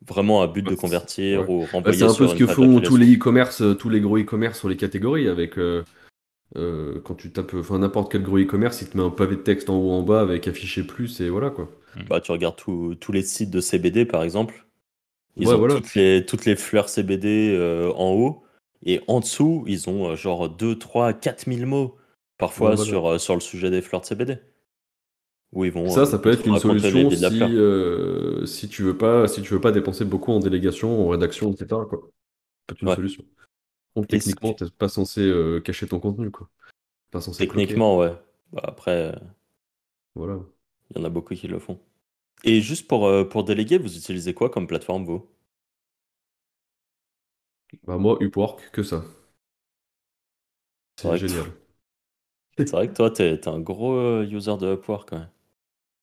Vraiment 0.05 0.41
à 0.41 0.47
but 0.47 0.61
Bah, 0.63 0.71
de 0.71 0.75
convertir 0.75 1.41
ouais. 1.41 1.45
ou 1.47 1.61
Bah, 1.61 1.67
renvoyer 1.73 1.97
c'est 1.99 2.03
un 2.05 2.13
peu 2.13 2.27
ce 2.27 2.35
que 2.35 2.45
font 2.47 2.79
tous 2.81 2.97
les 2.97 3.15
e-commerce, 3.15 3.61
euh, 3.61 3.73
tous 3.73 3.89
les 3.89 4.01
gros 4.01 4.17
e-commerce 4.17 4.59
sur 4.59 4.69
les 4.69 4.77
catégories 4.77 5.27
avec 5.27 5.57
euh, 5.57 5.83
euh, 6.55 6.99
quand 7.03 7.15
tu 7.15 7.31
tapes 7.31 7.53
enfin 7.55 7.79
n'importe 7.79 8.11
quel 8.11 8.23
gros 8.23 8.37
e-commerce, 8.39 8.81
il 8.81 8.89
te 8.89 8.97
met 8.97 9.03
un 9.03 9.09
pavé 9.09 9.35
de 9.35 9.41
texte 9.41 9.69
en 9.69 9.77
haut 9.77 9.91
en 9.91 10.03
bas 10.03 10.21
avec 10.21 10.47
affiché 10.47 10.83
plus 10.83 11.19
et 11.21 11.29
voilà 11.29 11.49
quoi. 11.49 11.69
Bah, 12.09 12.21
tu 12.21 12.31
regardes 12.31 12.55
tous 12.57 12.95
tous 12.95 13.11
les 13.11 13.23
sites 13.23 13.49
de 13.51 13.59
CBD 13.61 14.05
par 14.05 14.23
exemple, 14.23 14.65
ils 15.37 15.47
Ouais, 15.47 15.53
ont 15.55 15.57
voilà. 15.59 15.75
toutes 15.75 15.95
les, 15.95 16.25
toutes 16.25 16.45
les 16.45 16.55
fleurs 16.55 16.89
CBD 16.89 17.53
euh, 17.55 17.91
en 17.95 18.11
haut 18.13 18.43
et 18.85 19.01
en 19.07 19.19
dessous, 19.19 19.63
ils 19.67 19.89
ont 19.89 20.11
euh, 20.11 20.15
genre 20.15 20.49
2, 20.49 20.77
3, 20.77 21.13
4000 21.13 21.65
mots 21.65 21.97
parfois 22.37 22.71
Ouais, 22.71 22.75
voilà. 22.75 22.89
sur, 22.91 23.05
euh, 23.07 23.17
sur 23.17 23.33
le 23.35 23.41
sujet 23.41 23.69
des 23.71 23.81
fleurs 23.81 24.01
de 24.01 24.05
CBD. 24.07 24.37
Où 25.51 25.65
ils 25.65 25.71
vont 25.71 25.91
Ça, 25.91 26.01
euh, 26.01 26.05
ça 26.05 26.19
peut 26.19 26.31
être 26.31 26.45
une 26.45 26.57
solution 26.59 27.09
si, 27.09 27.41
euh, 27.41 28.45
si 28.45 28.67
tu 28.67 28.83
veux 28.83 28.97
pas, 28.97 29.27
si 29.27 29.41
tu 29.41 29.53
veux 29.53 29.61
pas 29.61 29.71
dépenser 29.71 30.05
beaucoup 30.05 30.31
en 30.31 30.39
délégation, 30.39 31.05
en 31.05 31.09
rédaction, 31.09 31.53
etc. 31.53 31.85
Quoi. 31.85 31.99
Ça 32.01 32.09
peut 32.67 32.75
être 32.75 32.81
une 32.83 32.89
Ouais. 32.89 32.95
solution. 32.95 33.23
Donc, 33.95 34.07
techniquement, 34.07 34.53
t'es 34.53 34.65
pas 34.77 34.89
censé 34.89 35.21
euh, 35.21 35.61
cacher 35.61 35.87
ton 35.87 35.99
contenu, 35.99 36.31
quoi. 36.31 36.49
Pas 37.11 37.21
censé 37.21 37.45
bloquer. 37.45 37.57
Techniquement, 37.67 37.97
ouais. 37.97 38.13
Bah, 38.51 38.61
après, 38.65 39.13
Voilà. 40.15 40.43
il 40.91 40.97
y 40.97 40.99
en 41.01 41.05
a 41.05 41.09
beaucoup 41.09 41.33
qui 41.33 41.47
le 41.47 41.59
font. 41.59 41.79
Et 42.43 42.61
juste 42.61 42.87
pour, 42.87 43.07
euh, 43.07 43.25
pour 43.25 43.43
déléguer, 43.45 43.77
vous 43.79 43.97
utilisez 43.97 44.33
quoi 44.33 44.49
comme 44.49 44.67
plateforme, 44.67 45.05
vous? 45.05 45.27
Bah, 47.83 47.97
moi, 47.97 48.17
Upwork, 48.21 48.69
que 48.71 48.83
ça. 48.83 49.03
C'est 50.95 51.15
génial. 51.17 51.53
C'est 52.59 52.69
vrai 52.71 52.87
que 52.87 52.93
toi, 52.93 53.09
t'es 53.09 53.39
t'es 53.39 53.47
un 53.49 53.59
gros 53.59 54.21
user 54.21 54.57
de 54.57 54.73
Upwork 54.73 55.09
quand 55.09 55.17
même. 55.17 55.29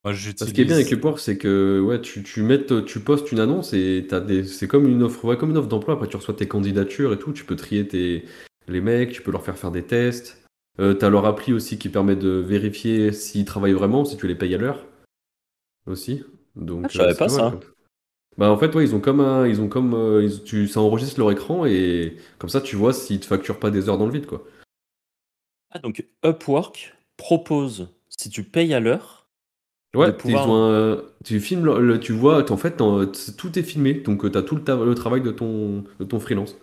Moi, 0.05 0.13
Ce 0.13 0.45
qui 0.45 0.61
est 0.61 0.65
bien 0.65 0.75
avec 0.75 0.87
j'utilise. 0.87 0.93
Upwork, 0.93 1.19
c'est 1.19 1.39
que 1.39 1.81
ouais, 1.81 2.01
tu, 2.01 2.23
tu, 2.23 2.43
mets, 2.43 2.65
tu 2.85 3.01
postes 3.01 3.33
une 3.33 3.41
annonce 3.41 3.73
et 3.73 4.07
t'as 4.09 4.21
des, 4.21 4.45
c'est 4.45 4.69
comme 4.69 4.87
une 4.87 5.03
offre, 5.03 5.25
ouais, 5.25 5.37
comme 5.39 5.51
une 5.51 5.57
offre 5.57 5.69
d'emploi. 5.69 5.95
Après, 5.95 6.09
tu 6.09 6.17
reçois 6.17 6.35
tes 6.35 6.47
candidatures 6.47 7.13
et 7.13 7.19
tout. 7.19 7.33
Tu 7.33 7.45
peux 7.45 7.57
trier 7.57 7.89
tes, 7.89 8.25
les 8.69 8.81
mecs, 8.81 9.13
tu 9.13 9.23
peux 9.23 9.31
leur 9.31 9.45
faire 9.45 9.57
faire 9.57 9.71
des 9.71 9.83
tests. 9.83 10.45
Euh, 10.81 10.93
t'as 10.93 11.09
leur 11.09 11.25
appli 11.25 11.53
aussi 11.53 11.79
qui 11.79 11.89
permet 11.89 12.17
de 12.17 12.29
vérifier 12.29 13.13
s'ils 13.13 13.45
travaillent 13.45 13.73
vraiment, 13.73 14.05
si 14.05 14.17
tu 14.17 14.27
les 14.27 14.35
payes 14.35 14.55
à 14.55 14.59
l'heure 14.59 14.85
aussi. 15.87 16.23
Donc, 16.57 16.85
Ah, 16.85 16.89
je 16.91 16.99
savais 16.99 17.13
c'est 17.13 17.19
pas 17.19 17.29
mal, 17.29 17.37
ça. 17.37 17.51
quoi. 17.51 17.61
Bah 18.37 18.51
en 18.51 18.59
fait, 18.59 18.75
ouais, 18.75 18.85
ils 18.85 18.95
ont 18.97 19.01
comme 19.01 19.21
un, 19.21 19.47
ils 19.47 19.61
ont 19.61 19.69
comme, 19.69 19.95
euh, 19.95 20.25
ils- 20.25 20.43
tu, 20.43 20.67
ça 20.67 20.81
enregistre 20.81 21.21
leur 21.21 21.31
écran 21.31 21.67
et 21.67 22.17
comme 22.39 22.51
ça, 22.51 22.61
tu 22.61 22.75
vois 22.75 22.93
s'ils 22.93 23.21
te 23.21 23.27
facturent 23.27 23.61
pas 23.61 23.71
des 23.71 23.89
heures 23.89 23.99
dans 23.99 24.07
le 24.07 24.13
vide, 24.13 24.27
quoi. 24.27 24.45
Ah, 25.71 25.79
donc 25.79 26.05
Upwork 26.25 26.95
propose, 27.17 27.89
si 28.09 28.29
tu 28.31 28.43
payes 28.43 28.75
à 28.75 28.81
l'heure, 28.81 29.24
Ouais, 29.95 30.07
de 30.09 30.13
pouvoir- 30.13 30.47
ils 30.47 30.51
ont 30.51 30.65
un- 30.73 31.03
tu 31.25 31.41
filmes, 31.41 31.65
le- 31.65 31.81
le- 31.81 32.01
tu 32.01 32.13
vois, 32.13 32.51
en 32.51 32.57
fait, 32.57 32.77
tout 32.77 33.59
est 33.59 33.63
filmé, 33.63 33.95
donc 33.95 34.31
tu 34.31 34.37
as 34.39 34.43
tout 34.43 34.57
le, 34.57 34.63
ta- 34.63 34.77
le 34.85 34.95
travail 34.95 35.23
de 35.23 35.31
ton, 35.31 35.85
de 36.01 36.05
ton 36.05 36.19
freelance. 36.21 36.57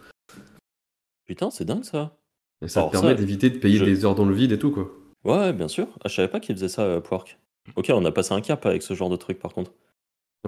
putain, 1.26 1.50
c'est 1.50 1.66
dingue 1.66 1.84
ça. 1.84 2.18
Et 2.64 2.68
ça 2.68 2.82
Alors 2.82 2.92
te 2.92 2.98
permet 2.98 3.16
d'éviter 3.16 3.50
de 3.50 3.58
payer 3.58 3.78
je- 3.78 3.86
des 3.86 4.06
heures 4.06 4.16
dans 4.16 4.26
le 4.26 4.34
vide 4.36 4.52
et 4.52 4.60
tout, 4.60 4.72
quoi. 4.72 4.92
Ouais, 5.24 5.54
bien 5.54 5.68
sûr. 5.68 5.88
Ah, 6.04 6.10
je 6.10 6.16
savais 6.16 6.28
pas 6.28 6.40
qu'ils 6.40 6.56
faisaient 6.56 6.68
ça, 6.68 6.98
Upwork. 6.98 7.38
Ok, 7.76 7.90
on 7.94 8.04
a 8.06 8.12
passé 8.12 8.34
un 8.34 8.42
cap 8.42 8.66
avec 8.66 8.82
ce 8.82 8.94
genre 8.94 9.10
de 9.10 9.16
truc 9.16 9.40
par 9.40 9.54
contre. 9.54 9.72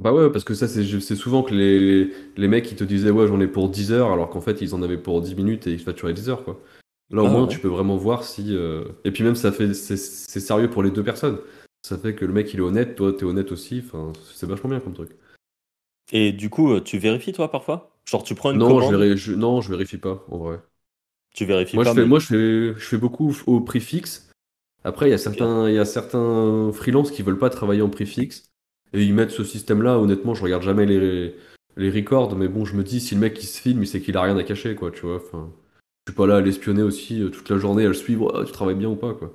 Bah 0.01 0.11
ouais, 0.11 0.31
parce 0.31 0.43
que 0.43 0.55
ça, 0.55 0.67
c'est 0.67 1.15
souvent 1.15 1.43
que 1.43 1.53
les, 1.53 2.11
les 2.35 2.47
mecs, 2.47 2.71
ils 2.71 2.75
te 2.75 2.83
disaient, 2.83 3.11
ouais, 3.11 3.27
j'en 3.27 3.39
ai 3.39 3.47
pour 3.47 3.69
10 3.69 3.91
heures, 3.91 4.11
alors 4.11 4.29
qu'en 4.31 4.41
fait, 4.41 4.59
ils 4.61 4.73
en 4.73 4.81
avaient 4.81 4.97
pour 4.97 5.21
10 5.21 5.35
minutes 5.35 5.67
et 5.67 5.71
ils 5.71 5.79
facturaient 5.79 6.13
10 6.13 6.29
heures, 6.29 6.43
quoi. 6.43 6.59
Là, 7.11 7.21
au 7.21 7.27
Ah, 7.27 7.29
moins, 7.29 7.41
ouais. 7.43 7.47
tu 7.47 7.59
peux 7.59 7.67
vraiment 7.67 7.95
voir 7.95 8.23
si. 8.23 8.55
euh, 8.55 8.85
Et 9.05 9.11
puis 9.11 9.23
même, 9.23 9.35
ça 9.35 9.51
fait, 9.51 9.73
c'est 9.75 9.95
sérieux 9.95 10.69
pour 10.69 10.81
les 10.81 10.89
deux 10.89 11.03
personnes. 11.03 11.37
Ça 11.85 11.99
fait 11.99 12.15
que 12.15 12.25
le 12.25 12.33
mec, 12.33 12.53
il 12.53 12.59
est 12.59 12.63
honnête, 12.63 12.95
toi, 12.95 13.13
t'es 13.13 13.25
honnête 13.25 13.51
aussi. 13.51 13.83
Enfin, 13.85 14.11
c'est 14.33 14.47
vachement 14.47 14.71
bien 14.71 14.79
comme 14.79 14.93
truc. 14.95 15.11
Et 16.13 16.31
du 16.31 16.49
coup, 16.49 16.71
euh, 16.71 16.79
tu 16.81 16.97
vérifies 16.97 17.33
toi 17.33 17.51
parfois? 17.51 17.93
Genre, 18.05 18.23
tu 18.23 18.35
prends 18.35 18.51
une 18.51 18.61
Non 18.61 18.79
je, 18.79 18.93
commande, 18.93 18.95
véri- 18.95 19.17
je- 19.17 19.33
non, 19.33 19.59
je 19.59 19.69
vérifie 19.69 19.97
pas, 19.97 20.23
en 20.29 20.37
vrai. 20.37 20.61
tu 21.33 21.45
vérifies 21.45 21.77
Moi, 21.77 21.83
pas. 21.83 21.89
je 21.89 21.93
fais, 21.93 22.05
mais- 22.05 22.05
moi 22.05 22.19
je, 22.19 22.27
fais, 22.27 22.73
je 22.79 22.85
fais 22.87 22.97
beaucoup 22.97 23.35
au 23.47 23.61
prix 23.61 23.79
fixe. 23.79 24.29
Après, 24.83 25.07
il 25.09 25.11
y 25.11 25.13
a 25.13 25.17
certains, 25.17 25.69
il 25.69 25.75
y 25.75 25.79
a 25.79 25.85
certains 25.85 26.71
freelances 26.73 27.11
qui 27.11 27.23
veulent 27.23 27.39
pas 27.39 27.49
travailler 27.49 27.81
en 27.81 27.89
prix 27.89 28.05
fixe. 28.07 28.51
Et 28.93 29.03
ils 29.03 29.13
mettent 29.13 29.31
ce 29.31 29.43
système-là. 29.43 29.99
Honnêtement, 29.99 30.35
je 30.35 30.43
regarde 30.43 30.63
jamais 30.63 30.85
les, 30.85 31.35
les 31.77 31.91
records. 31.91 32.35
Mais 32.37 32.47
bon, 32.49 32.65
je 32.65 32.75
me 32.75 32.83
dis, 32.83 33.01
si 33.01 33.15
le 33.15 33.21
mec 33.21 33.41
il 33.43 33.47
se 33.47 33.61
filme, 33.61 33.83
il 33.83 33.87
sait 33.87 34.01
qu'il 34.01 34.17
a 34.17 34.23
rien 34.23 34.37
à 34.37 34.43
cacher, 34.43 34.75
quoi, 34.75 34.91
tu 34.91 35.01
vois. 35.03 35.17
Enfin, 35.17 35.51
je 36.07 36.11
suis 36.13 36.17
pas 36.17 36.27
là 36.27 36.37
à 36.37 36.41
l'espionner 36.41 36.83
aussi 36.83 37.21
euh, 37.21 37.29
toute 37.29 37.49
la 37.49 37.57
journée, 37.59 37.85
à 37.85 37.89
le 37.89 37.93
suivre. 37.95 38.33
Ah, 38.35 38.45
tu 38.45 38.53
travailles 38.53 38.75
bien 38.75 38.89
ou 38.89 38.95
pas, 38.97 39.13
quoi. 39.15 39.33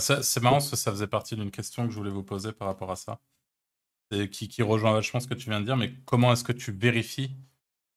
Ça- 0.00 0.22
C'est 0.22 0.40
marrant 0.40 0.56
parce 0.56 0.70
que 0.70 0.76
ça 0.76 0.90
faisait 0.90 1.06
partie 1.06 1.36
d'une 1.36 1.50
question 1.50 1.86
que 1.86 1.92
je 1.92 1.96
voulais 1.96 2.10
vous 2.10 2.22
poser 2.22 2.52
par 2.52 2.68
rapport 2.68 2.90
à 2.90 2.96
ça. 2.96 3.20
Qui, 4.30 4.62
rejoint 4.62 4.92
vachement 4.92 5.18
ce 5.18 5.26
que 5.26 5.34
tu 5.34 5.50
viens 5.50 5.60
de 5.60 5.64
dire, 5.64 5.76
mais 5.76 5.92
comment 6.04 6.32
est-ce 6.32 6.44
que 6.44 6.52
tu 6.52 6.70
vérifies 6.70 7.36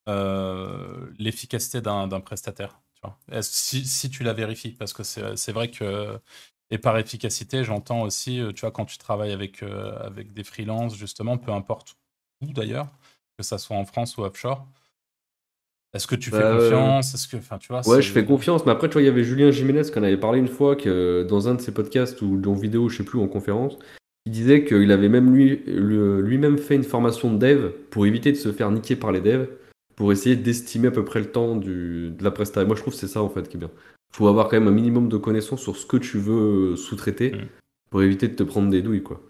euh, 0.10 1.12
l'efficacité 1.20 1.82
d'un 1.82 2.08
prestataire 2.22 2.80
si, 3.42 4.10
tu 4.10 4.24
la 4.24 4.34
vérifies, 4.34 4.72
parce 4.72 4.94
que 4.94 5.04
c'est 5.04 5.52
vrai 5.52 5.70
que, 5.70 6.20
et 6.72 6.78
par 6.78 6.98
efficacité, 6.98 7.64
j'entends 7.64 8.02
aussi, 8.02 8.40
euh, 8.40 8.52
tu 8.52 8.62
vois, 8.62 8.72
quand 8.72 8.86
tu 8.86 8.98
travailles 8.98 9.32
avec, 9.32 9.64
euh, 9.64 9.98
avec 10.00 10.34
des 10.34 10.44
freelances, 10.44 10.96
justement, 10.96 11.38
peu 11.38 11.52
importe 11.52 11.98
où 12.42 12.52
d'ailleurs, 12.54 12.90
que 13.38 13.44
ça 13.44 13.58
soit 13.58 13.78
en 13.78 13.86
France 13.86 14.18
ou 14.18 14.24
offshore, 14.24 14.68
est-ce 15.98 16.08
que 16.08 16.16
tu 16.16 16.30
fais 16.32 16.40
Bah, 16.40 16.54
euh, 16.54 16.70
confiance? 16.72 17.14
Est-ce 17.14 17.28
que, 17.28 17.38
enfin, 17.38 17.58
tu 17.58 17.68
vois, 17.68 17.88
Ouais, 17.88 18.02
je 18.02 18.12
fais 18.12 18.24
confiance. 18.26 18.66
Mais 18.66 18.72
après, 18.72 18.88
tu 18.88 18.94
vois, 18.94 19.02
il 19.02 19.06
y 19.06 19.10
avait 19.10 19.24
Julien 19.24 19.52
Jiménez 19.52 19.84
qui 19.84 20.00
en 20.00 20.04
avait 20.04 20.18
parlé 20.18 20.40
une 20.40 20.48
fois 20.48 20.76
que 20.76 21.24
dans 21.30 21.48
un 21.50 21.56
de 21.56 21.62
ses 21.62 21.74
podcasts 21.74 22.22
ou 22.22 22.42
en 22.46 22.54
vidéo, 22.54 22.88
je 22.90 22.98
sais 22.98 23.04
plus, 23.04 23.20
en 23.20 23.28
conférence, 23.28 23.78
il 24.26 24.32
disait 24.32 24.64
qu'il 24.66 24.92
avait 24.92 25.10
même 25.10 25.34
lui, 25.34 25.62
lui-même 25.66 26.58
fait 26.58 26.76
une 26.76 26.84
formation 26.84 27.34
de 27.34 27.38
dev 27.38 27.70
pour 27.92 28.06
éviter 28.06 28.32
de 28.32 28.38
se 28.38 28.52
faire 28.52 28.72
niquer 28.72 28.96
par 28.96 29.12
les 29.12 29.22
devs, 29.22 29.48
pour 29.96 30.12
essayer 30.12 30.36
d'estimer 30.36 30.88
à 30.90 30.92
peu 30.92 31.04
près 31.06 31.20
le 31.20 31.28
temps 31.32 31.56
du, 31.56 32.12
de 32.12 32.24
la 32.24 32.32
presta. 32.32 32.62
Et 32.62 32.66
moi, 32.66 32.76
je 32.76 32.82
trouve 32.82 32.94
que 32.94 33.00
c'est 33.00 33.08
ça 33.08 33.22
en 33.22 33.30
fait 33.30 33.48
qui 33.50 33.58
est 33.58 33.60
bien. 33.60 33.72
faut 34.14 34.28
avoir 34.28 34.48
quand 34.48 34.58
même 34.60 34.68
un 34.68 34.72
minimum 34.72 35.10
de 35.10 35.18
connaissances 35.18 35.62
sur 35.62 35.76
ce 35.78 35.86
que 35.86 35.98
tu 35.98 36.18
veux 36.18 36.76
sous-traiter 36.76 37.32
Mm. 37.32 37.38
pour 37.90 38.04
éviter 38.04 38.28
de 38.28 38.34
te 38.36 38.44
prendre 38.44 38.70
des 38.70 38.82
douilles, 38.82 39.04
quoi. 39.04 39.22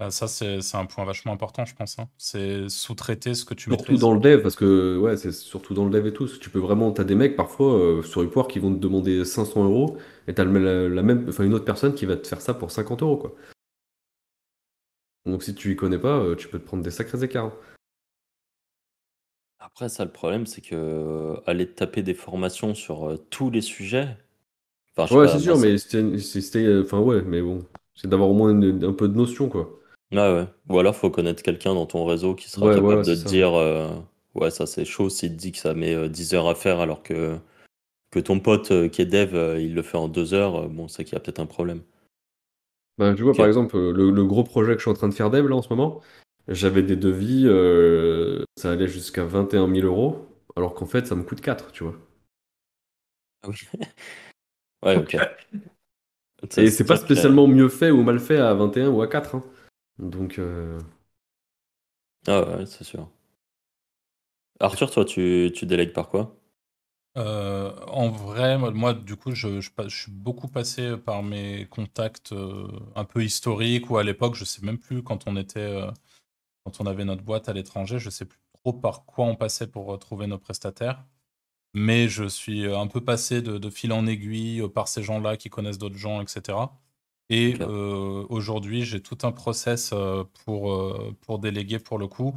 Bah, 0.00 0.10
ça, 0.10 0.26
c'est 0.26 0.62
c'est 0.62 0.76
un 0.78 0.86
point 0.86 1.04
vachement 1.04 1.32
important, 1.32 1.64
je 1.64 1.74
pense. 1.76 1.98
hein. 2.00 2.08
C'est 2.18 2.68
sous-traiter 2.68 3.34
ce 3.34 3.44
que 3.44 3.54
tu 3.54 3.70
Surtout 3.70 3.70
maîtrises. 3.70 4.00
dans 4.00 4.12
le 4.14 4.20
dev, 4.20 4.42
parce 4.42 4.56
que 4.56 4.98
ouais, 4.98 5.16
c'est 5.16 5.30
surtout 5.32 5.74
dans 5.74 5.84
le 5.84 5.90
dev 5.90 6.06
et 6.08 6.12
tout. 6.12 6.26
Tu 6.26 6.50
peux 6.50 6.58
vraiment, 6.58 6.90
t'as 6.92 7.04
des 7.04 7.14
mecs 7.14 7.36
parfois 7.36 7.74
euh, 7.74 8.02
sur 8.02 8.22
Upwork 8.22 8.50
qui 8.50 8.58
vont 8.58 8.72
te 8.74 8.78
demander 8.80 9.24
500 9.24 9.64
euros 9.64 9.96
et 10.26 10.34
t'as 10.34 10.44
le- 10.44 10.58
la, 10.58 10.88
la 10.88 11.02
même, 11.02 11.26
enfin 11.28 11.44
une 11.44 11.54
autre 11.54 11.64
personne 11.64 11.94
qui 11.94 12.04
va 12.04 12.16
te 12.16 12.26
faire 12.26 12.40
ça 12.40 12.52
pour 12.54 12.70
50 12.72 13.02
euros 13.02 13.16
quoi. 13.16 13.34
Donc 15.24 15.42
si 15.42 15.54
tu 15.54 15.72
y 15.72 15.76
connais 15.76 15.98
pas, 15.98 16.18
euh, 16.18 16.36
tu 16.36 16.48
peux 16.48 16.58
te 16.58 16.64
prendre 16.66 16.82
des 16.82 16.90
sacrés 16.90 17.24
écarts. 17.24 17.46
hein. 17.46 17.54
Après, 19.58 19.88
ça, 19.88 20.04
le 20.04 20.10
problème, 20.12 20.44
c'est 20.46 20.60
que 20.60 20.74
euh, 20.74 21.40
aller 21.46 21.66
te 21.68 21.74
taper 21.74 22.02
des 22.02 22.14
formations 22.14 22.74
sur 22.74 23.08
euh, 23.10 23.16
tous 23.30 23.50
les 23.50 23.60
sujets. 23.62 24.16
Enfin, 24.96 25.06
Ouais, 25.10 25.26
c'est 25.28 25.38
sûr, 25.40 25.58
mais 25.58 25.76
c'était, 25.78 26.78
enfin 26.82 27.00
ouais, 27.00 27.22
mais 27.22 27.42
bon, 27.42 27.66
c'est 27.94 28.08
d'avoir 28.08 28.28
au 28.30 28.34
moins 28.34 28.50
une- 28.50 28.84
un 28.84 28.92
peu 28.92 29.08
de 29.08 29.14
notion 29.14 29.48
quoi. 29.48 29.79
Ouais, 30.12 30.18
ouais. 30.34 30.46
Ou 30.68 30.78
alors, 30.78 30.94
faut 30.96 31.10
connaître 31.10 31.42
quelqu'un 31.42 31.74
dans 31.74 31.86
ton 31.86 32.04
réseau 32.04 32.34
qui 32.36 32.48
sera 32.48 32.68
Ouais, 32.68 32.70
capable 32.70 33.02
de 33.04 33.14
c'est 33.14 33.16
te 33.16 33.20
ça. 33.24 33.28
dire 33.28 33.54
euh, 33.54 33.88
Ouais, 34.34 34.50
ça 34.52 34.66
c'est 34.66 34.84
chaud 34.84 35.08
s'il 35.10 35.30
te 35.32 35.36
dit 35.36 35.50
que 35.52 35.58
ça 35.58 35.74
met 35.74 35.94
euh, 35.94 36.08
10 36.08 36.34
heures 36.34 36.48
à 36.48 36.54
faire 36.54 36.78
alors 36.80 37.02
que, 37.02 37.36
que 38.12 38.20
ton 38.20 38.40
pote 38.40 38.70
euh, 38.72 38.88
qui 38.88 39.02
est 39.02 39.06
dev, 39.06 39.34
euh, 39.36 39.60
il 39.60 39.74
le 39.74 39.82
fait 39.82 39.98
en 39.98 40.08
2 40.08 40.34
heures. 40.34 40.56
euh, 40.64 40.68
bon, 40.68 40.88
c'est 40.88 41.04
qu'il 41.04 41.14
y 41.14 41.16
a 41.16 41.20
peut-être 41.20 41.40
un 41.40 41.46
problème. 41.46 41.82
Bah, 42.98 43.14
tu 43.14 43.22
vois, 43.22 43.34
Ok. 43.34 43.36
par 43.36 43.46
exemple, 43.46 43.76
euh, 43.76 43.92
le, 43.92 44.10
le 44.10 44.24
gros 44.26 44.44
projet 44.44 44.72
que 44.72 44.78
je 44.78 44.82
suis 44.82 44.90
en 44.90 44.94
train 44.94 45.08
de 45.08 45.14
faire 45.14 45.30
dev 45.30 45.46
là 45.48 45.56
en 45.56 45.62
ce 45.62 45.70
moment, 45.70 46.00
j'avais 46.48 46.82
des 46.82 46.96
devis, 46.96 47.44
euh, 47.46 48.44
ça 48.56 48.72
allait 48.72 48.88
jusqu'à 48.88 49.24
21 49.24 49.66
000 49.68 49.84
euros, 49.86 50.26
alors 50.56 50.74
qu'en 50.74 50.86
fait 50.86 51.06
ça 51.06 51.14
me 51.14 51.22
coûte 51.22 51.40
4, 51.40 51.72
tu 51.72 51.84
vois. 51.84 51.94
Ah 53.42 53.48
oui. 53.48 53.56
ouais, 54.82 54.96
ok. 54.96 55.16
Et 56.56 56.70
c'est 56.70 56.86
pas 56.86 56.96
sûr 56.96 57.10
que- 57.10 57.10
spécialement 57.10 57.48
mieux 57.48 57.68
fait 57.68 57.90
ou 57.90 58.02
mal 58.02 58.20
fait 58.20 58.36
à 58.38 58.54
21 58.54 58.90
ou 58.90 59.02
à 59.02 59.08
4. 59.08 59.34
hein. 59.34 59.42
Donc, 60.00 60.38
euh, 60.38 60.80
Ah 62.26 62.40
ouais, 62.56 62.64
c'est 62.66 62.84
sûr. 62.84 63.10
Arthur, 64.58 64.90
toi, 64.90 65.04
tu, 65.04 65.52
tu 65.54 65.66
délègues 65.66 65.92
par 65.92 66.08
quoi? 66.08 66.34
Euh, 67.16 67.74
en 67.88 68.08
vrai, 68.10 68.56
moi, 68.58 68.70
moi, 68.70 68.94
du 68.94 69.16
coup, 69.16 69.32
je, 69.34 69.60
je, 69.60 69.70
pa- 69.70 69.88
je 69.88 69.96
suis 70.02 70.12
beaucoup 70.12 70.46
passé 70.48 70.96
par 70.96 71.22
mes 71.24 71.66
contacts 71.68 72.32
euh, 72.32 72.68
un 72.94 73.04
peu 73.04 73.24
historiques 73.24 73.90
ou 73.90 73.98
à 73.98 74.04
l'époque, 74.04 74.34
je 74.36 74.44
sais 74.44 74.62
même 74.64 74.78
plus 74.78 75.02
quand 75.02 75.26
on 75.26 75.36
était, 75.36 75.58
euh, 75.60 75.90
quand 76.64 76.80
on 76.80 76.86
avait 76.86 77.04
notre 77.04 77.22
boîte 77.24 77.48
à 77.48 77.54
l'étranger, 77.54 77.98
je 78.00 78.10
sais 78.10 78.26
plus 78.26 78.40
trop 78.64 78.72
par 78.74 79.06
quoi 79.06 79.26
on 79.26 79.36
passait 79.36 79.66
pour 79.68 79.94
euh, 79.94 79.98
trouver 79.98 80.26
nos 80.28 80.38
prestataires. 80.38 81.04
Mais 81.74 82.08
je 82.08 82.24
suis 82.26 82.66
un 82.72 82.86
peu 82.88 83.02
passé 83.04 83.42
de, 83.42 83.58
de 83.58 83.70
fil 83.70 83.92
en 83.92 84.06
aiguille 84.06 84.62
euh, 84.62 84.68
par 84.68 84.88
ces 84.88 85.02
gens-là 85.02 85.36
qui 85.38 85.50
connaissent 85.50 85.78
d'autres 85.78 85.96
gens, 85.98 86.22
etc. 86.22 86.78
Et 87.30 87.56
euh, 87.60 88.26
aujourd'hui, 88.28 88.84
j'ai 88.84 89.00
tout 89.00 89.18
un 89.22 89.32
process 89.32 89.92
euh, 89.92 90.24
pour, 90.44 90.72
euh, 90.72 91.16
pour 91.22 91.38
déléguer 91.38 91.78
pour 91.78 91.98
le 91.98 92.08
coup. 92.08 92.34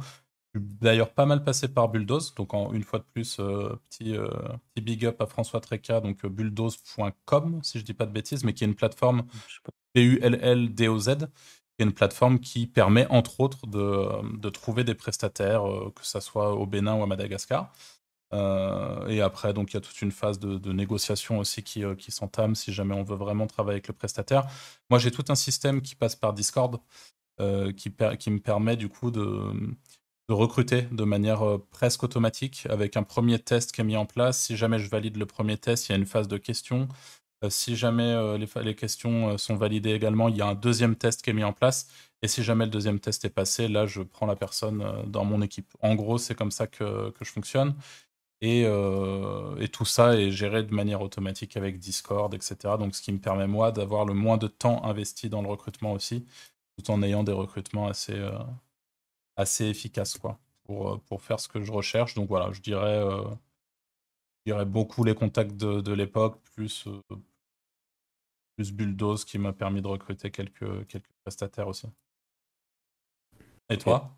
Je 0.54 0.60
suis 0.60 0.68
d'ailleurs 0.80 1.12
pas 1.12 1.26
mal 1.26 1.42
passé 1.42 1.66
par 1.68 1.88
Bulldoze, 1.88 2.34
donc 2.36 2.54
en, 2.54 2.72
une 2.72 2.84
fois 2.84 3.00
de 3.00 3.04
plus, 3.12 3.38
euh, 3.40 3.74
petit, 3.90 4.16
euh, 4.16 4.28
petit 4.72 4.82
big 4.82 5.04
up 5.06 5.20
à 5.20 5.26
François 5.26 5.60
Treca, 5.60 6.00
donc 6.00 6.24
bulldoze.com, 6.24 7.60
si 7.64 7.80
je 7.80 7.84
dis 7.84 7.94
pas 7.94 8.06
de 8.06 8.12
bêtises, 8.12 8.44
mais 8.44 8.54
qui 8.54 8.62
est 8.62 8.68
une 8.68 8.76
plateforme 8.76 9.24
Je 9.48 9.54
sais 9.54 9.60
pas. 9.64 9.72
B-U-L-L-D-O-Z, 9.96 11.28
une 11.80 11.92
plateforme 11.92 12.38
qui 12.38 12.68
permet, 12.68 13.06
entre 13.08 13.40
autres, 13.40 13.66
de, 13.66 14.08
de 14.38 14.48
trouver 14.48 14.84
des 14.84 14.94
prestataires, 14.94 15.64
que 15.94 16.04
ce 16.06 16.20
soit 16.20 16.54
au 16.54 16.66
Bénin 16.66 16.94
ou 16.96 17.02
à 17.02 17.06
Madagascar. 17.06 17.72
Euh, 18.32 19.06
et 19.08 19.20
après, 19.20 19.52
donc, 19.52 19.72
il 19.72 19.74
y 19.74 19.76
a 19.76 19.80
toute 19.80 20.00
une 20.02 20.10
phase 20.10 20.38
de, 20.38 20.72
négociation 20.72 21.38
aussi 21.38 21.62
qui, 21.62 21.84
euh, 21.84 21.94
qui 21.94 22.10
s'entame 22.10 22.54
si 22.54 22.72
jamais 22.72 22.94
on 22.94 23.02
veut 23.02 23.16
vraiment 23.16 23.46
travailler 23.46 23.76
avec 23.76 23.88
le 23.88 23.94
prestataire. 23.94 24.46
Moi, 24.90 24.98
j'ai 24.98 25.10
tout 25.10 25.24
un 25.28 25.34
système 25.34 25.82
qui 25.82 25.94
passe 25.94 26.16
par 26.16 26.32
Discord 26.32 26.80
qui, 27.76 27.92
qui 28.20 28.30
me 28.30 28.38
permet 28.38 28.76
du 28.76 28.88
coup 28.88 29.10
de, 29.10 29.52
recruter 30.28 30.82
de 30.82 31.04
manière 31.04 31.58
presque 31.70 32.04
automatique 32.04 32.66
avec 32.70 32.96
un 32.96 33.02
premier 33.02 33.40
test 33.40 33.72
qui 33.72 33.80
est 33.80 33.84
mis 33.84 33.96
en 33.96 34.06
place. 34.06 34.40
Si 34.40 34.56
jamais 34.56 34.78
je 34.78 34.88
valide 34.88 35.16
le 35.16 35.26
premier 35.26 35.58
test, 35.58 35.88
il 35.88 35.92
y 35.92 35.94
a 35.94 35.98
une 35.98 36.06
phase 36.06 36.28
de 36.28 36.38
questions. 36.38 36.88
Euh, 37.44 37.50
si 37.50 37.76
jamais 37.76 38.02
euh, 38.04 38.38
les, 38.38 38.74
questions 38.74 39.30
euh, 39.30 39.38
sont 39.38 39.56
validées 39.56 39.92
également, 39.92 40.28
il 40.28 40.36
y 40.36 40.42
a 40.42 40.46
un 40.46 40.54
deuxième 40.54 40.96
test 40.96 41.22
qui 41.22 41.30
est 41.30 41.32
mis 41.32 41.44
en 41.44 41.52
place. 41.52 41.88
Et 42.22 42.28
si 42.28 42.42
jamais 42.42 42.64
le 42.64 42.70
deuxième 42.70 43.00
test 43.00 43.24
est 43.24 43.30
passé, 43.30 43.68
là, 43.68 43.86
je 43.86 44.02
prends 44.02 44.26
la 44.26 44.36
personne 44.36 44.82
dans 45.06 45.24
mon 45.24 45.42
équipe. 45.42 45.68
En 45.82 45.94
gros, 45.94 46.18
c'est 46.18 46.34
comme 46.34 46.50
ça 46.50 46.66
que, 46.66 47.12
je 47.20 47.30
fonctionne. 47.30 47.74
Et, 48.46 49.68
tout 49.72 49.84
ça 49.86 50.16
est 50.16 50.30
géré 50.30 50.62
de 50.62 50.74
manière 50.74 51.00
automatique 51.02 51.56
avec 51.56 51.78
Discord, 51.78 52.32
etc. 52.34 52.56
Donc, 52.78 52.94
ce 52.94 53.02
qui 53.02 53.12
me 53.12 53.18
permet, 53.18 53.46
moi, 53.46 53.72
d'avoir 53.72 54.04
le 54.04 54.14
moins 54.14 54.36
de 54.36 54.48
temps 54.48 54.84
investi 54.84 55.28
dans 55.30 55.42
le 55.42 55.48
recrutement 55.48 55.92
aussi, 55.92 56.26
tout 56.76 56.90
en 56.90 57.02
ayant 57.02 57.24
des 57.24 57.32
recrutements 57.32 57.86
assez, 57.88 58.20
assez 59.36 59.64
efficaces 59.66 60.18
quoi, 60.18 60.38
pour, 60.64 61.00
pour 61.02 61.22
faire 61.22 61.40
ce 61.40 61.48
que 61.48 61.62
je 61.62 61.72
recherche. 61.72 62.14
Donc, 62.14 62.28
voilà, 62.28 62.52
je 62.52 62.60
dirais, 62.60 63.02
je 64.44 64.52
dirais 64.52 64.66
beaucoup 64.66 65.04
les 65.04 65.14
contacts 65.14 65.56
de, 65.56 65.80
de 65.80 65.92
l'époque, 65.92 66.40
plus, 66.54 66.86
plus 68.56 68.72
Bulldoze 68.72 69.24
qui 69.24 69.38
m'a 69.38 69.52
permis 69.52 69.80
de 69.80 69.88
recruter 69.88 70.30
quelques, 70.30 70.86
quelques 70.86 71.12
prestataires 71.22 71.68
aussi. 71.68 71.86
Et 73.70 73.78
toi? 73.78 74.14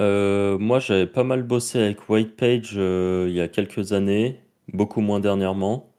Euh, 0.00 0.58
Moi, 0.58 0.78
j'avais 0.80 1.06
pas 1.06 1.24
mal 1.24 1.42
bossé 1.42 1.78
avec 1.80 2.08
Whitepage 2.08 2.74
euh, 2.76 3.26
il 3.28 3.34
y 3.34 3.40
a 3.40 3.48
quelques 3.48 3.92
années, 3.92 4.40
beaucoup 4.72 5.00
moins 5.00 5.20
dernièrement. 5.20 5.92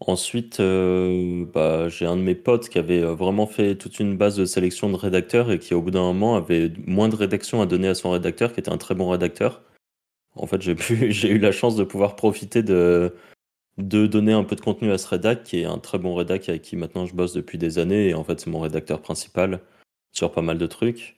Ensuite, 0.00 0.60
euh, 0.60 1.46
bah, 1.46 1.88
j'ai 1.88 2.04
un 2.06 2.16
de 2.16 2.22
mes 2.22 2.34
potes 2.34 2.68
qui 2.68 2.78
avait 2.78 3.02
vraiment 3.02 3.46
fait 3.46 3.76
toute 3.76 3.98
une 3.98 4.16
base 4.16 4.36
de 4.36 4.44
sélection 4.44 4.90
de 4.90 4.96
rédacteurs 4.96 5.50
et 5.50 5.58
qui, 5.58 5.72
au 5.74 5.80
bout 5.80 5.90
d'un 5.90 6.02
moment, 6.02 6.36
avait 6.36 6.70
moins 6.86 7.08
de 7.08 7.16
rédaction 7.16 7.62
à 7.62 7.66
donner 7.66 7.88
à 7.88 7.94
son 7.94 8.10
rédacteur, 8.10 8.52
qui 8.52 8.60
était 8.60 8.72
un 8.72 8.78
très 8.78 8.94
bon 8.94 9.08
rédacteur. 9.08 9.62
En 10.36 10.46
fait, 10.46 10.62
j'ai 10.62 10.76
j'ai 11.12 11.30
eu 11.30 11.38
la 11.38 11.52
chance 11.52 11.76
de 11.76 11.84
pouvoir 11.84 12.16
profiter 12.16 12.62
de, 12.62 13.14
de 13.78 14.06
donner 14.06 14.32
un 14.32 14.44
peu 14.44 14.56
de 14.56 14.60
contenu 14.60 14.90
à 14.92 14.98
ce 14.98 15.08
rédac, 15.08 15.44
qui 15.44 15.60
est 15.60 15.64
un 15.64 15.78
très 15.78 15.98
bon 15.98 16.14
rédac 16.14 16.48
avec 16.48 16.62
qui 16.62 16.76
maintenant 16.76 17.06
je 17.06 17.14
bosse 17.14 17.32
depuis 17.34 17.58
des 17.58 17.78
années, 17.78 18.08
et 18.10 18.14
en 18.14 18.24
fait 18.24 18.40
c'est 18.40 18.50
mon 18.50 18.60
rédacteur 18.60 19.02
principal 19.02 19.60
sur 20.12 20.32
pas 20.32 20.42
mal 20.42 20.58
de 20.58 20.66
trucs. 20.66 21.15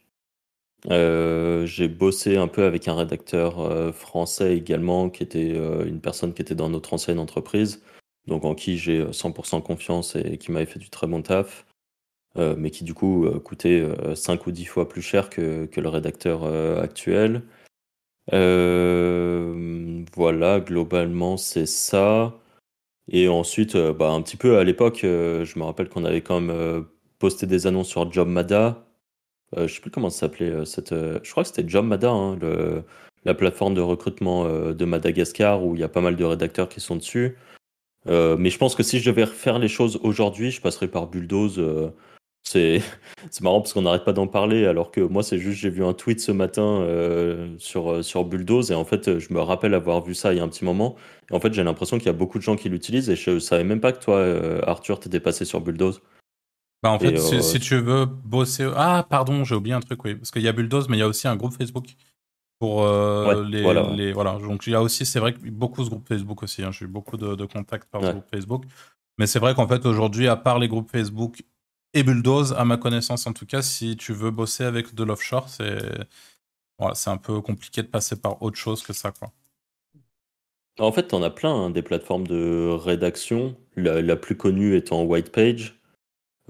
Euh, 0.86 1.66
j'ai 1.66 1.88
bossé 1.88 2.36
un 2.36 2.48
peu 2.48 2.64
avec 2.64 2.88
un 2.88 2.94
rédacteur 2.94 3.60
euh, 3.60 3.92
français 3.92 4.56
également, 4.56 5.10
qui 5.10 5.22
était 5.22 5.52
euh, 5.56 5.84
une 5.84 6.00
personne 6.00 6.32
qui 6.32 6.42
était 6.42 6.54
dans 6.54 6.70
notre 6.70 6.94
ancienne 6.94 7.18
entreprise, 7.18 7.82
donc 8.26 8.44
en 8.44 8.54
qui 8.54 8.78
j'ai 8.78 9.04
100% 9.12 9.62
confiance 9.62 10.16
et 10.16 10.38
qui 10.38 10.52
m'avait 10.52 10.66
fait 10.66 10.78
du 10.78 10.90
très 10.90 11.06
bon 11.06 11.22
taf, 11.22 11.66
mais 12.36 12.70
qui 12.70 12.84
du 12.84 12.94
coup 12.94 13.28
coûtait 13.40 13.84
5 14.14 14.46
ou 14.46 14.52
10 14.52 14.64
fois 14.66 14.88
plus 14.88 15.02
cher 15.02 15.28
que, 15.28 15.66
que 15.66 15.80
le 15.80 15.88
rédacteur 15.88 16.44
actuel. 16.80 17.42
voilà, 18.30 20.60
globalement 20.60 21.36
c'est 21.36 21.66
ça. 21.66 22.38
Et 23.10 23.28
ensuite, 23.28 23.76
bah, 23.76 24.10
un 24.10 24.22
petit 24.22 24.36
peu 24.36 24.58
à 24.58 24.64
l'époque, 24.64 25.00
je 25.02 25.58
me 25.58 25.64
rappelle 25.64 25.88
qu'on 25.88 26.04
avait 26.04 26.22
quand 26.22 26.40
même 26.40 26.86
posté 27.18 27.46
des 27.46 27.66
annonces 27.66 27.88
sur 27.88 28.10
JobMada. 28.12 28.87
Je 29.56 29.66
sais 29.66 29.80
plus 29.80 29.90
comment 29.90 30.10
ça 30.10 30.20
s'appelait 30.20 30.64
cette. 30.64 30.90
je 30.90 31.30
crois 31.30 31.42
que 31.42 31.48
c'était 31.48 31.68
JobMada, 31.68 32.10
hein, 32.10 32.38
la 33.24 33.34
plateforme 33.34 33.74
de 33.74 33.80
recrutement 33.80 34.44
de 34.48 34.84
Madagascar 34.84 35.64
où 35.64 35.74
il 35.74 35.80
y 35.80 35.84
a 35.84 35.88
pas 35.88 36.00
mal 36.00 36.16
de 36.16 36.24
rédacteurs 36.24 36.68
qui 36.68 36.80
sont 36.80 36.96
dessus. 36.96 37.36
mais 38.06 38.50
je 38.50 38.58
pense 38.58 38.74
que 38.74 38.82
si 38.82 39.00
je 39.00 39.10
devais 39.10 39.24
refaire 39.24 39.58
les 39.58 39.68
choses 39.68 39.98
aujourd'hui, 40.02 40.50
je 40.50 40.60
passerais 40.60 40.88
par 40.88 41.06
Bulldoze 41.06 41.60
c'est 42.48 42.82
marrant 43.42 43.60
parce 43.60 43.72
qu'on 43.72 43.82
n'arrête 43.82 44.04
pas 44.04 44.12
d'en 44.12 44.26
parler, 44.26 44.66
alors 44.66 44.90
que 44.90 45.00
moi, 45.00 45.22
c'est 45.22 45.38
juste, 45.38 45.60
j'ai 45.60 45.70
vu 45.70 45.84
un 45.84 45.92
tweet 45.92 46.20
ce 46.20 46.32
matin 46.32 46.80
euh, 46.80 47.54
sur, 47.58 47.92
euh, 47.92 48.02
sur 48.02 48.24
Bulldoze, 48.24 48.70
et 48.70 48.74
en 48.74 48.84
fait, 48.84 49.18
je 49.18 49.32
me 49.32 49.40
rappelle 49.40 49.74
avoir 49.74 50.02
vu 50.02 50.14
ça 50.14 50.32
il 50.32 50.38
y 50.38 50.40
a 50.40 50.44
un 50.44 50.48
petit 50.48 50.64
moment. 50.64 50.96
En 51.30 51.40
fait, 51.40 51.52
j'ai 51.52 51.62
l'impression 51.62 51.98
qu'il 51.98 52.06
y 52.06 52.10
a 52.10 52.14
beaucoup 52.14 52.38
de 52.38 52.42
gens 52.42 52.56
qui 52.56 52.68
l'utilisent, 52.68 53.10
et 53.10 53.16
je 53.16 53.38
savais 53.38 53.64
même 53.64 53.80
pas 53.80 53.92
que 53.92 54.02
toi, 54.02 54.16
euh, 54.16 54.60
Arthur, 54.66 55.00
t'étais 55.00 55.20
passé 55.20 55.44
sur 55.44 55.60
Bulldoze. 55.60 56.00
Bah 56.82 56.90
en 56.90 56.98
fait, 56.98 57.18
si, 57.18 57.58
tu 57.58 57.80
veux 57.80 58.04
bosser. 58.06 58.70
Ah, 58.76 59.04
pardon, 59.08 59.44
j'ai 59.44 59.54
oublié 59.54 59.74
un 59.74 59.80
truc, 59.80 60.04
oui. 60.04 60.14
Parce 60.14 60.30
qu'il 60.30 60.42
y 60.42 60.48
a 60.48 60.52
Bulldoze, 60.52 60.88
mais 60.88 60.96
il 60.96 61.00
y 61.00 61.02
a 61.02 61.08
aussi 61.08 61.26
un 61.26 61.36
groupe 61.36 61.52
Facebook 61.52 61.86
pour 62.60 62.84
les, 62.86 63.62
voilà. 63.62 63.90
les, 63.92 64.12
voilà. 64.12 64.38
Donc, 64.38 64.66
il 64.66 64.72
y 64.72 64.76
a 64.76 64.82
aussi, 64.82 65.04
c'est 65.04 65.18
vrai 65.18 65.34
que 65.34 65.40
beaucoup 65.50 65.84
ce 65.84 65.90
groupe 65.90 66.06
Facebook 66.06 66.42
aussi. 66.42 66.62
Hein. 66.62 66.70
J'ai 66.70 66.84
eu 66.84 66.88
beaucoup 66.88 67.16
de, 67.16 67.44
contacts 67.46 67.90
par 67.90 68.00
le 68.00 68.12
groupe 68.12 68.30
Facebook. 68.30 68.64
Mais 69.18 69.26
c'est 69.26 69.40
vrai 69.40 69.54
qu'en 69.54 69.66
fait, 69.66 69.84
aujourd'hui, 69.86 70.28
à 70.28 70.36
part 70.36 70.60
les 70.60 70.68
groupes 70.68 70.90
Facebook 70.90 71.42
et 71.94 72.04
Bulldoze, 72.04 72.52
à 72.52 72.64
ma 72.64 72.76
connaissance 72.76 73.26
en 73.26 73.32
tout 73.32 73.46
cas, 73.46 73.62
si 73.62 73.96
tu 73.96 74.12
veux 74.12 74.30
bosser 74.30 74.64
avec 74.64 74.94
de 74.94 75.02
l'offshore, 75.02 75.48
c'est 75.48 75.78
voilà, 76.78 76.94
c'est 76.94 77.10
un 77.10 77.16
peu 77.16 77.40
compliqué 77.40 77.82
de 77.82 77.88
passer 77.88 78.16
par 78.16 78.40
autre 78.42 78.56
chose 78.56 78.82
que 78.82 78.92
ça. 78.92 79.10
Quoi. 79.10 79.32
En 80.78 80.92
fait, 80.92 81.12
en 81.12 81.22
as 81.22 81.30
plein, 81.30 81.52
hein, 81.52 81.70
des 81.70 81.82
plateformes 81.82 82.26
de 82.26 82.70
rédaction, 82.70 83.56
la, 83.76 84.16
plus 84.16 84.36
connue 84.36 84.76
étant 84.76 85.02
Whitepage. 85.02 85.77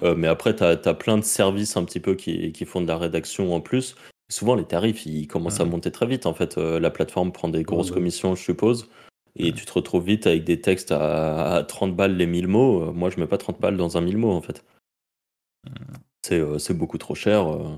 Euh, 0.02 0.14
mais 0.16 0.28
après, 0.28 0.54
tu 0.54 0.62
as, 0.62 0.76
plein 0.94 1.18
de 1.18 1.24
services 1.24 1.76
un 1.76 1.84
petit 1.84 2.00
peu 2.00 2.14
qui, 2.14 2.52
qui, 2.52 2.64
font 2.64 2.80
de 2.80 2.86
la 2.86 2.98
rédaction 2.98 3.54
en 3.54 3.60
plus. 3.60 3.96
Souvent, 4.30 4.54
les 4.54 4.64
tarifs, 4.64 5.06
ils 5.06 5.26
commencent 5.26 5.60
à 5.60 5.64
monter 5.64 5.90
très 5.90 6.06
vite. 6.06 6.26
En 6.26 6.34
fait, 6.34 6.58
euh, 6.58 6.78
la 6.78 6.90
plateforme 6.90 7.32
prend 7.32 7.48
des 7.48 7.62
grosses 7.62 7.90
commissions, 7.90 8.34
je 8.34 8.42
suppose. 8.42 8.88
Et 9.36 9.52
tu 9.52 9.64
te 9.64 9.72
retrouves 9.72 10.04
vite 10.04 10.26
avec 10.26 10.44
des 10.44 10.60
textes 10.60 10.92
à, 10.92 11.64
30 11.66 11.94
balles 11.94 12.16
les 12.16 12.26
1000 12.26 12.48
mots. 12.48 12.82
Euh, 12.82 12.92
moi, 12.92 13.10
je 13.10 13.18
mets 13.20 13.26
pas 13.26 13.38
30 13.38 13.60
balles 13.60 13.76
dans 13.76 13.96
un 13.96 14.00
1000 14.00 14.18
mots, 14.18 14.32
en 14.32 14.42
fait. 14.42 14.64
Euh, 16.32 16.58
c'est 16.58 16.74
beaucoup 16.74 16.98
trop 16.98 17.14
cher. 17.14 17.50
Euh. 17.50 17.76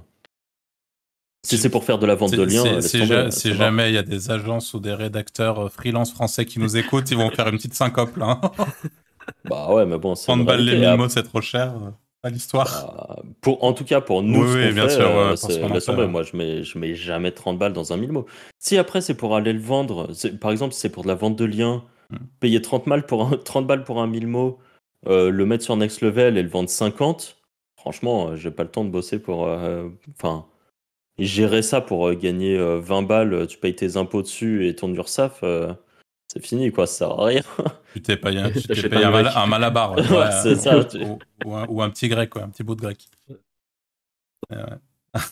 Si 1.42 1.56
c'est 1.56 1.70
pour 1.70 1.84
faire 1.84 1.98
de 1.98 2.06
la 2.06 2.14
vente 2.14 2.32
de 2.32 2.42
liens, 2.42 2.80
si, 2.80 3.54
jamais 3.54 3.90
il 3.90 3.94
y 3.94 3.98
a 3.98 4.02
des 4.02 4.30
agences 4.30 4.74
ou 4.74 4.80
des 4.80 4.92
rédacteurs 4.92 5.58
euh, 5.58 5.68
freelance 5.68 6.12
français 6.12 6.44
qui 6.44 6.58
nous 6.58 6.76
écoutent, 6.76 7.10
ils 7.10 7.16
vont 7.16 7.30
faire 7.30 7.48
une 7.48 7.56
petite 7.56 7.74
syncope 7.74 8.16
là. 8.16 8.40
bah 9.44 9.72
ouais, 9.72 9.86
mais 9.86 9.98
bon, 9.98 10.14
c'est. 10.14 10.26
30 10.26 10.44
balles 10.44 10.64
les 10.64 10.78
1000 10.78 10.96
mots, 10.96 11.08
c'est 11.08 11.22
trop 11.22 11.40
cher. 11.40 11.74
Pas 12.22 12.30
l'histoire. 12.30 12.94
Bah, 12.96 13.22
pour, 13.40 13.64
en 13.64 13.72
tout 13.72 13.84
cas, 13.84 14.00
pour 14.00 14.22
nous, 14.22 14.54
oui, 14.54 14.72
bien 14.72 14.88
sûr, 14.88 15.08
Moi, 16.08 16.22
je 16.22 16.36
mets, 16.36 16.62
je 16.62 16.78
mets 16.78 16.94
jamais 16.94 17.32
30 17.32 17.58
balles 17.58 17.72
dans 17.72 17.92
un 17.92 17.96
1000 17.96 18.12
mots. 18.12 18.26
Si 18.58 18.76
après, 18.76 19.00
c'est 19.00 19.14
pour 19.14 19.34
aller 19.36 19.52
le 19.52 19.60
vendre, 19.60 20.08
par 20.40 20.50
exemple, 20.50 20.74
si 20.74 20.80
c'est 20.80 20.90
pour 20.90 21.02
de 21.02 21.08
la 21.08 21.14
vente 21.14 21.36
de 21.36 21.44
liens, 21.44 21.84
hmm. 22.10 22.16
payer 22.40 22.60
30 22.60 22.88
balles 22.88 23.06
pour 23.06 23.26
un, 23.26 23.36
30 23.36 23.66
balles 23.66 23.84
pour 23.84 24.00
un 24.02 24.06
1000 24.06 24.26
mots, 24.26 24.58
le 25.06 25.44
mettre 25.44 25.64
sur 25.64 25.76
Next 25.76 26.02
Level 26.02 26.36
et 26.36 26.42
le 26.42 26.48
vendre 26.48 26.68
50, 26.68 27.40
franchement, 27.80 28.28
euh, 28.28 28.36
j'ai 28.36 28.50
pas 28.50 28.62
le 28.62 28.70
temps 28.70 28.84
de 28.84 28.90
bosser 28.90 29.18
pour. 29.18 29.46
Euh, 29.46 29.88
enfin, 30.14 30.46
gérer 31.18 31.62
ça 31.62 31.80
pour 31.80 32.08
euh, 32.08 32.14
gagner 32.14 32.56
20 32.56 33.02
balles, 33.02 33.46
tu 33.46 33.58
payes 33.58 33.74
tes 33.74 33.96
impôts 33.96 34.22
dessus 34.22 34.68
et 34.68 34.74
ton 34.74 34.92
URSAF, 34.92 35.42
c'est 36.32 36.46
fini, 36.46 36.70
quoi, 36.70 36.86
ça 36.86 36.94
sert 36.94 37.10
à 37.10 37.24
rien. 37.24 37.42
Tu 37.92 38.02
t'es 38.02 38.16
payé, 38.16 38.38
un, 38.38 38.52
un, 39.36 39.46
malabar. 39.46 39.96
c'est 40.42 40.54
ça. 40.54 40.78
Ou, 41.44 41.82
un, 41.82 41.90
petit 41.90 42.08
grec, 42.08 42.30
quoi, 42.30 42.44
un 42.44 42.50
petit 42.50 42.62
bout 42.62 42.76
de 42.76 42.82
grec. 42.82 43.08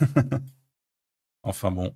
enfin 1.44 1.70
bon. 1.70 1.94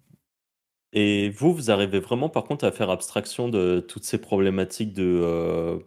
Et 0.92 1.30
vous, 1.30 1.52
vous 1.52 1.72
arrivez 1.72 1.98
vraiment, 1.98 2.28
par 2.28 2.44
contre, 2.44 2.64
à 2.64 2.70
faire 2.70 2.90
abstraction 2.90 3.48
de 3.48 3.80
toutes 3.80 4.04
ces 4.04 4.18
problématiques 4.18 4.92
de 4.92 5.84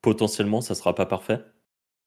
potentiellement, 0.00 0.60
ça 0.60 0.76
sera 0.76 0.94
pas 0.94 1.06
parfait? 1.06 1.40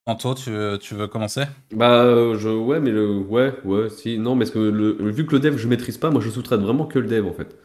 Anto, 0.05 0.33
tu 0.35 0.51
veux, 0.51 0.77
tu 0.77 0.95
veux 0.95 1.07
commencer? 1.07 1.43
Bah, 1.71 2.03
euh, 2.03 2.37
je, 2.37 2.47
ouais, 2.47 2.79
mais 2.79 2.91
le, 2.91 3.17
ouais, 3.17 3.53
ouais, 3.65 3.89
si, 3.89 4.17
non, 4.17 4.37
parce 4.37 4.51
que 4.51 4.59
le, 4.59 4.91
vu 5.11 5.25
que 5.25 5.33
le 5.33 5.39
dev 5.41 5.57
je 5.57 5.67
maîtrise 5.67 5.97
pas, 5.97 6.09
moi 6.09 6.21
je 6.21 6.29
sous-traite 6.29 6.61
vraiment 6.61 6.85
que 6.85 6.99
le 6.99 7.07
dev 7.07 7.25
en 7.25 7.33
fait. 7.33 7.57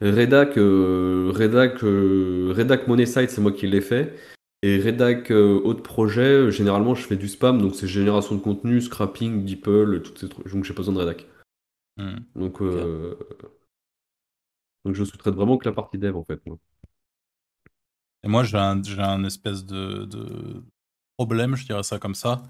Redac, 0.00 0.56
euh, 0.56 1.32
Redac, 1.34 1.82
euh, 1.82 2.52
Redac 2.56 2.86
Money 2.86 3.06
Site, 3.06 3.30
c'est 3.30 3.40
moi 3.40 3.52
qui 3.52 3.66
l'ai 3.66 3.80
fait. 3.80 4.16
Et 4.62 4.80
Redac 4.80 5.30
autre 5.30 5.82
projet, 5.82 6.50
généralement 6.50 6.94
je 6.94 7.06
fais 7.06 7.16
du 7.16 7.28
spam, 7.28 7.60
donc 7.62 7.76
c'est 7.76 7.86
génération 7.86 8.34
de 8.34 8.40
contenu, 8.40 8.80
scrapping, 8.80 9.44
DeepL, 9.44 10.02
toutes 10.02 10.18
ces 10.18 10.28
trucs. 10.28 10.48
Donc 10.52 10.64
j'ai 10.64 10.74
pas 10.74 10.78
besoin 10.78 10.94
de 10.94 10.98
Redac. 10.98 11.26
Hmm. 11.96 12.16
Donc, 12.34 12.60
donc 14.84 14.94
je 14.94 15.04
sous-traite 15.04 15.34
vraiment 15.34 15.58
que 15.58 15.68
la 15.68 15.74
partie 15.74 15.98
dev 15.98 16.16
en 16.16 16.24
fait. 16.24 16.44
Moi. 16.44 16.58
Et 18.24 18.28
moi 18.28 18.42
j'ai 18.42 18.56
un, 18.56 18.82
un, 18.98 19.24
espèce 19.24 19.64
de, 19.64 20.04
de 20.06 20.64
problème, 21.16 21.54
je 21.54 21.64
dirais 21.64 21.84
ça 21.84 22.00
comme 22.00 22.16
ça, 22.16 22.42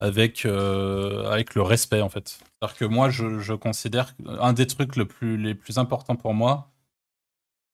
avec, 0.00 0.46
euh, 0.46 1.24
avec 1.30 1.54
le 1.54 1.62
respect 1.62 2.02
en 2.02 2.08
fait. 2.08 2.28
C'est-à-dire 2.28 2.76
que 2.76 2.84
moi, 2.84 3.10
je, 3.10 3.38
je 3.38 3.54
considère 3.54 4.14
un 4.26 4.52
des 4.52 4.66
trucs 4.66 4.96
le 4.96 5.06
plus, 5.06 5.36
les 5.36 5.54
plus 5.54 5.78
importants 5.78 6.16
pour 6.16 6.34
moi, 6.34 6.70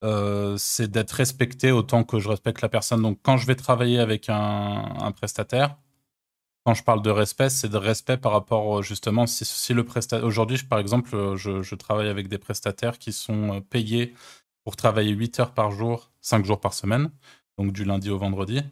euh, 0.04 0.56
c'est 0.58 0.90
d'être 0.90 1.12
respecté 1.12 1.72
autant 1.72 2.04
que 2.04 2.18
je 2.20 2.28
respecte 2.28 2.60
la 2.60 2.68
personne. 2.68 3.02
Donc 3.02 3.18
quand 3.22 3.36
je 3.38 3.46
vais 3.46 3.56
travailler 3.56 3.98
avec 3.98 4.28
un, 4.28 5.12
prestataire, 5.16 5.76
quand 6.66 6.74
je 6.74 6.84
parle 6.84 7.02
de 7.02 7.10
respect, 7.10 7.50
c'est 7.50 7.68
de 7.68 7.76
respect 7.78 8.16
par 8.16 8.32
rapport 8.32 8.82
justement 8.82 9.26
si, 9.26 9.72
le 9.74 9.84
prestataire. 9.84 10.26
Aujourd'hui, 10.26 10.58
par 10.68 10.78
exemple, 10.78 11.36
je, 11.36 11.62
je, 11.62 11.74
travaille 11.74 12.08
avec 12.08 12.28
des 12.28 12.38
prestataires 12.38 12.98
qui 12.98 13.12
sont 13.12 13.62
payés 13.70 14.14
pour 14.64 14.76
travailler 14.76 15.12
8 15.12 15.40
heures 15.40 15.54
par 15.54 15.70
jour, 15.72 16.10
5 16.20 16.44
jours 16.44 16.60
par 16.60 16.74
semaine, 16.74 17.10
donc 17.58 17.72
du 17.72 17.84
lundi 17.84 18.10
au 18.10 18.18
vendredi. 18.18 18.62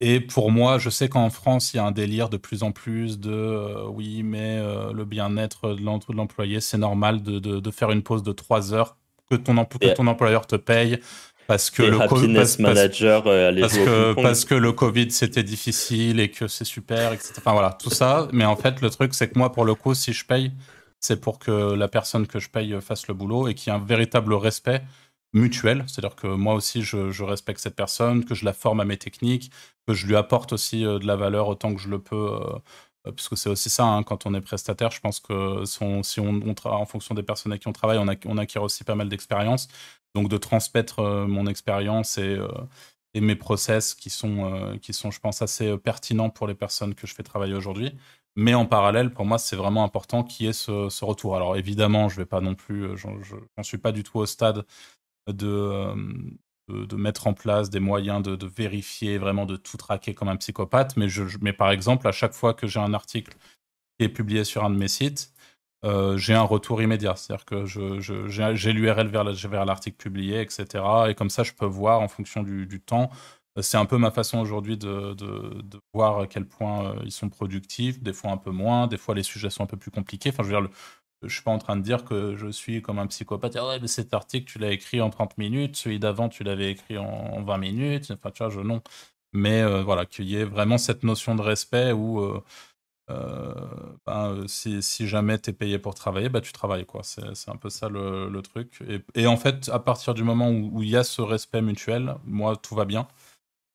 Et 0.00 0.20
pour 0.20 0.50
moi, 0.50 0.78
je 0.78 0.88
sais 0.88 1.08
qu'en 1.10 1.28
France, 1.28 1.74
il 1.74 1.76
y 1.76 1.80
a 1.80 1.84
un 1.84 1.92
délire 1.92 2.30
de 2.30 2.38
plus 2.38 2.62
en 2.62 2.72
plus 2.72 3.18
de 3.20 3.30
euh, 3.30 3.86
oui, 3.88 4.22
mais 4.22 4.58
euh, 4.58 4.92
le 4.92 5.04
bien-être 5.04 5.74
de 5.74 6.12
l'employé, 6.14 6.60
c'est 6.60 6.78
normal 6.78 7.22
de, 7.22 7.38
de, 7.38 7.60
de, 7.60 7.70
faire 7.70 7.90
une 7.90 8.02
pause 8.02 8.22
de 8.22 8.32
3 8.32 8.72
heures 8.72 8.96
que 9.30 9.36
ton, 9.36 9.64
que 9.64 9.94
ton 9.94 10.06
employeur 10.06 10.46
te 10.46 10.56
paye 10.56 11.00
parce 11.46 11.68
que 11.70 11.82
le 11.82 11.98
COVID, 12.06 12.28
manager, 12.60 13.24
euh, 13.26 13.52
parce, 13.60 13.76
que, 13.76 14.22
parce 14.22 14.44
que 14.44 14.54
le 14.54 14.70
Covid 14.70 15.10
c'était 15.10 15.42
difficile 15.42 16.20
et 16.20 16.30
que 16.30 16.46
c'est 16.46 16.64
super, 16.64 17.12
etc. 17.12 17.32
Enfin 17.38 17.52
voilà, 17.52 17.72
tout 17.72 17.90
ça. 17.90 18.28
Mais 18.32 18.44
en 18.44 18.54
fait, 18.54 18.80
le 18.80 18.88
truc, 18.88 19.14
c'est 19.14 19.28
que 19.28 19.36
moi, 19.36 19.50
pour 19.50 19.64
le 19.64 19.74
coup, 19.74 19.94
si 19.94 20.12
je 20.12 20.24
paye, 20.24 20.52
c'est 21.00 21.20
pour 21.20 21.40
que 21.40 21.74
la 21.74 21.88
personne 21.88 22.28
que 22.28 22.38
je 22.38 22.48
paye 22.48 22.76
fasse 22.80 23.08
le 23.08 23.14
boulot 23.14 23.48
et 23.48 23.54
qu'il 23.54 23.72
y 23.72 23.74
ait 23.74 23.78
un 23.78 23.84
véritable 23.84 24.32
respect 24.34 24.82
mutuel. 25.32 25.84
C'est-à-dire 25.86 26.16
que 26.16 26.26
moi 26.26 26.54
aussi, 26.54 26.82
je, 26.82 27.22
respecte 27.22 27.60
cette 27.60 27.76
personne, 27.76 28.24
que 28.24 28.34
je 28.34 28.44
la 28.44 28.52
forme 28.52 28.80
à 28.80 28.84
mes 28.84 28.96
techniques, 28.96 29.50
que 29.86 29.94
je 29.94 30.06
lui 30.06 30.16
apporte 30.16 30.52
aussi 30.52 30.84
euh, 30.84 30.98
de 30.98 31.06
la 31.06 31.16
valeur 31.16 31.48
autant 31.48 31.74
que 31.74 31.80
je 31.80 31.88
le 31.88 31.98
peux. 31.98 32.16
Euh, 32.16 32.58
puisque 33.16 33.36
c'est 33.36 33.48
aussi 33.48 33.70
ça, 33.70 33.84
hein, 33.84 34.02
quand 34.02 34.26
on 34.26 34.34
est 34.34 34.40
prestataire, 34.40 34.90
je 34.90 35.00
pense 35.00 35.20
que 35.20 35.64
si 35.64 35.82
on, 35.82 36.02
on 36.20 36.54
en 36.64 36.86
fonction 36.86 37.14
des 37.14 37.22
personnes 37.22 37.52
avec 37.52 37.62
qui 37.62 37.68
on 37.68 37.72
travaille, 37.72 37.98
on, 37.98 38.06
on 38.26 38.38
acquiert 38.38 38.62
aussi 38.62 38.84
pas 38.84 38.94
mal 38.94 39.08
d'expérience. 39.08 39.68
Donc 40.14 40.28
de 40.28 40.36
transmettre 40.36 41.00
euh, 41.00 41.26
mon 41.26 41.46
expérience 41.46 42.18
et, 42.18 42.36
euh, 42.36 42.48
et, 43.14 43.20
mes 43.20 43.36
process 43.36 43.94
qui 43.94 44.10
sont, 44.10 44.52
euh, 44.52 44.76
qui 44.78 44.92
sont, 44.92 45.10
je 45.10 45.20
pense, 45.20 45.42
assez 45.42 45.76
pertinents 45.78 46.30
pour 46.30 46.46
les 46.48 46.54
personnes 46.54 46.94
que 46.94 47.06
je 47.06 47.14
fais 47.14 47.22
travailler 47.22 47.54
aujourd'hui. 47.54 47.92
Mais 48.36 48.54
en 48.54 48.66
parallèle, 48.66 49.12
pour 49.12 49.24
moi, 49.26 49.38
c'est 49.38 49.56
vraiment 49.56 49.84
important 49.84 50.24
qu'il 50.24 50.46
y 50.46 50.48
ait 50.48 50.52
ce, 50.52 51.04
retour. 51.04 51.36
Alors 51.36 51.56
évidemment, 51.56 52.08
je 52.08 52.16
vais 52.16 52.26
pas 52.26 52.40
non 52.40 52.54
plus, 52.54 52.96
je 52.96 53.08
n'en 53.56 53.62
suis 53.62 53.78
pas 53.78 53.92
du 53.92 54.02
tout 54.02 54.18
au 54.18 54.26
stade 54.26 54.64
de, 55.28 55.94
de, 56.70 56.96
mettre 56.96 57.26
en 57.26 57.34
place 57.34 57.70
des 57.70 57.80
moyens 57.80 58.22
de, 58.22 58.46
vérifier, 58.46 59.18
vraiment 59.18 59.46
de 59.46 59.56
tout 59.56 59.76
traquer 59.76 60.14
comme 60.14 60.28
un 60.28 60.36
psychopathe. 60.36 60.96
Mais, 60.96 61.08
je, 61.08 61.22
mais 61.40 61.52
par 61.52 61.70
exemple, 61.70 62.06
à 62.08 62.12
chaque 62.12 62.32
fois 62.32 62.54
que 62.54 62.66
j'ai 62.66 62.80
un 62.80 62.94
article 62.94 63.36
qui 63.98 64.04
est 64.04 64.08
publié 64.08 64.44
sur 64.44 64.64
un 64.64 64.70
de 64.70 64.76
mes 64.76 64.88
sites, 64.88 65.32
euh, 65.84 66.16
j'ai 66.18 66.34
un 66.34 66.42
retour 66.42 66.82
immédiat. 66.82 67.16
C'est-à-dire 67.16 67.44
que 67.44 67.64
j'ai 67.66 68.72
l'URL 68.72 69.08
vers 69.08 69.64
l'article 69.64 69.96
publié, 69.96 70.40
etc. 70.40 70.84
Et 71.08 71.14
comme 71.14 71.30
ça, 71.30 71.42
je 71.42 71.52
peux 71.52 71.66
voir 71.66 72.00
en 72.00 72.08
fonction 72.08 72.42
du, 72.42 72.80
temps. 72.80 73.10
Euh, 73.58 73.62
c'est 73.62 73.76
un 73.76 73.86
peu 73.86 73.98
ma 73.98 74.10
façon 74.10 74.38
aujourd'hui 74.38 74.76
de, 74.76 75.16
voir 75.94 76.20
à 76.20 76.26
quel 76.26 76.46
point 76.46 76.92
euh, 76.92 77.02
ils 77.04 77.12
sont 77.12 77.28
productifs, 77.28 78.02
des 78.02 78.12
fois 78.12 78.30
un 78.30 78.36
peu 78.36 78.50
moins, 78.50 78.86
des 78.86 78.98
fois 78.98 79.14
les 79.14 79.22
sujets 79.22 79.50
sont 79.50 79.64
un 79.64 79.66
peu 79.66 79.76
plus 79.76 79.90
compliqués. 79.90 80.30
Enfin, 80.30 80.42
je 80.44 80.54
veux 80.54 80.60
dire, 80.60 80.70
je 81.22 81.32
suis 81.34 81.42
pas 81.42 81.50
en 81.50 81.58
train 81.58 81.76
de 81.76 81.82
dire 81.82 82.04
que 82.04 82.36
je 82.36 82.48
suis 82.48 82.82
comme 82.82 82.98
un 82.98 83.06
psychopathe. 83.06 83.56
Ah 83.56 83.78
mais 83.80 83.88
cet 83.88 84.14
article, 84.14 84.50
tu 84.50 84.58
l'as 84.58 84.72
écrit 84.72 85.00
en 85.00 85.10
30 85.10 85.38
minutes, 85.38 85.76
celui 85.76 85.98
d'avant, 85.98 86.28
tu 86.28 86.44
l'avais 86.44 86.70
écrit 86.70 86.98
en, 86.98 87.42
20 87.42 87.58
minutes. 87.58 88.10
Enfin, 88.10 88.30
tu 88.30 88.42
vois, 88.42 88.50
je 88.50 88.60
non. 88.60 88.82
Mais 89.32 89.62
voilà, 89.82 90.06
qu'il 90.06 90.26
y 90.28 90.36
ait 90.36 90.44
vraiment 90.44 90.78
cette 90.78 91.04
notion 91.04 91.34
de 91.34 91.42
respect 91.42 91.92
où 91.92 92.42
euh, 93.10 93.54
ben, 94.06 94.44
euh, 94.44 94.46
si, 94.46 95.08
jamais 95.08 95.38
tu 95.38 95.50
es 95.50 95.52
payé 95.52 95.78
pour 95.78 95.94
travailler, 95.94 96.28
bah, 96.28 96.40
tu 96.40 96.52
travailles. 96.52 96.86
quoi. 96.86 97.02
C'est 97.02 97.50
un 97.50 97.56
peu 97.56 97.70
ça 97.70 97.88
le, 97.88 98.40
truc. 98.42 98.82
Et, 99.14 99.26
en 99.26 99.36
fait, 99.36 99.68
à 99.70 99.78
partir 99.78 100.14
du 100.14 100.22
moment 100.24 100.50
où 100.50 100.82
il 100.82 100.88
y 100.90 100.96
a 100.96 101.04
ce 101.04 101.22
respect 101.22 101.62
mutuel, 101.62 102.16
moi, 102.24 102.56
tout 102.56 102.74
va 102.74 102.84
bien. 102.84 103.08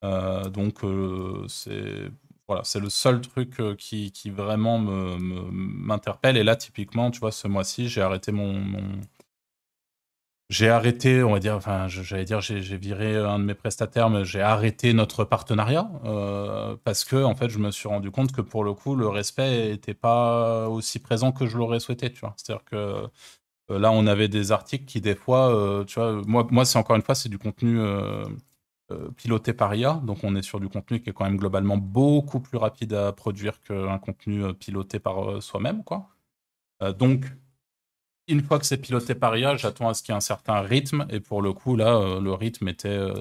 Euh, 0.04 0.50
donc, 0.50 0.80
c'est 1.50 2.12
voilà, 2.48 2.64
c'est 2.64 2.80
le 2.80 2.90
seul 2.90 3.22
truc 3.22 3.60
qui, 3.78 4.12
qui 4.12 4.30
vraiment 4.30 4.80
m'interpelle. 4.80 6.38
Et 6.38 6.44
là, 6.44 6.56
typiquement, 6.56 7.12
tu 7.12 7.20
vois, 7.20 7.32
ce 7.32 7.48
mois-ci, 7.48 7.90
j'ai 7.90 8.02
arrêté 8.02 8.32
mon, 8.32 8.64
j'ai 10.50 10.70
arrêté, 10.70 11.24
on 11.24 11.32
va 11.34 11.40
dire, 11.40 11.56
enfin, 11.56 11.88
j'allais 11.88 12.24
dire, 12.26 12.40
j'ai 12.40 12.60
viré 12.78 13.16
un 13.16 13.40
de 13.40 13.44
mes 13.44 13.56
prestataires, 13.56 14.12
mais 14.12 14.26
j'ai 14.26 14.42
arrêté 14.42 14.94
notre 14.94 15.24
partenariat 15.24 15.90
euh, 16.06 16.78
parce 16.84 17.04
que, 17.04 17.16
en 17.24 17.34
fait, 17.36 17.50
je 17.50 17.58
me 17.58 17.72
suis 17.72 17.88
rendu 17.88 18.12
compte 18.12 18.32
que 18.32 18.42
pour 18.42 18.64
le 18.64 18.74
coup, 18.74 18.96
le 18.96 19.08
respect 19.08 19.70
n'était 19.72 19.96
pas 19.96 20.70
aussi 20.70 21.00
présent 21.00 21.32
que 21.32 21.48
je 21.48 21.58
l'aurais 21.58 21.80
souhaité. 21.80 22.14
C'est-à-dire 22.38 22.64
que 22.64 22.76
euh, 23.72 23.80
là, 23.80 23.92
on 23.92 24.06
avait 24.08 24.28
des 24.28 24.52
articles 24.52 24.86
qui, 24.86 25.02
des 25.02 25.16
fois, 25.16 25.50
euh, 25.56 25.84
tu 25.86 26.00
vois, 26.00 26.22
moi 26.28 26.66
c'est 26.66 26.78
encore 26.78 26.96
une 26.96 27.02
fois, 27.02 27.16
c'est 27.16 27.30
du 27.30 27.40
contenu 27.40 27.80
piloté 29.18 29.54
par 29.54 29.74
IA, 29.76 29.96
donc 30.04 30.24
on 30.24 30.36
est 30.36 30.42
sur 30.44 30.60
du 30.60 30.70
contenu 30.70 31.02
qui 31.02 31.10
est 31.10 31.14
quand 31.14 31.26
même 31.26 31.38
globalement 31.38 31.78
beaucoup 31.78 32.40
plus 32.40 32.58
rapide 32.58 32.94
à 32.94 33.12
produire 33.14 33.62
qu'un 33.62 33.98
contenu 34.00 34.54
piloté 34.54 35.00
par 35.00 35.42
soi-même, 35.42 35.84
quoi. 35.84 36.10
donc, 37.00 37.26
une 38.28 38.42
fois 38.42 38.60
que 38.60 38.66
c'est 38.66 38.78
piloté 38.78 39.16
par 39.16 39.38
IA, 39.38 39.56
j'attends 39.58 39.90
à 39.90 39.94
ce 39.94 40.02
qu'il 40.04 40.12
y 40.12 40.16
ait 40.16 40.18
un 40.18 40.22
certain 40.22 40.62
rythme. 40.62 41.06
Et 41.10 41.20
pour 41.20 41.42
le 41.42 41.54
coup, 41.54 41.76
là, 41.76 41.96
euh, 41.98 42.20
le 42.22 42.34
rythme 42.34 42.68
était 42.68 42.90
euh, 42.90 43.14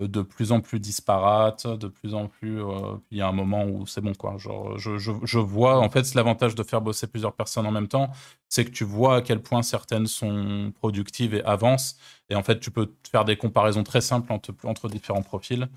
de 0.00 0.20
plus 0.22 0.52
en 0.52 0.60
plus 0.60 0.78
disparate, 0.78 1.66
de 1.66 1.88
plus 1.88 2.14
en 2.14 2.28
plus. 2.28 2.62
Euh, 2.62 2.96
il 3.10 3.18
y 3.18 3.22
a 3.22 3.28
un 3.28 3.32
moment 3.32 3.64
où 3.64 3.86
c'est 3.86 4.00
bon, 4.00 4.14
quoi. 4.14 4.36
Genre, 4.36 4.76
je, 4.78 4.98
je, 4.98 5.38
vois, 5.38 5.78
en 5.78 5.88
fait, 5.88 6.14
l'avantage 6.14 6.54
de 6.54 6.62
faire 6.62 6.80
bosser 6.82 7.06
plusieurs 7.06 7.32
personnes 7.34 7.66
en 7.66 7.70
même 7.70 7.88
temps, 7.88 8.10
c'est 8.48 8.64
que 8.64 8.70
tu 8.70 8.84
vois 8.84 9.16
à 9.16 9.22
quel 9.22 9.42
point 9.42 9.62
certaines 9.62 10.06
sont 10.06 10.72
productives 10.76 11.34
et 11.34 11.42
avancent. 11.44 11.96
Et 12.28 12.34
en 12.34 12.42
fait, 12.42 12.60
tu 12.60 12.70
peux 12.70 12.92
faire 13.10 13.24
des 13.24 13.36
comparaisons 13.36 13.84
très 13.84 14.00
simples 14.00 14.32
entre, 14.32 14.54
entre 14.64 14.88
différents 14.88 15.22
profils. 15.22 15.68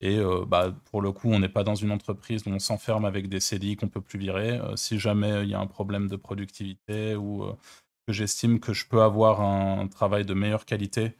Et 0.00 0.20
bah, 0.46 0.72
pour 0.90 1.02
le 1.02 1.10
coup, 1.10 1.28
on 1.32 1.40
n'est 1.40 1.48
pas 1.48 1.64
dans 1.64 1.74
une 1.74 1.90
entreprise 1.90 2.44
où 2.46 2.50
on 2.50 2.60
s'enferme 2.60 3.04
avec 3.04 3.28
des 3.28 3.40
CDI 3.40 3.76
qu'on 3.76 3.88
peut 3.88 4.00
plus 4.00 4.18
virer. 4.18 4.60
si 4.76 4.98
jamais 5.00 5.42
il 5.42 5.48
y 5.48 5.54
a 5.54 5.60
un 5.60 5.66
problème 5.66 6.06
de 6.06 6.14
productivité 6.14 7.16
ou 7.16 7.44
que 8.06 8.12
j'estime 8.12 8.60
que 8.60 8.72
je 8.72 8.86
peux 8.86 9.02
avoir 9.02 9.40
un 9.40 9.88
travail 9.88 10.24
de 10.24 10.34
meilleure 10.34 10.64
qualité 10.66 11.16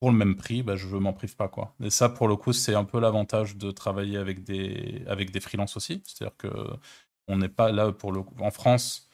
pour 0.00 0.10
le 0.10 0.16
même 0.16 0.36
prix, 0.36 0.62
bah, 0.62 0.76
je 0.76 0.86
m'en 0.96 1.12
prive 1.12 1.36
pas. 1.36 1.48
Quoi. 1.48 1.74
Et 1.80 1.90
ça, 1.90 2.08
pour 2.08 2.28
le 2.28 2.36
coup, 2.36 2.52
c'est 2.52 2.74
un 2.74 2.84
peu 2.84 3.00
l'avantage 3.00 3.56
de 3.56 3.70
travailler 3.70 4.16
avec 4.16 4.44
des, 4.44 5.02
avec 5.08 5.30
des 5.30 5.40
freelances 5.40 5.76
aussi. 5.76 6.02
C'est-à-dire 6.06 6.36
qu'on 6.36 7.36
n'est 7.36 7.48
pas 7.48 7.72
là 7.72 7.92
pour 7.92 8.12
le 8.12 8.22
En 8.40 8.50
France, 8.50 9.08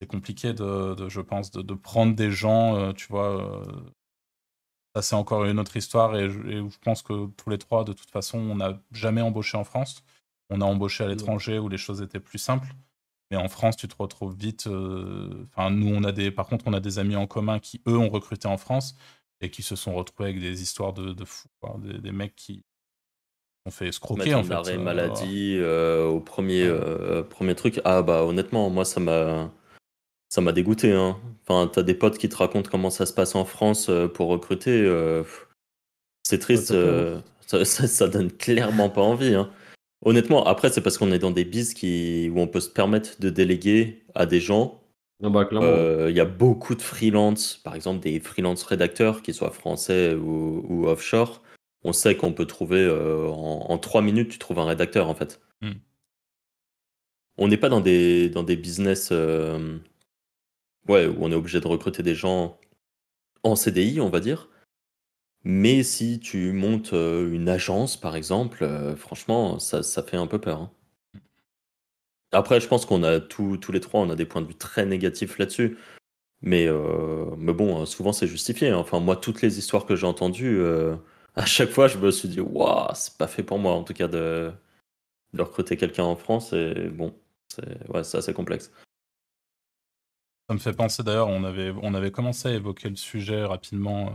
c'est 0.00 0.06
compliqué, 0.06 0.52
de, 0.54 1.08
je 1.08 1.20
pense, 1.20 1.50
de, 1.50 1.74
prendre 1.74 2.14
des 2.16 2.30
gens, 2.30 2.76
euh, 2.76 2.92
tu 2.92 3.06
vois. 3.08 3.40
Euh, 3.40 3.82
ça, 4.94 5.02
c'est 5.02 5.14
encore 5.16 5.44
une 5.44 5.58
autre 5.58 5.76
histoire. 5.76 6.16
Et 6.16 6.30
je, 6.30 6.40
et 6.40 6.56
je, 6.70 6.78
pense 6.80 7.02
que 7.02 7.26
tous 7.36 7.50
les 7.50 7.58
trois, 7.58 7.84
de 7.84 7.92
toute 7.92 8.10
façon, 8.10 8.38
on 8.38 8.56
n'a 8.56 8.80
jamais 8.92 9.20
embauché 9.22 9.56
en 9.58 9.64
France. 9.64 10.02
On 10.50 10.60
a 10.60 10.64
embauché 10.64 11.04
à 11.04 11.08
l'étranger 11.08 11.58
où 11.58 11.68
les 11.68 11.78
choses 11.78 12.02
étaient 12.02 12.20
plus 12.20 12.38
simples. 12.38 12.68
Mais 13.30 13.36
en 13.38 13.48
France, 13.48 13.76
tu 13.76 13.88
te 13.88 13.96
retrouves 13.98 14.36
vite. 14.36 14.66
Euh, 14.66 15.46
enfin, 15.48 15.70
nous, 15.70 15.88
on 15.94 16.04
a 16.04 16.12
des. 16.12 16.30
Par 16.30 16.46
contre, 16.46 16.66
on 16.68 16.72
a 16.74 16.80
des 16.80 16.98
amis 16.98 17.16
en 17.16 17.26
commun 17.26 17.58
qui, 17.58 17.82
eux, 17.86 17.96
ont 17.96 18.10
recruté 18.10 18.48
en 18.48 18.58
France 18.58 18.96
et 19.42 19.50
qui 19.50 19.62
se 19.62 19.76
sont 19.76 19.94
retrouvés 19.94 20.30
avec 20.30 20.40
des 20.40 20.62
histoires 20.62 20.92
de, 20.92 21.12
de 21.12 21.24
fous. 21.24 21.48
Des, 21.78 22.12
mecs 22.12 22.36
qui 22.36 22.64
ont 23.66 23.70
fait 23.70 23.88
escroquer, 23.88 24.34
en 24.34 24.44
fait. 24.44 24.54
arrêt 24.54 24.76
euh, 24.76 24.78
maladie 24.78 25.56
euh, 25.58 26.06
au 26.06 26.20
premier, 26.20 26.70
premier 27.28 27.54
truc. 27.54 27.80
Ah, 27.84 28.02
bah, 28.02 28.24
honnêtement, 28.24 28.70
moi, 28.70 28.84
ça 28.84 29.00
m'a. 29.00 29.50
Ça 30.28 30.40
m'a 30.40 30.52
dégoûté. 30.52 30.92
Hein. 30.92 31.18
Enfin, 31.42 31.70
t'as 31.70 31.82
des 31.82 31.92
potes 31.92 32.16
qui 32.16 32.30
te 32.30 32.36
racontent 32.36 32.70
comment 32.70 32.88
ça 32.88 33.04
se 33.04 33.12
passe 33.12 33.34
en 33.34 33.44
France 33.44 33.90
pour 34.14 34.28
recruter. 34.28 34.90
c'est 36.22 36.38
triste. 36.38 36.72
ça, 37.46 37.64
ça, 37.64 38.08
donne 38.08 38.32
clairement 38.32 38.88
pas 38.88 39.02
envie. 39.02 39.34
Hein. 39.34 39.50
Honnêtement, 40.04 40.46
après, 40.46 40.70
c'est 40.70 40.80
parce 40.80 40.96
qu'on 40.96 41.12
est 41.12 41.18
dans 41.18 41.30
des 41.30 41.44
bises 41.44 41.74
qui... 41.74 42.30
où 42.34 42.40
on 42.40 42.48
peut 42.48 42.60
se 42.60 42.70
permettre 42.70 43.20
de 43.20 43.28
déléguer 43.28 44.04
à 44.14 44.24
des 44.24 44.40
gens. 44.40 44.81
Bah, 45.30 45.48
euh, 45.52 46.08
Il 46.10 46.16
y 46.16 46.20
a 46.20 46.24
beaucoup 46.24 46.74
de 46.74 46.82
freelance, 46.82 47.56
par 47.56 47.74
exemple 47.74 48.00
des 48.00 48.18
freelance 48.20 48.64
rédacteurs, 48.64 49.22
qu'ils 49.22 49.34
soient 49.34 49.50
français 49.50 50.14
ou, 50.14 50.86
offshore. 50.86 51.42
On 51.84 51.92
sait 51.92 52.16
qu'on 52.16 52.32
peut 52.32 52.46
trouver 52.46 52.80
euh, 52.80 53.28
en, 53.28 53.76
trois 53.78 54.02
minutes, 54.02 54.30
tu 54.30 54.38
trouves 54.38 54.58
un 54.58 54.66
rédacteur 54.66 55.08
en 55.08 55.14
fait. 55.14 55.40
Hmm. 55.60 55.72
On 57.38 57.48
n'est 57.48 57.56
pas 57.56 57.68
dans 57.68 57.80
des, 57.80 58.28
dans 58.28 58.42
des 58.42 58.56
business 58.56 59.10
euh, 59.12 59.78
ouais, 60.88 61.06
où 61.06 61.16
on 61.20 61.32
est 61.32 61.36
obligé 61.36 61.60
de 61.60 61.66
recruter 61.66 62.02
des 62.02 62.14
gens 62.14 62.58
en 63.42 63.56
CDI, 63.56 64.00
on 64.00 64.10
va 64.10 64.20
dire. 64.20 64.48
Mais 65.44 65.82
si 65.82 66.20
tu 66.20 66.52
montes 66.52 66.92
une 66.92 67.48
agence, 67.48 67.96
par 67.96 68.14
exemple, 68.14 68.64
franchement, 68.96 69.58
ça, 69.58 69.82
ça, 69.82 70.04
fait 70.04 70.16
un 70.16 70.28
peu 70.28 70.40
peur. 70.40 70.60
Hein. 70.60 70.70
Après, 72.32 72.60
je 72.60 72.68
pense 72.68 72.86
qu'on 72.86 73.02
a 73.02 73.20
tous 73.20 73.58
les 73.72 73.80
trois, 73.80 74.00
on 74.00 74.10
a 74.10 74.16
des 74.16 74.24
points 74.24 74.42
de 74.42 74.46
vue 74.46 74.54
très 74.54 74.86
négatifs 74.86 75.38
là-dessus. 75.38 75.78
Mais, 76.40 76.68
mais 77.38 77.52
bon, 77.52 77.82
hein, 77.82 77.86
souvent 77.86 78.12
c'est 78.12 78.26
justifié. 78.26 78.70
Hein. 78.70 78.78
Enfin, 78.78 79.00
moi, 79.00 79.16
toutes 79.16 79.42
les 79.42 79.58
histoires 79.58 79.86
que 79.86 79.96
j'ai 79.96 80.06
entendues, 80.06 80.60
à 81.36 81.46
chaque 81.46 81.70
fois, 81.70 81.88
je 81.88 81.98
me 81.98 82.10
suis 82.10 82.28
dit, 82.28 82.40
waouh, 82.40 82.88
c'est 82.94 83.16
pas 83.18 83.28
fait 83.28 83.42
pour 83.42 83.58
moi, 83.58 83.72
en 83.72 83.84
tout 83.84 83.94
cas, 83.94 84.08
de, 84.08 84.50
recruter 85.38 85.76
quelqu'un 85.76 86.04
en 86.04 86.16
France. 86.16 86.52
Et 86.52 86.88
bon, 86.88 87.14
c'est 87.48 87.88
ouais, 87.90 88.00
assez 88.00 88.34
complexe. 88.34 88.72
Ça 90.48 90.54
me 90.54 90.58
fait 90.58 90.72
penser 90.72 91.02
d'ailleurs, 91.02 91.28
on 91.28 91.44
avait, 91.44 91.72
on 91.82 91.94
avait 91.94 92.10
commencé 92.10 92.48
à 92.48 92.52
évoquer 92.52 92.88
le 92.88 92.96
sujet 92.96 93.44
rapidement 93.44 94.12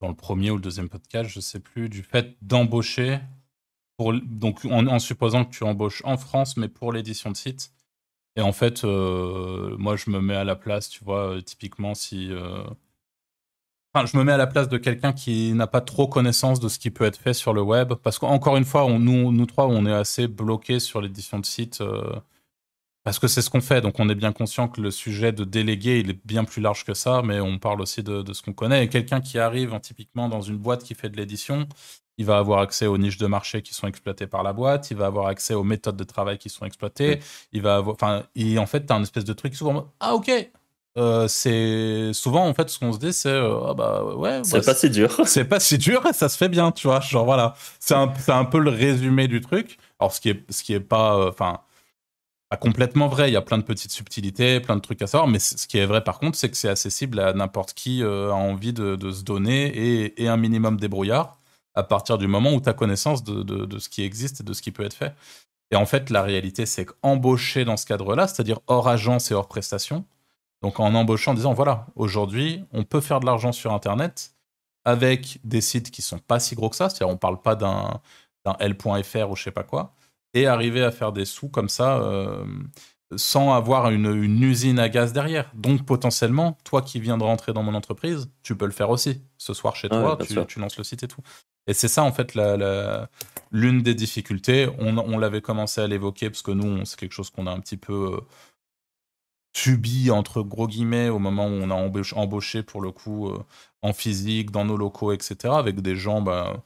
dans 0.00 0.08
le 0.08 0.14
premier 0.14 0.50
ou 0.50 0.56
le 0.56 0.62
deuxième 0.62 0.88
podcast, 0.88 1.28
je 1.28 1.40
sais 1.40 1.60
plus, 1.60 1.88
du 1.88 2.02
fait 2.02 2.36
d'embaucher 2.42 3.20
donc 3.98 4.64
en, 4.64 4.98
supposant 4.98 5.44
que 5.44 5.50
tu 5.50 5.64
embauches 5.64 6.02
en 6.04 6.16
France, 6.16 6.56
mais 6.56 6.68
pour 6.68 6.92
l'édition 6.92 7.30
de 7.30 7.36
site. 7.36 7.72
Et 8.36 8.42
en 8.42 8.52
fait, 8.52 8.84
moi, 8.84 9.96
je 9.96 10.10
me 10.10 10.20
mets 10.20 10.36
à 10.36 10.44
la 10.44 10.56
place, 10.56 10.88
tu 10.88 11.04
vois, 11.04 11.42
typiquement 11.42 11.94
si 11.94 12.30
je 14.06 14.16
me 14.16 14.24
mets 14.24 14.32
à 14.32 14.36
la 14.36 14.46
place 14.46 14.68
de 14.68 14.78
quelqu'un 14.78 15.12
qui 15.12 15.52
n'a 15.54 15.66
pas 15.66 15.80
trop 15.80 16.06
connaissance 16.06 16.60
de 16.60 16.68
ce 16.68 16.78
qui 16.78 16.90
peut 16.90 17.04
être 17.04 17.16
fait 17.16 17.34
sur 17.34 17.52
le 17.52 17.62
web. 17.62 17.94
Parce 17.94 18.18
qu'encore 18.18 18.56
une 18.56 18.64
fois, 18.64 18.88
nous, 18.90 19.32
nous 19.32 19.46
trois, 19.46 19.66
on 19.66 19.86
est 19.86 19.92
assez 19.92 20.28
bloqués 20.28 20.80
sur 20.80 21.00
l'édition 21.00 21.38
de 21.38 21.46
site. 21.46 21.80
Euh, 21.80 22.20
parce 23.04 23.18
que 23.18 23.28
c'est 23.28 23.42
ce 23.42 23.50
qu'on 23.50 23.60
fait. 23.60 23.80
Donc, 23.80 23.98
on 23.98 24.08
est 24.08 24.14
bien 24.14 24.32
conscient 24.32 24.68
que 24.68 24.80
le 24.80 24.90
sujet 24.90 25.32
de 25.32 25.44
déléguer, 25.44 26.00
il 26.00 26.10
est 26.10 26.26
bien 26.26 26.44
plus 26.44 26.60
large 26.60 26.84
que 26.84 26.94
ça. 26.94 27.22
Mais 27.22 27.40
on 27.40 27.58
parle 27.58 27.80
aussi 27.80 28.02
de, 28.02 28.32
ce 28.32 28.42
qu'on 28.42 28.52
connaît. 28.52 28.84
Et 28.84 28.88
quelqu'un 28.88 29.20
qui 29.20 29.38
arrive 29.38 29.78
typiquement 29.80 30.28
dans 30.28 30.42
une 30.42 30.58
boîte 30.58 30.84
qui 30.84 30.94
fait 30.94 31.08
de 31.08 31.16
l'édition, 31.16 31.66
il 32.18 32.26
va 32.26 32.38
avoir 32.38 32.60
accès 32.60 32.86
aux 32.86 32.98
niches 32.98 33.18
de 33.18 33.26
marché 33.26 33.62
qui 33.62 33.72
sont 33.72 33.86
exploitées 33.86 34.26
par 34.26 34.42
la 34.42 34.52
boîte. 34.52 34.90
Il 34.90 34.96
va 34.96 35.06
avoir 35.06 35.28
accès 35.28 35.54
aux 35.54 35.64
méthodes 35.64 35.96
de 35.96 36.04
travail 36.04 36.36
qui 36.36 36.50
sont 36.50 36.66
exploitées. 36.66 37.20
Il 37.52 37.62
va 37.62 37.76
avoir. 37.76 37.94
Enfin, 37.94 38.24
en 38.58 38.66
fait, 38.66 38.86
tu 38.86 38.92
as 38.92 38.96
un 38.96 39.02
espèce 39.02 39.24
de 39.24 39.32
truc 39.32 39.54
souvent. 39.54 39.92
Ah, 40.00 40.14
ok, 40.14 40.50
euh, 40.98 41.28
c'est 41.28 42.12
souvent 42.12 42.48
en 42.48 42.54
fait 42.54 42.68
ce 42.68 42.78
qu'on 42.78 42.92
se 42.92 42.98
dit 42.98 43.12
c'est 43.12 43.28
euh, 43.28 43.68
ah 43.68 43.74
bah 43.74 44.02
ouais 44.16 44.40
c'est 44.42 44.64
pas 44.64 44.74
si 44.74 44.90
dur 44.90 45.20
c'est 45.26 45.44
pas 45.44 45.60
si 45.60 45.78
dur 45.78 46.04
et 46.06 46.12
ça 46.12 46.28
se 46.28 46.36
fait 46.36 46.48
bien 46.48 46.72
tu 46.72 46.88
vois 46.88 46.98
genre 46.98 47.24
voilà 47.24 47.54
c'est 47.78 47.94
un, 47.94 48.12
un 48.28 48.44
peu 48.44 48.58
le 48.58 48.70
résumé 48.70 49.28
du 49.28 49.40
truc 49.40 49.78
alors 50.00 50.12
ce 50.12 50.20
qui 50.20 50.30
est 50.30 50.42
ce 50.50 50.64
qui 50.64 50.72
est 50.72 50.80
pas 50.80 51.16
euh, 51.16 51.28
enfin 51.28 51.60
pas 52.48 52.56
complètement 52.56 53.06
vrai 53.06 53.30
il 53.30 53.34
y 53.34 53.36
a 53.36 53.42
plein 53.42 53.58
de 53.58 53.62
petites 53.62 53.92
subtilités 53.92 54.58
plein 54.58 54.74
de 54.74 54.80
trucs 54.80 55.00
à 55.00 55.06
savoir 55.06 55.28
mais 55.28 55.38
ce 55.38 55.68
qui 55.68 55.78
est 55.78 55.86
vrai 55.86 56.02
par 56.02 56.18
contre 56.18 56.36
c'est 56.36 56.50
que 56.50 56.56
c'est 56.56 56.70
accessible 56.70 57.20
à 57.20 57.32
n'importe 57.32 57.74
qui 57.74 58.02
a 58.02 58.32
envie 58.32 58.72
de, 58.72 58.96
de, 58.96 59.12
se 59.12 59.22
donner 59.22 59.66
et, 59.66 60.24
et, 60.24 60.26
un 60.26 60.36
minimum 60.36 60.78
débrouillard 60.78 61.37
à 61.78 61.82
partir 61.82 62.18
du 62.18 62.26
moment 62.26 62.52
où 62.52 62.60
tu 62.60 62.68
as 62.68 62.74
connaissance 62.74 63.24
de, 63.24 63.42
de, 63.42 63.64
de 63.64 63.78
ce 63.78 63.88
qui 63.88 64.02
existe 64.02 64.40
et 64.40 64.44
de 64.44 64.52
ce 64.52 64.62
qui 64.62 64.72
peut 64.72 64.84
être 64.84 64.94
fait 64.94 65.14
et 65.70 65.76
en 65.76 65.86
fait 65.86 66.10
la 66.10 66.22
réalité 66.22 66.66
c'est 66.66 66.84
qu'embaucher 66.84 67.64
dans 67.64 67.76
ce 67.76 67.86
cadre 67.86 68.14
là 68.14 68.26
c'est-à-dire 68.26 68.60
hors 68.66 68.88
agence 68.88 69.30
et 69.30 69.34
hors 69.34 69.48
prestation 69.48 70.04
donc 70.62 70.80
en 70.80 70.94
embauchant, 70.94 71.32
en 71.32 71.34
disant 71.34 71.54
voilà, 71.54 71.86
aujourd'hui, 71.94 72.64
on 72.72 72.84
peut 72.84 73.00
faire 73.00 73.20
de 73.20 73.26
l'argent 73.26 73.52
sur 73.52 73.72
Internet 73.72 74.34
avec 74.84 75.38
des 75.44 75.60
sites 75.60 75.90
qui 75.90 76.02
sont 76.02 76.18
pas 76.18 76.40
si 76.40 76.54
gros 76.54 76.68
que 76.68 76.76
ça, 76.76 76.88
c'est-à-dire 76.88 77.14
on 77.14 77.18
parle 77.18 77.40
pas 77.40 77.54
d'un 77.54 78.00
L.fr 78.58 79.30
ou 79.30 79.36
je 79.36 79.42
sais 79.44 79.50
pas 79.50 79.62
quoi, 79.62 79.94
et 80.34 80.46
arriver 80.46 80.82
à 80.82 80.90
faire 80.90 81.12
des 81.12 81.24
sous 81.24 81.48
comme 81.48 81.68
ça 81.68 81.98
euh, 81.98 82.44
sans 83.16 83.52
avoir 83.52 83.90
une, 83.90 84.42
usine 84.42 84.78
à 84.78 84.88
gaz 84.88 85.12
derrière. 85.12 85.50
Donc 85.54 85.84
potentiellement, 85.84 86.56
toi 86.64 86.82
qui 86.82 87.00
viens 87.00 87.18
de 87.18 87.24
rentrer 87.24 87.52
dans 87.52 87.62
mon 87.62 87.74
entreprise, 87.74 88.30
tu 88.42 88.56
peux 88.56 88.66
le 88.66 88.72
faire 88.72 88.90
aussi. 88.90 89.22
Ce 89.36 89.54
soir 89.54 89.76
chez 89.76 89.88
toi, 89.88 90.18
tu, 90.48 90.58
lances 90.58 90.78
le 90.78 90.84
site 90.84 91.02
et 91.02 91.08
tout. 91.08 91.22
Et 91.68 91.74
c'est 91.74 91.88
ça 91.88 92.02
en 92.02 92.12
fait 92.12 92.36
l'une 93.52 93.82
des 93.82 93.94
difficultés. 93.94 94.68
On, 94.78 94.98
on 94.98 95.18
l'avait 95.18 95.42
commencé 95.42 95.80
à 95.80 95.86
l'évoquer 95.86 96.30
parce 96.30 96.42
que 96.42 96.50
nous, 96.50 96.84
c'est 96.84 96.98
quelque 96.98 97.12
chose 97.12 97.30
qu'on 97.30 97.46
a 97.46 97.52
un 97.52 97.60
petit 97.60 97.76
peu 97.76 98.16
euh, 98.16 98.20
subi 99.54 100.10
entre 100.10 100.42
gros 100.42 100.66
guillemets 100.66 101.10
au 101.10 101.18
moment 101.18 101.46
où 101.46 101.50
on 101.50 101.70
a 101.70 101.74
embauché, 101.74 102.62
pour 102.62 102.80
le 102.80 102.90
coup 102.90 103.28
euh, 103.28 103.44
en 103.82 103.92
physique, 103.92 104.50
dans 104.50 104.64
nos 104.64 104.76
locaux, 104.76 105.12
etc., 105.12 105.54
avec 105.56 105.80
des 105.80 105.94
gens 105.94 106.22
bah, 106.22 106.62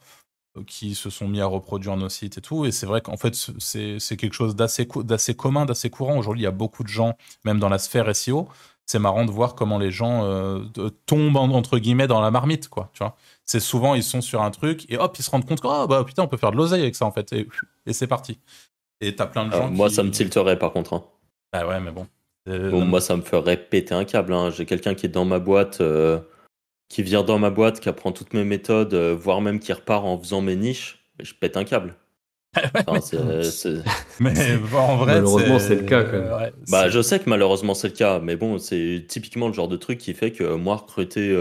qui 0.67 0.95
se 0.95 1.09
sont 1.09 1.27
mis 1.27 1.41
à 1.41 1.45
reproduire 1.47 1.97
nos 1.97 2.09
sites 2.09 2.37
et 2.37 2.41
tout. 2.41 2.65
Et 2.65 2.71
c'est 2.71 2.85
vrai 2.85 3.01
qu'en 3.01 3.17
fait, 3.17 3.35
c'est 3.35 4.17
quelque 4.17 4.33
chose 4.33 4.55
d'assez 4.55 4.87
commun, 5.35 5.65
d'assez 5.65 5.89
courant. 5.89 6.17
Aujourd'hui, 6.17 6.43
il 6.43 6.45
y 6.45 6.47
a 6.47 6.51
beaucoup 6.51 6.83
de 6.83 6.89
gens, 6.89 7.17
même 7.43 7.59
dans 7.59 7.69
la 7.69 7.79
sphère 7.79 8.15
SEO. 8.15 8.47
C'est 8.85 8.99
marrant 8.99 9.25
de 9.25 9.31
voir 9.31 9.55
comment 9.55 9.79
les 9.79 9.91
gens 9.91 10.25
euh, 10.25 10.59
tombent 11.05 11.37
entre 11.37 11.79
guillemets 11.79 12.07
dans 12.07 12.21
la 12.21 12.31
marmite, 12.31 12.67
quoi. 12.67 12.89
Tu 12.93 12.99
vois, 12.99 13.15
c'est 13.45 13.59
souvent 13.61 13.95
ils 13.95 14.03
sont 14.03 14.21
sur 14.21 14.41
un 14.41 14.51
truc 14.51 14.85
et 14.89 14.97
hop 14.97 15.15
ils 15.17 15.23
se 15.23 15.31
rendent 15.31 15.45
compte 15.45 15.61
que 15.61 15.67
oh, 15.67 15.87
bah 15.87 16.03
putain 16.03 16.23
on 16.23 16.27
peut 16.27 16.37
faire 16.37 16.51
de 16.51 16.57
l'oseille 16.57 16.81
avec 16.81 16.95
ça 16.95 17.05
en 17.05 17.11
fait 17.11 17.31
et, 17.33 17.47
c'est 17.93 18.07
parti. 18.07 18.39
Et 19.01 19.15
t'as 19.15 19.27
plein 19.27 19.47
de 19.47 19.51
gens. 19.51 19.69
Moi 19.69 19.89
ça 19.89 20.03
me 20.03 20.11
tilterait 20.11 20.59
par 20.59 20.73
contre. 20.73 20.93
Hein. 20.93 21.03
Ah 21.53 21.67
ouais 21.67 21.79
mais 21.79 21.91
bon. 21.91 22.07
Euh, 22.49 22.71
moi, 22.71 22.99
ça 22.99 23.15
me 23.15 23.21
ferait 23.21 23.57
péter 23.57 23.93
un 23.93 24.05
câble. 24.05 24.33
Hein. 24.33 24.49
J'ai 24.49 24.65
quelqu'un 24.65 24.95
qui 24.95 25.05
est 25.05 25.09
dans 25.09 25.25
ma 25.25 25.39
boîte, 25.39 25.81
euh, 25.81 26.19
qui 26.89 27.03
vient 27.03 27.23
dans 27.23 27.39
ma 27.39 27.49
boîte, 27.49 27.79
qui 27.79 27.89
apprend 27.89 28.11
toutes 28.11 28.33
mes 28.33 28.43
méthodes, 28.43 28.93
euh, 28.93 29.15
voire 29.15 29.41
même 29.41 29.59
qui 29.59 29.71
repart 29.71 30.05
en 30.05 30.17
faisant 30.17 30.41
mes 30.41 30.55
niches. 30.55 31.05
Je 31.21 31.33
pète 31.33 31.57
un 31.57 31.63
câble. 31.63 31.95
Mais 34.19 34.33
en 34.75 34.97
vrai, 34.97 35.15
malheureusement, 35.15 35.59
c'est 35.59 35.75
le 35.75 35.83
cas. 35.83 36.03
bah, 36.69 36.89
je 36.89 37.01
sais 37.01 37.19
que 37.19 37.29
malheureusement, 37.29 37.73
c'est 37.73 37.89
le 37.89 37.93
cas. 37.93 38.19
Mais 38.19 38.35
bon, 38.35 38.57
c'est 38.59 39.05
typiquement 39.07 39.47
le 39.47 39.53
genre 39.53 39.67
de 39.67 39.77
truc 39.77 39.97
qui 39.97 40.13
fait 40.13 40.31
que 40.31 40.55
moi, 40.55 40.75
recruter, 40.75 41.35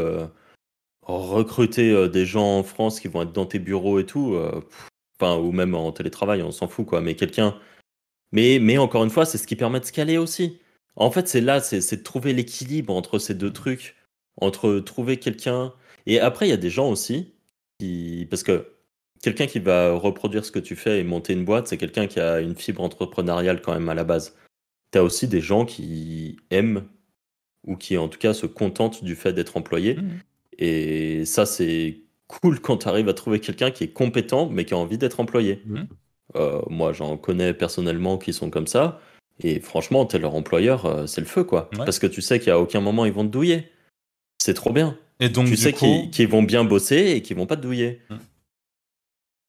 recruter 1.03 2.09
des 2.09 2.27
gens 2.27 2.59
en 2.59 2.63
France 2.63 3.01
qui 3.01 3.09
vont 3.09 3.23
être 3.23 3.33
dans 3.33 3.47
tes 3.47 3.59
bureaux 3.59 3.99
et 3.99 4.07
tout, 4.07 4.39
enfin, 5.21 5.37
ou 5.37 5.53
même 5.53 5.75
en 5.75 5.93
télétravail, 5.93 6.43
on 6.43 6.51
s'en 6.51 6.69
fout, 6.69 6.87
quoi. 6.87 7.01
Mais 7.01 7.15
quelqu'un. 7.15 7.57
Mais, 8.33 8.59
mais 8.61 8.79
encore 8.79 9.05
une 9.05 9.11
fois, 9.11 9.27
c'est 9.27 9.39
ce 9.39 9.47
qui 9.47 9.57
permet 9.57 9.81
de 9.81 9.85
scaler 9.85 10.19
aussi. 10.19 10.59
En 10.97 11.11
fait, 11.11 11.29
c'est 11.29 11.41
là, 11.41 11.61
c'est 11.61 11.97
de 11.97 12.03
trouver 12.03 12.33
l'équilibre 12.33 12.95
entre 12.95 13.19
ces 13.19 13.35
deux 13.35 13.53
trucs, 13.53 13.97
entre 14.41 14.79
trouver 14.81 15.19
quelqu'un. 15.19 15.73
Et 16.07 16.21
après, 16.21 16.47
il 16.47 16.51
y 16.51 16.55
a 16.55 16.59
des 16.59 16.71
gens 16.71 16.91
aussi 16.91 17.35
qui. 17.79 18.27
Parce 18.31 18.43
que 18.43 18.72
quelqu'un 19.23 19.47
qui 19.47 19.61
va 19.61 19.93
reproduire 19.93 20.45
ce 20.45 20.53
que 20.53 20.59
tu 20.59 20.77
fais 20.77 21.01
et 21.01 21.05
monter 21.05 21.33
une 21.33 21.45
boîte, 21.45 21.69
c'est 21.69 21.79
quelqu'un 21.79 22.07
qui 22.07 22.21
a 22.21 22.41
une 22.41 22.57
fibre 22.57 22.83
entrepreneuriale 22.83 23.63
quand 23.63 23.73
même 23.73 23.89
à 23.89 23.95
la 23.95 24.05
base. 24.05 24.37
Tu 24.93 24.99
as 24.99 25.03
aussi 25.03 25.29
des 25.29 25.41
gens 25.41 25.65
qui 25.65 26.37
aiment 26.51 26.85
ou 27.67 27.77
qui 27.77 27.97
en 27.97 28.09
tout 28.09 28.19
cas 28.19 28.35
se 28.35 28.47
contentent 28.47 29.03
du 29.03 29.15
fait 29.15 29.33
d'être 29.33 29.57
employé. 29.57 29.95
Mmh. 29.95 30.11
Et 30.59 31.25
ça, 31.25 31.47
c'est 31.47 32.01
cool 32.27 32.61
quand 32.61 32.79
tu 32.79 32.89
arrives 32.89 33.09
à 33.09 33.15
trouver 33.15 33.41
quelqu'un 33.41 33.71
qui 33.71 33.85
est 33.85 33.93
compétent 33.93 34.49
mais 34.49 34.65
qui 34.65 34.75
a 34.75 34.77
envie 34.77 34.99
d'être 34.99 35.21
employé. 35.21 35.63
Mmh. 35.65 35.83
Euh, 36.35 36.61
moi, 36.69 36.93
j'en 36.93 37.17
connais 37.17 37.55
personnellement 37.55 38.19
qui 38.19 38.33
sont 38.33 38.51
comme 38.51 38.67
ça. 38.67 39.01
Et 39.41 39.61
franchement, 39.61 40.05
t'es 40.05 40.19
leur 40.19 40.35
employeur, 40.35 40.87
euh, 40.87 41.07
c'est 41.07 41.21
le 41.21 41.27
feu, 41.27 41.45
quoi. 41.45 41.71
Parce 41.71 41.99
que 41.99 42.07
tu 42.07 42.21
sais 42.21 42.39
qu'à 42.39 42.59
aucun 42.59 42.81
moment 42.81 43.05
ils 43.07 43.13
vont 43.13 43.25
te 43.25 43.31
douiller. 43.31 43.69
C'est 44.39 44.55
trop 44.55 44.73
bien. 44.73 44.99
Et 45.21 45.29
donc, 45.29 45.47
tu 45.47 45.57
sais 45.57 45.73
qu'ils 45.73 46.29
vont 46.29 46.43
bien 46.43 46.65
bosser 46.65 47.13
et 47.13 47.23
qu'ils 47.23 47.37
vont 47.37 47.47
pas 47.47 47.57
te 47.57 47.63
douiller. 47.63 48.01
Hum. 48.11 48.19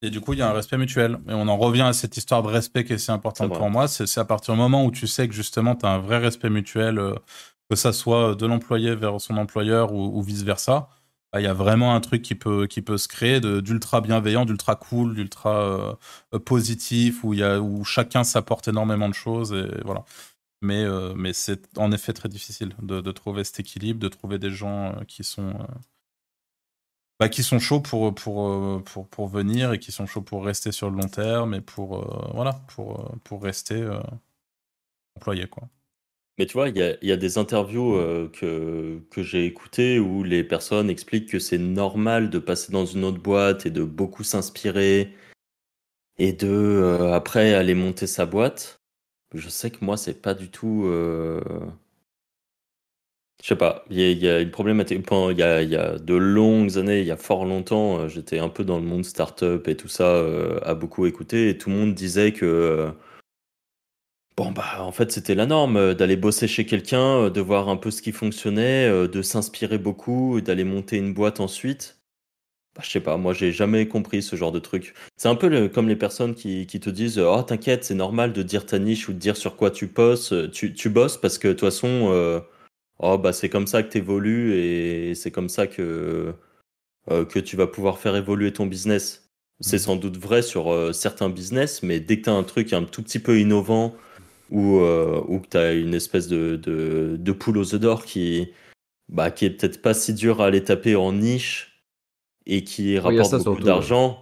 Et 0.03 0.09
du 0.09 0.21
coup, 0.21 0.33
il 0.33 0.39
y 0.39 0.41
a 0.41 0.49
un 0.49 0.53
respect 0.53 0.77
mutuel. 0.77 1.19
Et 1.27 1.33
on 1.33 1.47
en 1.47 1.57
revient 1.57 1.81
à 1.81 1.93
cette 1.93 2.17
histoire 2.17 2.43
de 2.43 2.49
respect 2.49 2.83
qui 2.83 2.93
est 2.93 2.97
si 2.97 3.09
importante 3.09 3.53
pour 3.53 3.69
moi. 3.69 3.87
C'est 3.87 4.19
à 4.19 4.25
partir 4.25 4.53
du 4.53 4.59
moment 4.59 4.85
où 4.85 4.91
tu 4.91 5.07
sais 5.07 5.27
que 5.27 5.33
justement, 5.33 5.75
tu 5.75 5.85
as 5.85 5.89
un 5.89 5.99
vrai 5.99 6.17
respect 6.17 6.49
mutuel, 6.49 6.99
euh, 6.99 7.15
que 7.69 7.75
ça 7.75 7.93
soit 7.93 8.35
de 8.35 8.45
l'employé 8.45 8.95
vers 8.95 9.19
son 9.19 9.37
employeur 9.37 9.93
ou 9.93 10.21
vice-versa 10.21 10.89
bah, 11.33 11.41
il 11.41 11.45
y 11.45 11.47
a 11.47 11.53
vraiment 11.53 11.95
un 11.95 11.99
truc 11.99 12.21
qui 12.21 12.35
peut, 12.35 12.67
qui 12.67 12.83
peut 12.83 12.99
se 12.99 13.07
créer 13.07 13.41
d'ultra 13.41 14.01
bienveillant, 14.01 14.45
d'ultra 14.45 14.75
cool, 14.75 15.15
d'ultra 15.15 15.97
euh, 16.33 16.39
positif, 16.39 17.23
où, 17.23 17.33
y 17.33 17.41
a, 17.41 17.59
où 17.59 17.83
chacun 17.83 18.23
s'apporte 18.23 18.67
énormément 18.67 19.09
de 19.09 19.15
choses. 19.15 19.51
Et 19.51 19.81
voilà. 19.83 20.03
Mais, 20.61 20.83
euh, 20.83 21.13
mais 21.15 21.33
c'est 21.33 21.75
en 21.77 21.91
effet 21.91 22.13
très 22.13 22.29
difficile 22.29 22.75
de, 22.83 23.01
de, 23.01 23.11
trouver 23.11 23.43
cet 23.43 23.59
équilibre, 23.61 23.99
de 23.99 24.09
trouver 24.09 24.37
des 24.37 24.51
gens 24.51 24.95
qui 25.07 25.23
sont, 25.23 25.53
bah, 27.23 27.29
qui 27.29 27.43
sont 27.43 27.59
chauds 27.59 27.81
pour, 27.81 28.13
pour, 28.15 28.83
pour, 28.83 29.07
pour, 29.07 29.27
venir 29.27 29.73
et 29.73 29.79
qui 29.79 29.91
sont 29.91 30.05
chauds 30.05 30.21
pour 30.21 30.45
rester 30.45 30.71
sur 30.71 30.89
le 30.89 30.97
long 30.97 31.07
terme 31.07 31.53
et 31.53 31.61
pour, 31.61 32.05
voilà, 32.33 32.53
pour, 32.67 33.15
pour 33.23 33.43
rester 33.43 33.87
employés. 35.15 35.47
Quoi. 35.47 35.69
Mais 36.39 36.47
tu 36.47 36.53
vois, 36.53 36.69
il 36.69 36.97
y 37.01 37.11
a, 37.11 37.17
des 37.17 37.37
interviews 37.37 37.95
euh, 37.95 38.27
que, 38.29 38.99
que 39.11 39.21
j'ai 39.21 39.45
écoutées 39.45 39.99
où 39.99 40.23
les 40.23 40.43
personnes 40.43 40.89
expliquent 40.89 41.29
que 41.29 41.37
c'est 41.37 41.59
normal 41.59 42.31
de 42.31 42.39
passer 42.39 42.71
dans 42.71 42.85
une 42.87 43.03
autre 43.03 43.19
boîte 43.21 43.67
et 43.67 43.69
de 43.69 43.83
beaucoup 43.83 44.23
s'inspirer 44.23 45.13
et 46.17 46.33
de 46.33 46.47
euh, 46.47 47.13
après 47.13 47.53
aller 47.53 47.75
monter 47.75 48.07
sa 48.07 48.25
boîte. 48.25 48.81
Je 49.35 49.47
sais 49.49 49.69
que 49.69 49.85
moi, 49.85 49.95
c'est 49.95 50.21
pas 50.21 50.33
du 50.33 50.49
tout. 50.49 50.85
Euh... 53.43 53.45
Je 53.45 53.47
sais 53.49 53.55
pas, 53.55 53.85
il 53.89 53.99
y, 53.99 54.27
a 54.29 54.39
une 54.39 54.51
problématique. 54.51 55.05
Il 55.11 55.37
y 55.37 55.43
a, 55.43 55.61
il 55.61 55.69
y 55.69 55.75
a 55.75 55.97
de 55.99 56.15
longues 56.15 56.77
années, 56.77 57.01
il 57.01 57.07
y 57.07 57.11
a 57.11 57.17
fort 57.17 57.45
longtemps, 57.45 57.99
euh, 57.99 58.07
j'étais 58.07 58.39
un 58.39 58.49
peu 58.49 58.63
dans 58.63 58.79
le 58.79 58.85
monde 58.85 59.05
startup 59.05 59.67
et 59.67 59.75
tout 59.75 59.89
ça, 59.89 60.23
à 60.63 60.73
beaucoup 60.75 61.05
écouter, 61.05 61.49
et 61.49 61.57
tout 61.57 61.69
le 61.69 61.75
monde 61.75 61.93
disait 61.93 62.31
que 62.33 62.93
Bon, 64.35 64.51
bah, 64.51 64.77
en 64.79 64.91
fait, 64.91 65.11
c'était 65.11 65.35
la 65.35 65.45
norme 65.45 65.77
euh, 65.77 65.93
d'aller 65.93 66.15
bosser 66.15 66.47
chez 66.47 66.65
quelqu'un, 66.65 67.25
euh, 67.25 67.29
de 67.29 67.39
voir 67.39 67.69
un 67.69 67.77
peu 67.77 67.91
ce 67.91 68.01
qui 68.01 68.11
fonctionnait, 68.11 68.87
euh, 68.89 69.07
de 69.07 69.21
s'inspirer 69.21 69.77
beaucoup, 69.77 70.41
d'aller 70.41 70.63
monter 70.63 70.97
une 70.97 71.13
boîte 71.13 71.39
ensuite. 71.39 71.99
Bah, 72.75 72.81
je 72.83 72.89
sais 72.89 72.99
pas, 73.01 73.17
moi, 73.17 73.33
j'ai 73.33 73.51
jamais 73.51 73.87
compris 73.87 74.23
ce 74.23 74.35
genre 74.35 74.51
de 74.51 74.59
truc. 74.59 74.95
C'est 75.17 75.29
un 75.29 75.35
peu 75.35 75.69
comme 75.69 75.87
les 75.87 75.95
personnes 75.95 76.35
qui, 76.35 76.65
te 76.67 76.89
disent 76.89 77.19
Oh, 77.19 77.43
t'inquiète, 77.43 77.83
c'est 77.83 77.95
normal 77.95 78.33
de 78.33 78.41
dire 78.43 78.65
ta 78.65 78.79
niche 78.79 79.07
ou 79.09 79.13
de 79.13 79.19
dire 79.19 79.37
sur 79.37 79.55
quoi 79.55 79.69
tu 79.71 79.87
bosses, 79.87 80.33
tu 80.51 80.89
bosses 80.89 81.17
parce 81.17 81.37
que 81.37 81.49
de 81.49 81.53
toute 81.53 81.61
façon, 81.61 82.41
oh, 82.99 83.17
bah, 83.17 83.33
c'est 83.33 83.49
comme 83.49 83.67
ça 83.67 83.83
que 83.83 83.91
tu 83.91 83.97
évolues 83.99 84.55
et 84.55 85.15
c'est 85.15 85.31
comme 85.31 85.49
ça 85.49 85.67
que, 85.67 86.33
que 87.09 87.39
tu 87.39 87.57
vas 87.57 87.67
pouvoir 87.67 87.99
faire 87.99 88.15
évoluer 88.15 88.53
ton 88.53 88.65
business. 88.65 89.29
C'est 89.59 89.77
mmh. 89.77 89.79
sans 89.79 89.95
doute 89.95 90.17
vrai 90.17 90.41
sur 90.41 90.93
certains 90.93 91.29
business, 91.29 91.83
mais 91.83 91.99
dès 91.99 92.17
que 92.17 92.23
tu 92.23 92.29
as 92.29 92.33
un 92.33 92.43
truc 92.43 92.73
un 92.73 92.83
tout 92.83 93.03
petit 93.03 93.19
peu 93.19 93.39
innovant, 93.39 93.95
ou 94.53 94.79
euh, 94.79 95.21
que 95.39 95.47
tu 95.49 95.57
as 95.57 95.73
une 95.73 95.93
espèce 95.95 96.27
de, 96.27 96.55
de, 96.55 97.17
de 97.19 97.31
poule 97.31 97.57
aux 97.57 97.73
œufs 97.73 97.81
d'or 97.81 98.05
qui, 98.05 98.49
bah, 99.09 99.31
qui 99.31 99.45
est 99.45 99.49
peut-être 99.49 99.81
pas 99.81 99.93
si 99.93 100.13
dur 100.13 100.41
à 100.41 100.45
aller 100.45 100.63
taper 100.63 100.95
en 100.95 101.11
niche 101.11 101.83
et 102.45 102.63
qui 102.63 102.97
rapporte 102.99 103.43
beaucoup 103.43 103.63
d'argent. 103.63 104.19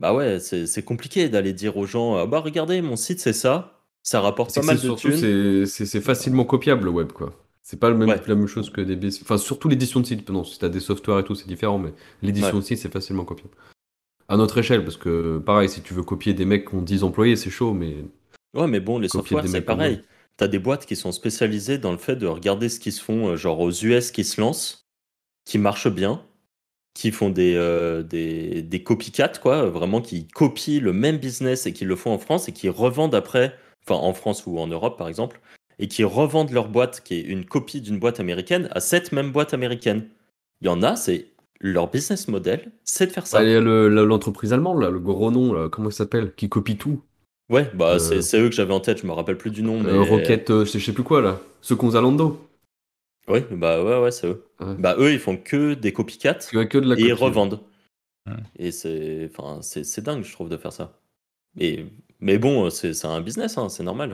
Bah 0.00 0.14
ouais, 0.14 0.40
c'est 0.40 0.66
c'est 0.66 0.82
compliqué 0.82 1.28
d'aller 1.28 1.54
dire 1.54 1.76
aux 1.76 1.86
gens, 1.86 2.16
ah 2.16 2.26
bah 2.26 2.40
regardez, 2.40 2.82
mon 2.82 2.96
site 2.96 3.18
c'est 3.18 3.32
ça, 3.32 3.80
ça 4.02 4.20
rapporte 4.20 4.54
pas 4.54 4.62
mal 4.62 4.78
c'est 4.78 4.88
de 4.88 4.94
thunes. 4.94 5.66
c'est 5.66 6.00
facilement 6.02 6.44
copiable 6.44 6.84
le 6.84 6.90
web, 6.90 7.12
quoi. 7.12 7.32
C'est 7.68 7.80
pas 7.80 7.90
le 7.90 7.96
même, 7.96 8.08
Ouais. 8.08 8.22
la 8.28 8.34
même 8.36 8.46
chose 8.46 8.70
que 8.70 8.80
des 8.80 8.94
BC. 8.94 9.22
Enfin, 9.22 9.38
surtout 9.38 9.68
l'édition 9.68 9.98
de 9.98 10.06
site. 10.06 10.30
Non, 10.30 10.44
si 10.44 10.56
t'as 10.56 10.68
des 10.68 10.78
softwares 10.78 11.18
et 11.18 11.24
tout, 11.24 11.34
c'est 11.34 11.48
différent, 11.48 11.80
mais 11.80 11.92
l'édition 12.22 12.52
Ouais. 12.52 12.60
de 12.60 12.64
site, 12.64 12.78
c'est 12.78 12.92
facilement 12.92 13.24
copiable. 13.24 13.54
À 14.28 14.36
notre 14.36 14.58
échelle, 14.58 14.84
parce 14.84 14.96
que 14.96 15.38
pareil, 15.38 15.68
si 15.68 15.82
tu 15.82 15.92
veux 15.92 16.04
copier 16.04 16.32
des 16.32 16.44
mecs 16.44 16.68
qui 16.68 16.76
ont 16.76 16.82
10 16.82 17.02
employés, 17.02 17.34
c'est 17.34 17.50
chaud, 17.50 17.72
mais 17.72 17.96
Ouais, 18.54 18.68
mais 18.68 18.78
bon, 18.78 19.00
les 19.00 19.08
Copier 19.08 19.30
softwares, 19.36 19.48
c'est 19.48 19.62
pareil. 19.62 20.00
T'as 20.36 20.46
des 20.46 20.60
boîtes 20.60 20.86
qui 20.86 20.94
sont 20.94 21.10
spécialisées 21.10 21.78
dans 21.78 21.90
le 21.90 21.98
fait 21.98 22.14
de 22.14 22.26
regarder 22.28 22.68
ce 22.68 22.78
qui 22.78 22.92
se 22.92 23.02
font, 23.02 23.30
euh, 23.30 23.36
genre 23.36 23.58
aux 23.58 23.72
US 23.72 24.12
qui 24.12 24.22
se 24.22 24.40
lancent, 24.40 24.86
qui 25.44 25.58
marchent 25.58 25.90
bien, 25.90 26.22
qui 26.94 27.10
font 27.10 27.30
des, 27.30 27.54
euh, 27.56 28.04
des, 28.04 28.62
des 28.62 28.82
copycats, 28.84 29.28
quoi, 29.42 29.66
vraiment 29.70 30.00
qui 30.00 30.28
copient 30.28 30.80
le 30.80 30.92
même 30.92 31.18
business 31.18 31.66
et 31.66 31.72
qui 31.72 31.84
le 31.84 31.96
font 31.96 32.12
en 32.12 32.18
France 32.18 32.48
et 32.48 32.52
qui 32.52 32.68
revendent 32.68 33.14
après, 33.16 33.58
enfin 33.84 34.00
en 34.00 34.14
France 34.14 34.44
ou 34.46 34.58
en 34.60 34.68
Europe 34.68 34.96
par 34.96 35.08
exemple, 35.08 35.40
et 35.78 35.88
qui 35.88 36.04
revendent 36.04 36.50
leur 36.52 36.68
boîte, 36.68 37.02
qui 37.04 37.14
est 37.14 37.20
une 37.22 37.44
copie 37.44 37.80
d'une 37.80 37.98
boîte 37.98 38.20
américaine, 38.20 38.68
à 38.72 38.80
cette 38.80 39.12
même 39.12 39.32
boîte 39.32 39.54
américaine. 39.54 40.08
Il 40.62 40.66
y 40.66 40.70
en 40.70 40.82
a, 40.82 40.96
c'est 40.96 41.26
leur 41.60 41.90
business 41.90 42.28
model, 42.28 42.70
c'est 42.84 43.06
de 43.06 43.12
faire 43.12 43.26
ça. 43.26 43.42
Il 43.42 43.50
y 43.50 43.54
a 43.54 43.60
le- 43.60 43.88
le- 43.88 44.04
l'entreprise 44.04 44.52
allemande, 44.52 44.80
là, 44.80 44.90
le 44.90 44.98
gros 45.00 45.30
nom, 45.30 45.52
là, 45.52 45.68
comment 45.68 45.90
il 45.90 45.94
s'appelle, 45.94 46.32
qui 46.34 46.48
copie 46.48 46.76
tout. 46.76 47.02
Ouais, 47.48 47.70
bah 47.74 47.94
Euh, 47.94 48.20
c'est 48.22 48.40
eux 48.40 48.48
que 48.48 48.54
j'avais 48.54 48.74
en 48.74 48.80
tête, 48.80 49.00
je 49.02 49.06
me 49.06 49.12
rappelle 49.12 49.38
plus 49.38 49.50
du 49.50 49.62
nom, 49.62 49.80
mais. 49.80 49.90
Euh, 49.90 50.02
Rocket, 50.02 50.50
euh, 50.50 50.64
je 50.64 50.78
sais 50.78 50.92
plus 50.92 51.04
quoi, 51.04 51.20
là. 51.20 51.40
Second 51.60 51.90
Zalando. 51.90 52.40
Oui, 53.28 53.40
bah 53.50 53.82
ouais, 53.82 54.00
ouais, 54.00 54.10
c'est 54.10 54.26
eux. 54.28 54.44
Ouais. 54.60 54.74
Bah 54.78 54.94
eux, 54.98 55.12
ils 55.12 55.18
font 55.18 55.36
que 55.36 55.74
des 55.74 55.92
copycats. 55.92 56.34
Tu 56.34 56.58
as 56.58 56.66
que 56.66 56.78
de 56.78 56.88
la 56.88 56.96
et 56.98 57.02
ils 57.02 57.12
revendent. 57.12 57.60
Ouais. 58.26 58.34
Et 58.58 58.70
c'est, 58.72 59.30
enfin, 59.36 59.60
c'est, 59.62 60.00
dingue, 60.02 60.24
je 60.24 60.32
trouve, 60.32 60.48
de 60.48 60.56
faire 60.56 60.72
ça. 60.72 60.98
Et, 61.58 61.86
mais 62.20 62.38
bon, 62.38 62.68
c'est, 62.70 62.92
c'est 62.94 63.06
un 63.06 63.20
business, 63.20 63.58
hein, 63.58 63.68
c'est 63.68 63.82
normal. 63.82 64.12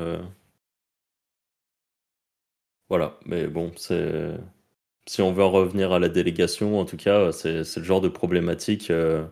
Voilà, 2.93 3.19
mais 3.25 3.47
bon, 3.47 3.73
si 3.79 5.23
on 5.23 5.33
veut 5.33 5.43
en 5.43 5.51
revenir 5.51 5.93
à 5.93 5.99
la 5.99 6.11
délégation, 6.11 6.79
en 6.79 6.85
tout 6.85 6.99
cas, 6.99 7.33
c'est, 7.33 7.63
le 7.79 7.85
genre 7.85 8.03
de 8.03 8.09
problématique. 8.09 8.91
euh, 8.91 9.25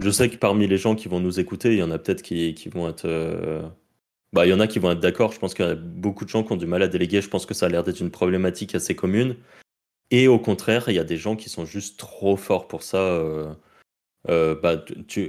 Je 0.00 0.10
sais 0.10 0.28
que 0.28 0.36
parmi 0.36 0.66
les 0.66 0.78
gens 0.78 0.96
qui 0.96 1.06
vont 1.06 1.20
nous 1.20 1.38
écouter, 1.38 1.74
il 1.74 1.78
y 1.78 1.82
en 1.84 1.92
a 1.92 1.98
peut-être 2.00 2.22
qui, 2.22 2.52
vont 2.74 2.88
être. 2.88 3.04
euh, 3.04 3.62
Bah, 4.32 4.46
il 4.46 4.50
y 4.50 4.52
en 4.52 4.58
a 4.58 4.66
qui 4.66 4.80
vont 4.80 4.90
être 4.90 4.98
d'accord. 4.98 5.30
Je 5.30 5.38
pense 5.38 5.54
qu'il 5.54 5.64
y 5.64 5.68
a 5.68 5.76
beaucoup 5.76 6.24
de 6.24 6.30
gens 6.30 6.42
qui 6.42 6.50
ont 6.50 6.56
du 6.56 6.66
mal 6.66 6.82
à 6.82 6.88
déléguer. 6.88 7.22
Je 7.22 7.28
pense 7.28 7.46
que 7.46 7.54
ça 7.54 7.66
a 7.66 7.68
l'air 7.68 7.84
d'être 7.84 8.00
une 8.00 8.10
problématique 8.10 8.74
assez 8.74 8.96
commune. 8.96 9.36
Et 10.10 10.26
au 10.26 10.40
contraire, 10.40 10.88
il 10.88 10.96
y 10.96 10.98
a 10.98 11.04
des 11.04 11.18
gens 11.18 11.36
qui 11.36 11.50
sont 11.50 11.66
juste 11.66 12.00
trop 12.00 12.36
forts 12.36 12.66
pour 12.66 12.82
ça. 12.82 12.98
euh, 12.98 13.54
bah, 14.60 14.84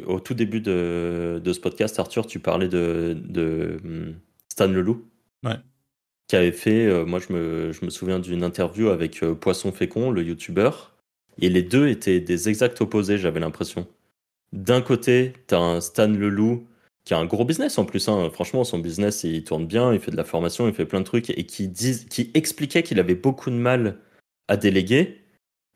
au 0.07 0.20
tout 0.20 0.34
début 0.34 0.61
de, 0.61 1.39
ce 1.45 1.59
podcast, 1.59 1.99
Arthur, 1.99 2.26
tu 2.26 2.39
parlais 2.39 2.67
de, 2.67 3.15
de 3.15 3.78
hum, 3.86 4.15
Stan 4.51 4.67
Leloup. 4.67 5.05
Ouais. 5.43 5.57
Qui 6.30 6.36
avait 6.36 6.52
fait, 6.52 6.86
euh, 6.86 7.06
moi 7.06 7.20
je 7.20 7.34
me, 7.34 7.72
je 7.74 7.84
me 7.84 7.90
souviens 7.90 8.20
d'une 8.20 8.44
interview 8.44 8.90
avec 8.90 9.24
euh, 9.24 9.34
Poisson 9.34 9.72
Fécond, 9.72 10.12
le 10.12 10.24
youtubeur. 10.24 10.96
Et 11.42 11.50
les 11.50 11.64
deux 11.64 11.88
étaient 11.88 12.20
des 12.20 12.50
exacts 12.50 12.80
opposés, 12.82 13.18
j'avais 13.18 13.40
l'impression. 13.40 13.88
D'un 14.54 14.82
côté, 14.82 15.34
tu 15.48 15.56
as 15.56 15.60
un 15.60 15.82
Stan 15.82 16.08
Leloup 16.08 16.68
qui 17.04 17.16
a 17.16 17.18
un 17.18 17.26
gros 17.26 17.46
business 17.46 17.80
en 17.80 17.86
plus. 17.86 18.08
hein. 18.08 18.30
Franchement, 18.32 18.64
son 18.64 18.78
business, 18.78 19.24
il 19.24 19.44
tourne 19.44 19.66
bien, 19.66 19.92
il 19.92 20.00
fait 20.00 20.12
de 20.12 20.18
la 20.18 20.24
formation, 20.24 20.68
il 20.68 20.74
fait 20.76 20.86
plein 20.86 21.00
de 21.00 21.06
trucs. 21.06 21.32
Et 21.32 21.46
qui, 21.48 21.68
disent, 21.68 22.06
qui 22.06 22.30
expliquait 22.36 22.84
qu'il 22.84 23.00
avait 23.00 23.16
beaucoup 23.16 23.50
de 23.50 23.56
mal 23.56 23.98
à 24.48 24.56
déléguer. 24.56 25.22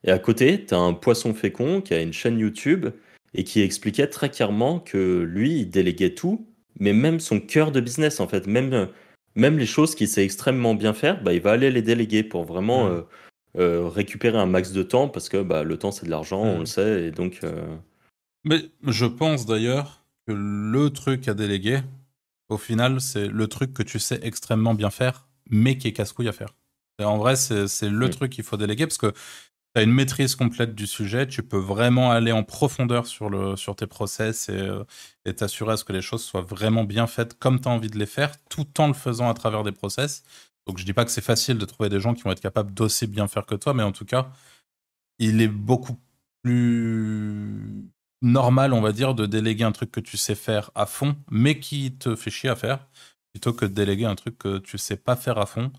Et 0.03 0.11
à 0.11 0.19
côté, 0.19 0.63
tu 0.65 0.75
as 0.75 0.79
un 0.79 0.93
poisson 0.93 1.33
fécond 1.33 1.81
qui 1.81 1.95
a 1.95 2.01
une 2.01 2.13
chaîne 2.13 2.37
YouTube 2.37 2.89
et 3.33 3.43
qui 3.43 3.61
expliquait 3.61 4.07
très 4.07 4.29
clairement 4.29 4.79
que 4.79 5.23
lui, 5.23 5.61
il 5.61 5.69
déléguait 5.71 6.13
tout, 6.13 6.45
mais 6.79 6.93
même 6.93 7.19
son 7.19 7.39
cœur 7.39 7.71
de 7.71 7.79
business, 7.79 8.19
en 8.19 8.27
fait, 8.27 8.45
même, 8.45 8.89
même 9.35 9.57
les 9.57 9.65
choses 9.65 9.95
qu'il 9.95 10.07
sait 10.07 10.23
extrêmement 10.23 10.75
bien 10.75 10.93
faire, 10.93 11.21
bah, 11.23 11.33
il 11.33 11.41
va 11.41 11.51
aller 11.51 11.71
les 11.71 11.81
déléguer 11.81 12.23
pour 12.23 12.43
vraiment 12.43 12.87
Mm. 12.87 12.91
euh, 12.91 13.01
euh, 13.59 13.87
récupérer 13.87 14.37
un 14.37 14.45
max 14.47 14.71
de 14.71 14.83
temps, 14.83 15.07
parce 15.09 15.29
que 15.29 15.41
bah, 15.43 15.63
le 15.63 15.77
temps, 15.77 15.91
c'est 15.91 16.05
de 16.05 16.11
l'argent, 16.11 16.41
on 16.41 16.57
Mm. 16.57 16.59
le 16.59 16.65
sait, 16.65 17.03
et 17.05 17.11
donc... 17.11 17.39
euh, 17.43 17.75
Mais 18.45 18.61
je 18.87 19.05
pense 19.05 19.45
d'ailleurs 19.45 20.03
que 20.27 20.33
le 20.33 20.89
truc 20.89 21.27
à 21.27 21.33
déléguer, 21.33 21.79
au 22.49 22.57
final, 22.57 22.99
c'est 22.99 23.27
le 23.27 23.47
truc 23.47 23.73
que 23.73 23.83
tu 23.83 23.99
sais 23.99 24.19
extrêmement 24.23 24.73
bien 24.73 24.89
faire, 24.89 25.27
mais 25.49 25.77
qui 25.77 25.87
est 25.87 25.93
casse-couille 25.93 26.27
à 26.27 26.33
faire. 26.33 26.53
Et 26.99 27.03
en 27.05 27.17
vrai, 27.17 27.35
c'est 27.35 27.89
le 27.89 28.07
Mm. 28.07 28.09
truc 28.09 28.31
qu'il 28.31 28.43
faut 28.43 28.57
déléguer 28.57 28.85
parce 28.85 28.97
que 28.97 29.13
tu 29.75 29.79
as 29.81 29.83
une 29.83 29.91
maîtrise 29.93 30.35
complète 30.35 30.75
du 30.75 30.87
sujet, 30.87 31.27
tu 31.27 31.43
peux 31.43 31.57
vraiment 31.57 32.11
aller 32.11 32.31
en 32.31 32.43
profondeur 32.43 33.07
sur, 33.07 33.75
tes 33.75 33.87
process 33.87 34.49
et 34.49 34.53
euh, 34.53 34.83
et 35.25 35.33
t'assurer 35.35 35.73
à 35.73 35.77
ce 35.77 35.83
que 35.83 35.93
les 35.93 36.01
choses 36.01 36.23
soient 36.23 36.41
vraiment 36.41 36.83
bien 36.83 37.07
faites 37.07 37.37
comme 37.39 37.59
tu 37.61 37.67
as 37.67 37.71
envie 37.71 37.89
de 37.89 37.97
les 37.97 38.05
faire, 38.05 38.31
tout 38.49 38.67
en 38.81 38.87
le 38.87 38.93
faisant 38.93 39.29
à 39.29 39.33
travers 39.33 39.63
des 39.63 39.71
process. 39.71 40.23
Donc 40.67 40.77
je 40.77 40.85
dis 40.85 40.93
pas 40.93 41.05
que 41.05 41.11
c'est 41.11 41.21
facile 41.21 41.57
de 41.57 41.65
trouver 41.65 41.89
des 41.89 41.99
gens 41.99 42.13
qui 42.13 42.23
vont 42.23 42.31
être 42.31 42.41
capables 42.41 42.73
d'aussi 42.73 43.07
bien 43.07 43.27
faire 43.27 43.45
que 43.45 43.55
toi, 43.55 43.73
mais 43.73 43.83
en 43.83 43.91
tout 43.91 44.05
cas, 44.05 44.31
il 45.19 45.41
est 45.41 45.47
beaucoup 45.47 45.99
plus 46.43 47.89
normal, 48.21 48.73
on 48.73 48.81
va 48.81 48.91
dire, 48.91 49.15
de 49.15 49.25
déléguer 49.25 49.63
un 49.65 49.71
truc 49.71 49.91
que 49.91 49.99
tu 49.99 50.17
sais 50.17 50.35
faire 50.35 50.71
à 50.75 50.85
fond, 50.85 51.15
mais 51.31 51.59
qui 51.59 51.97
te 51.97 52.15
fait 52.15 52.31
chier 52.31 52.49
à 52.49 52.55
faire, 52.55 52.87
plutôt 53.33 53.53
que 53.53 53.65
de 53.65 53.73
déléguer 53.73 54.05
un 54.05 54.15
truc 54.15 54.37
que 54.37 54.59
tu 54.59 54.77
sais 54.77 54.97
pas 54.97 55.15
faire 55.15 55.37
à 55.37 55.45
fond. 55.45 55.71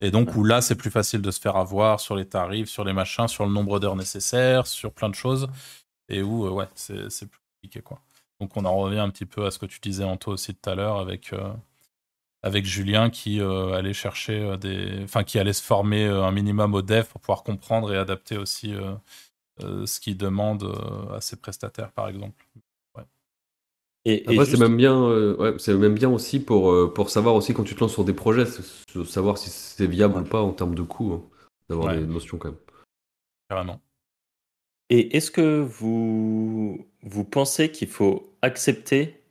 Et 0.00 0.10
donc, 0.10 0.34
où 0.36 0.44
là, 0.44 0.60
c'est 0.60 0.74
plus 0.76 0.90
facile 0.90 1.22
de 1.22 1.30
se 1.30 1.40
faire 1.40 1.56
avoir 1.56 2.00
sur 2.00 2.16
les 2.16 2.26
tarifs, 2.28 2.68
sur 2.68 2.84
les 2.84 2.92
machins, 2.92 3.28
sur 3.28 3.46
le 3.46 3.52
nombre 3.52 3.80
d'heures 3.80 3.96
nécessaires, 3.96 4.66
sur 4.66 4.92
plein 4.92 5.08
de 5.08 5.14
choses, 5.14 5.48
et 6.08 6.22
où, 6.22 6.46
euh, 6.46 6.50
ouais, 6.50 6.68
c'est 6.74 7.10
c'est 7.10 7.26
plus 7.26 7.40
compliqué, 7.54 7.82
quoi. 7.82 8.00
Donc, 8.40 8.56
on 8.56 8.64
en 8.66 8.76
revient 8.76 8.98
un 8.98 9.10
petit 9.10 9.26
peu 9.26 9.46
à 9.46 9.50
ce 9.50 9.58
que 9.58 9.66
tu 9.66 9.80
disais, 9.80 10.04
Anto, 10.04 10.32
aussi 10.32 10.54
tout 10.54 10.70
à 10.70 10.74
l'heure, 10.74 10.98
avec, 10.98 11.32
euh, 11.32 11.52
avec 12.42 12.66
Julien 12.66 13.10
qui 13.10 13.40
euh, 13.40 13.72
allait 13.74 13.94
chercher 13.94 14.40
euh, 14.40 14.56
des. 14.56 15.02
Enfin, 15.04 15.24
qui 15.24 15.38
allait 15.38 15.52
se 15.54 15.62
former 15.62 16.06
un 16.06 16.32
minimum 16.32 16.74
au 16.74 16.82
dev 16.82 17.04
pour 17.06 17.20
pouvoir 17.20 17.42
comprendre 17.44 17.92
et 17.94 17.98
adapter 17.98 18.36
aussi 18.38 18.74
ce 19.60 20.00
qu'il 20.00 20.16
demande 20.18 20.64
à 21.14 21.20
ses 21.20 21.36
prestataires, 21.36 21.92
par 21.92 22.08
exemple. 22.08 22.46
Et, 24.08 24.22
c'est 24.44 24.60
même 24.60 24.76
bien, 24.76 25.02
euh, 25.02 25.34
ouais, 25.36 25.54
c'est 25.58 25.74
même 25.74 25.94
bien 25.94 26.08
aussi 26.08 26.38
pour, 26.38 26.70
euh, 26.70 26.92
pour 26.94 27.10
savoir 27.10 27.34
aussi 27.34 27.52
quand 27.54 27.64
tu 27.64 27.74
te 27.74 27.80
lances 27.80 27.92
sur 27.92 28.04
des 28.04 28.12
projets, 28.12 28.44
savoir 29.04 29.36
si 29.36 29.50
c'est 29.50 29.88
viable 29.88 30.20
ou 30.20 30.22
pas 30.22 30.40
en 30.40 30.52
termes 30.52 30.76
de 30.76 30.82
coût, 30.82 31.12
hein, 31.12 31.22
d'avoir 31.68 31.88
Ouais. 31.88 31.98
des 31.98 32.06
notions 32.06 32.38
quand 32.38 32.50
même. 32.50 32.58
Carrément. 33.50 33.80
Et 34.90 35.16
est-ce 35.16 35.32
que 35.32 35.58
vous, 35.58 36.86
vous 37.02 37.24
pensez 37.24 37.72
qu'il 37.72 37.88
faut 37.88 38.32
accepter, 38.42 39.24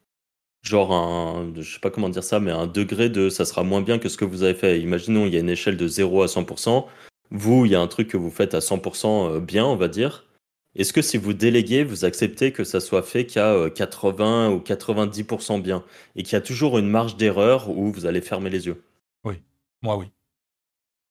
genre 0.61 0.91
un, 0.91 1.53
je 1.55 1.75
sais 1.75 1.79
pas 1.79 1.89
comment 1.89 2.09
dire 2.09 2.25
ça, 2.25 2.41
mais 2.41 2.51
un 2.51 2.67
degré 2.67 3.07
de 3.07 3.29
ça 3.29 3.45
sera 3.45 3.63
moins 3.63 3.81
bien 3.81 3.97
que 3.97 4.09
ce 4.09 4.17
que 4.17 4.25
vous 4.25 4.43
avez 4.43 4.55
fait? 4.55 4.81
Imaginons, 4.81 5.25
il 5.25 5.33
y 5.33 5.37
a 5.37 5.39
une 5.39 5.49
échelle 5.49 5.77
de 5.77 5.87
0 5.87 6.21
à 6.23 6.27
100%. 6.27 6.85
Vous, 7.31 7.65
il 7.65 7.71
y 7.71 7.75
a 7.75 7.79
un 7.79 7.87
truc 7.87 8.09
que 8.09 8.17
vous 8.17 8.29
faites 8.29 8.53
à 8.53 8.59
100% 8.59 9.39
bien, 9.39 9.65
on 9.65 9.77
va 9.77 9.87
dire. 9.87 10.25
Est-ce 10.75 10.93
que 10.93 11.01
si 11.01 11.17
vous 11.17 11.33
déléguez, 11.33 11.83
vous 11.83 12.05
acceptez 12.05 12.51
que 12.51 12.63
ça 12.63 12.79
soit 12.79 13.03
fait 13.03 13.25
qu'à 13.25 13.51
euh, 13.53 13.69
80 13.69 14.51
ou 14.51 14.59
90% 14.59 15.59
bien 15.59 15.83
et 16.15 16.23
qu'il 16.23 16.33
y 16.33 16.35
a 16.35 16.41
toujours 16.41 16.77
une 16.77 16.89
marge 16.89 17.17
d'erreur 17.17 17.69
où 17.69 17.91
vous 17.91 18.05
allez 18.05 18.21
fermer 18.21 18.49
les 18.49 18.67
yeux? 18.67 18.83
Moi, 19.81 19.95
oui. 19.97 20.11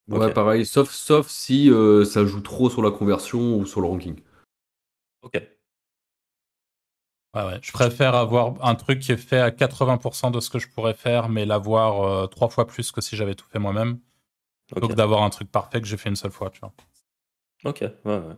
Ouais, 0.08 0.32
pareil, 0.32 0.66
sauf, 0.66 0.90
sauf 0.90 1.28
si 1.28 1.70
euh, 1.70 2.04
ça 2.04 2.24
joue 2.26 2.40
trop 2.40 2.68
sur 2.70 2.82
la 2.82 2.90
conversion 2.90 3.56
ou 3.56 3.64
sur 3.66 3.80
le 3.80 3.88
ranking. 3.88 4.20
Ok. 5.22 5.34
Ouais, 7.34 7.44
ouais. 7.44 7.58
Je 7.62 7.72
préfère 7.72 8.14
avoir 8.14 8.64
un 8.64 8.74
truc 8.76 9.00
qui 9.00 9.12
est 9.12 9.16
fait 9.16 9.40
à 9.40 9.50
80% 9.50 10.30
de 10.30 10.40
ce 10.40 10.50
que 10.50 10.58
je 10.58 10.68
pourrais 10.68 10.94
faire, 10.94 11.28
mais 11.28 11.44
l'avoir 11.46 12.02
euh, 12.02 12.26
trois 12.28 12.48
fois 12.48 12.66
plus 12.66 12.92
que 12.92 13.00
si 13.00 13.16
j'avais 13.16 13.34
tout 13.34 13.46
fait 13.50 13.58
moi-même, 13.58 13.98
plutôt 14.68 14.88
que 14.88 14.94
d'avoir 14.94 15.22
un 15.22 15.30
truc 15.30 15.50
parfait 15.50 15.80
que 15.80 15.86
j'ai 15.86 15.96
fait 15.96 16.10
une 16.10 16.16
seule 16.16 16.32
fois, 16.32 16.50
tu 16.50 16.60
vois. 16.60 16.72
Ok. 17.64 17.80
Ouais, 17.80 18.18
ouais. 18.18 18.36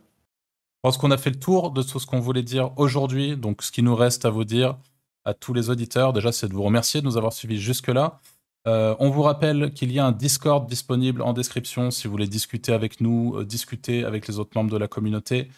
Pense 0.87 0.99
qu'on 0.99 1.11
a 1.11 1.17
fait 1.17 1.31
le 1.31 1.41
tour 1.41 1.73
de 1.73 1.83
tout 1.83 1.99
ce 1.99 2.07
qu'on 2.07 2.21
voulait 2.21 2.45
dire 2.45 2.71
aujourd'hui. 2.77 3.37
Donc, 3.37 3.65
ce 3.65 3.73
qui 3.73 3.83
nous 3.83 3.97
reste 3.97 4.25
à 4.25 4.31
vous 4.31 4.45
dire 4.45 4.79
à 5.25 5.35
tous 5.35 5.53
les 5.53 5.69
auditeurs, 5.69 6.13
déjà, 6.13 6.31
c'est 6.31 6.47
de 6.47 6.55
vous 6.55 6.63
remercier 6.63 7.01
de 7.01 7.07
nous 7.07 7.17
avoir 7.17 7.33
suivis 7.33 7.59
jusque-là. 7.59 8.21
Euh, 8.69 8.95
on 9.01 9.11
vous 9.11 9.23
rappelle 9.23 9.73
qu'il 9.75 9.91
y 9.91 9.99
a 9.99 10.07
un 10.07 10.13
Discord 10.13 10.69
disponible 10.69 11.23
en 11.23 11.33
description 11.33 11.91
si 11.91 12.07
vous 12.07 12.13
voulez 12.13 12.29
discuter 12.29 12.73
avec 12.73 13.01
nous, 13.01 13.35
euh, 13.37 13.45
discuter 13.45 14.05
avec 14.05 14.29
les 14.29 14.39
autres 14.39 14.53
membres 14.55 14.71
de 14.71 14.77
la 14.77 14.87
communauté. 14.87 15.49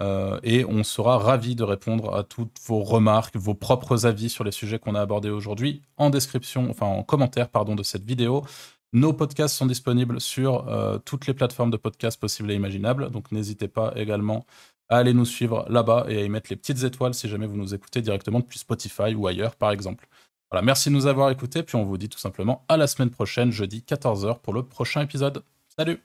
Euh, 0.00 0.38
et 0.44 0.64
on 0.64 0.84
sera 0.84 1.18
ravis 1.18 1.56
de 1.56 1.64
répondre 1.64 2.14
à 2.14 2.22
toutes 2.22 2.56
vos 2.64 2.84
remarques, 2.84 3.34
vos 3.34 3.54
propres 3.54 4.06
avis 4.06 4.28
sur 4.28 4.44
les 4.44 4.52
sujets 4.52 4.78
qu'on 4.78 4.94
a 4.94 5.00
abordés 5.00 5.30
aujourd'hui 5.30 5.82
en 5.96 6.10
description, 6.10 6.70
enfin 6.70 6.86
en 6.86 7.02
commentaire 7.02 7.48
pardon, 7.48 7.74
de 7.74 7.82
cette 7.82 8.04
vidéo. 8.04 8.44
Nos 8.92 9.12
podcasts 9.12 9.56
sont 9.56 9.66
disponibles 9.66 10.20
sur 10.20 10.64
toutes 11.04 11.26
les 11.26 11.34
plateformes 11.34 11.72
de 11.72 11.76
podcasts 11.76 12.20
possibles 12.20 12.52
et 12.52 12.54
imaginables, 12.54 13.10
donc 13.10 13.32
n'hésitez 13.32 13.66
pas 13.68 13.92
également 13.96 14.46
à 14.88 14.98
aller 14.98 15.14
nous 15.14 15.24
suivre 15.24 15.66
là-bas 15.68 16.06
et 16.08 16.18
à 16.18 16.24
y 16.24 16.28
mettre 16.28 16.48
les 16.50 16.56
petites 16.56 16.82
étoiles 16.82 17.14
si 17.14 17.28
jamais 17.28 17.46
vous 17.46 17.56
nous 17.56 17.74
écoutez 17.74 18.00
directement 18.02 18.40
depuis 18.40 18.58
Spotify 18.58 19.14
ou 19.14 19.26
ailleurs 19.26 19.56
par 19.56 19.70
exemple. 19.70 20.08
Voilà, 20.50 20.64
merci 20.64 20.90
de 20.90 20.94
nous 20.94 21.06
avoir 21.06 21.30
écoutés, 21.30 21.62
puis 21.62 21.76
on 21.76 21.82
vous 21.82 21.98
dit 21.98 22.08
tout 22.08 22.18
simplement 22.18 22.64
à 22.68 22.76
la 22.76 22.86
semaine 22.86 23.10
prochaine, 23.10 23.50
jeudi 23.50 23.84
14h 23.86 24.40
pour 24.40 24.54
le 24.54 24.62
prochain 24.62 25.02
épisode. 25.02 25.42
Salut 25.76 26.00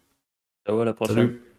Ciao, 0.65 0.79
à 0.79 0.86
la 0.86 0.93
prochaine. 0.93 1.15
Salut! 1.15 1.51